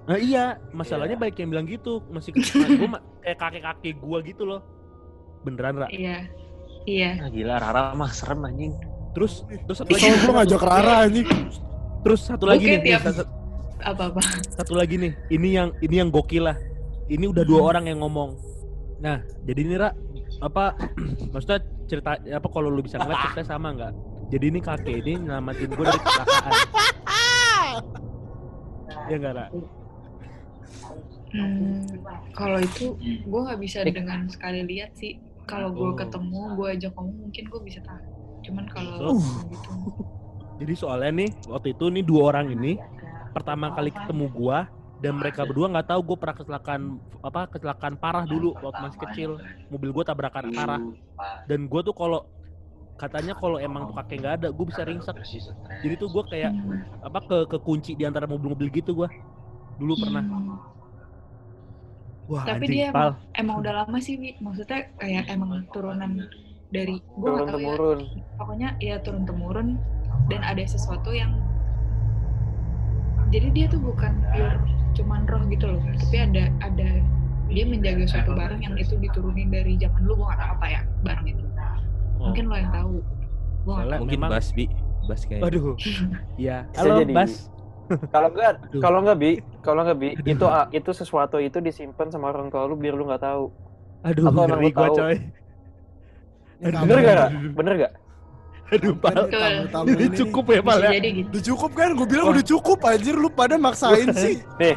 Nah 0.02 0.18
iya, 0.18 0.44
masalahnya 0.72 1.16
baik 1.16 1.36
yang 1.38 1.52
bilang 1.52 1.68
gitu. 1.68 2.00
Masih 2.08 2.32
ma- 2.86 3.04
kayak 3.20 3.38
kakek-kakek 3.38 3.96
gua 3.98 4.20
gitu 4.22 4.44
loh. 4.46 4.64
Beneran, 5.42 5.76
Ra? 5.78 5.88
Iya. 5.90 6.32
Iya. 6.84 7.12
Ah, 7.20 7.30
gila 7.30 7.56
Rara 7.58 7.94
mah 7.94 8.10
serem 8.10 8.42
anjing. 8.42 8.74
Terus 9.12 9.44
terus 9.68 9.78
satu 9.78 9.92
lagi. 9.92 10.08
Lu 10.08 10.32
ngajak 10.34 10.62
Rara 10.62 10.96
anjing. 11.04 11.28
Terus 12.02 12.20
satu 12.24 12.46
lagi 12.46 12.66
nih, 12.66 12.80
tiap- 12.82 13.06
satu, 13.06 13.24
Apa-apa. 13.78 14.22
satu 14.50 14.74
lagi 14.74 14.96
nih. 14.98 15.14
Ini 15.30 15.48
yang 15.52 15.70
ini 15.80 15.96
yang 15.98 16.10
gokil 16.10 16.44
lah. 16.44 16.58
Ini 17.06 17.28
udah 17.28 17.44
dua 17.44 17.62
orang 17.68 17.86
yang 17.86 18.00
ngomong. 18.00 18.40
Nah, 19.02 19.18
jadi 19.42 19.60
ini 19.66 19.76
Ra, 19.82 19.90
apa 20.40 20.78
maksudnya 21.34 21.60
cerita 21.90 22.16
apa 22.16 22.48
kalau 22.48 22.70
lu 22.70 22.86
bisa 22.86 23.02
ngeliat 23.02 23.20
ceritanya 23.26 23.50
sama 23.50 23.68
nggak? 23.74 23.94
Jadi 24.32 24.46
ini 24.48 24.60
kakek 24.64 24.96
ini 25.04 25.14
nyelamatin 25.28 25.70
gue 25.74 25.86
dari 25.90 26.00
kecelakaan. 26.00 26.54
ya 29.10 29.16
enggak, 29.18 29.34
Ra? 29.36 29.48
Hmm, 31.32 31.88
kalau 32.38 32.60
itu 32.62 32.96
gue 33.02 33.40
nggak 33.42 33.60
bisa 33.60 33.84
dengan 33.84 34.30
sekali 34.30 34.62
lihat 34.64 34.94
sih. 34.96 35.18
Kalau 35.50 35.74
gue 35.74 35.90
Oh. 35.92 35.98
ketemu, 35.98 36.42
gue 36.56 36.68
ajak 36.78 36.92
ngomong 36.96 37.28
mungkin 37.28 37.44
gue 37.50 37.62
bisa 37.66 37.80
tahu. 37.84 38.00
Cuman 38.46 38.66
kalau 38.70 39.18
gitu, 39.50 39.72
Jadi 40.62 40.74
soalnya 40.78 41.26
nih 41.26 41.30
waktu 41.50 41.74
itu 41.74 41.90
nih 41.90 42.06
dua 42.06 42.22
orang 42.30 42.54
ini 42.54 42.78
pertama 43.34 43.74
kali 43.74 43.90
ketemu 43.90 44.30
gua 44.30 44.70
dan 45.02 45.18
mereka 45.18 45.42
berdua 45.44 45.68
nggak 45.68 45.88
tahu 45.90 46.02
gue 46.06 46.18
pernah 46.18 46.38
kecelakaan 46.38 46.82
apa 47.20 47.42
kecelakaan 47.50 47.96
parah 47.98 48.24
dulu 48.24 48.54
waktu 48.56 48.80
masih 48.80 49.00
kecil. 49.10 49.30
mobil 49.68 49.90
gue 49.90 50.04
tabrakan 50.06 50.54
parah. 50.54 50.82
dan 51.50 51.66
gue 51.66 51.82
tuh 51.82 51.92
kalau 51.92 52.22
katanya 52.96 53.34
kalau 53.34 53.58
emang 53.58 53.90
tuh 53.90 53.98
kakek 53.98 54.18
nggak 54.22 54.36
ada 54.38 54.48
gue 54.54 54.66
bisa 54.70 54.86
ringsek. 54.86 55.18
jadi 55.82 55.94
tuh 55.98 56.08
gue 56.08 56.24
kayak 56.30 56.54
Hmm. 56.54 56.86
apa 57.02 57.20
ke 57.26 57.38
kekunci 57.50 57.98
di 57.98 58.06
antara 58.06 58.30
mobil-mobil 58.30 58.70
gitu 58.70 58.94
gua. 58.94 59.10
Dulu 59.82 59.98
pernah. 59.98 60.22
Hmm. 60.22 60.62
wah 62.30 62.46
Tapi 62.46 62.70
anjing, 62.70 62.78
dia 62.78 62.88
pal. 62.94 63.18
emang 63.34 63.60
udah 63.60 63.74
lama 63.82 63.98
sih, 63.98 64.16
Wi. 64.16 64.38
Maksudnya 64.38 64.86
kayak 65.02 65.26
emang 65.28 65.66
turunan 65.74 66.30
dari 66.70 67.02
gue 67.02 67.26
Turun 67.26 67.44
ya. 67.44 67.52
temurun. 67.52 68.00
Pokoknya 68.38 68.70
ya 68.78 68.96
turun 69.02 69.26
temurun. 69.26 69.68
Dan 70.30 70.46
ada 70.46 70.62
sesuatu 70.62 71.10
yang 71.10 71.34
jadi 73.32 73.48
dia 73.50 73.66
tuh 73.66 73.82
bukan 73.82 74.14
pure 74.30 74.60
cuman 74.94 75.22
roh 75.26 75.44
gitu 75.48 75.66
loh, 75.68 75.82
tapi 75.98 76.18
ada 76.18 76.44
ada 76.60 76.88
dia 77.48 77.66
menjaga 77.68 78.04
suatu 78.08 78.32
barang 78.32 78.62
yang 78.62 78.76
itu 78.76 78.96
diturunin 78.96 79.52
dari 79.52 79.76
zaman 79.76 80.00
dulu 80.04 80.24
gue 80.24 80.28
nggak 80.28 80.40
tahu 80.40 80.52
apa 80.56 80.66
ya 80.68 80.82
barang 81.04 81.26
itu. 81.28 81.44
Oh, 82.22 82.30
Mungkin 82.30 82.44
lo 82.48 82.56
yang 82.56 82.72
tahu. 82.72 82.94
Gue 83.62 83.74
tahu. 83.76 84.00
Mungkin 84.02 84.18
memang- 84.20 84.32
Bas 84.32 84.48
Bi. 84.52 84.66
Bas 85.02 85.22
kayak. 85.26 85.42
aduh 85.44 85.74
iya 86.42 86.58
halo 86.78 87.02
jadi. 87.02 87.14
Bas 87.14 87.34
Kalau 88.16 88.32
enggak, 88.32 88.56
kalau 88.80 88.98
enggak 89.04 89.18
bi, 89.20 89.32
kalau 89.60 89.84
enggak 89.84 90.00
bi, 90.00 90.10
itu 90.24 90.46
ah, 90.48 90.72
itu 90.72 90.96
sesuatu 90.96 91.44
itu 91.44 91.60
disimpan 91.60 92.08
sama 92.08 92.32
orang 92.32 92.48
tua 92.48 92.64
lu 92.64 92.80
biar 92.80 92.96
lu 92.96 93.04
nggak 93.04 93.20
tahu. 93.20 93.52
aduh 94.02 94.32
Atau 94.32 94.48
emang 94.48 94.64
lu 94.64 94.72
tahu? 94.72 94.96
coy 94.96 95.16
Ini 96.62 96.78
Bener 96.78 96.98
gak? 97.02 97.30
Bener 97.52 97.74
gak? 97.76 97.92
Aduh 98.72 98.96
pal 98.96 99.28
ini. 99.86 100.16
cukup 100.16 100.46
ya 100.48 100.62
pal 100.64 100.80
ya? 100.80 100.92
gitu. 100.96 101.28
Udah 101.28 101.42
cukup 101.44 101.72
kan? 101.76 101.90
Gue 101.92 102.08
bilang 102.08 102.28
udah 102.32 102.46
cukup 102.46 102.80
anjir. 102.88 103.16
Lu 103.16 103.28
pada 103.28 103.56
maksain 103.60 104.08
sih. 104.16 104.40
Gue 104.40 104.64
Eh, 104.64 104.76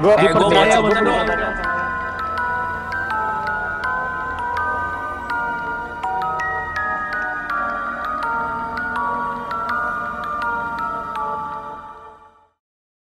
gua 0.00 0.14
mau- 0.38 0.48
percaya, 0.48 0.78
sama 0.78 1.81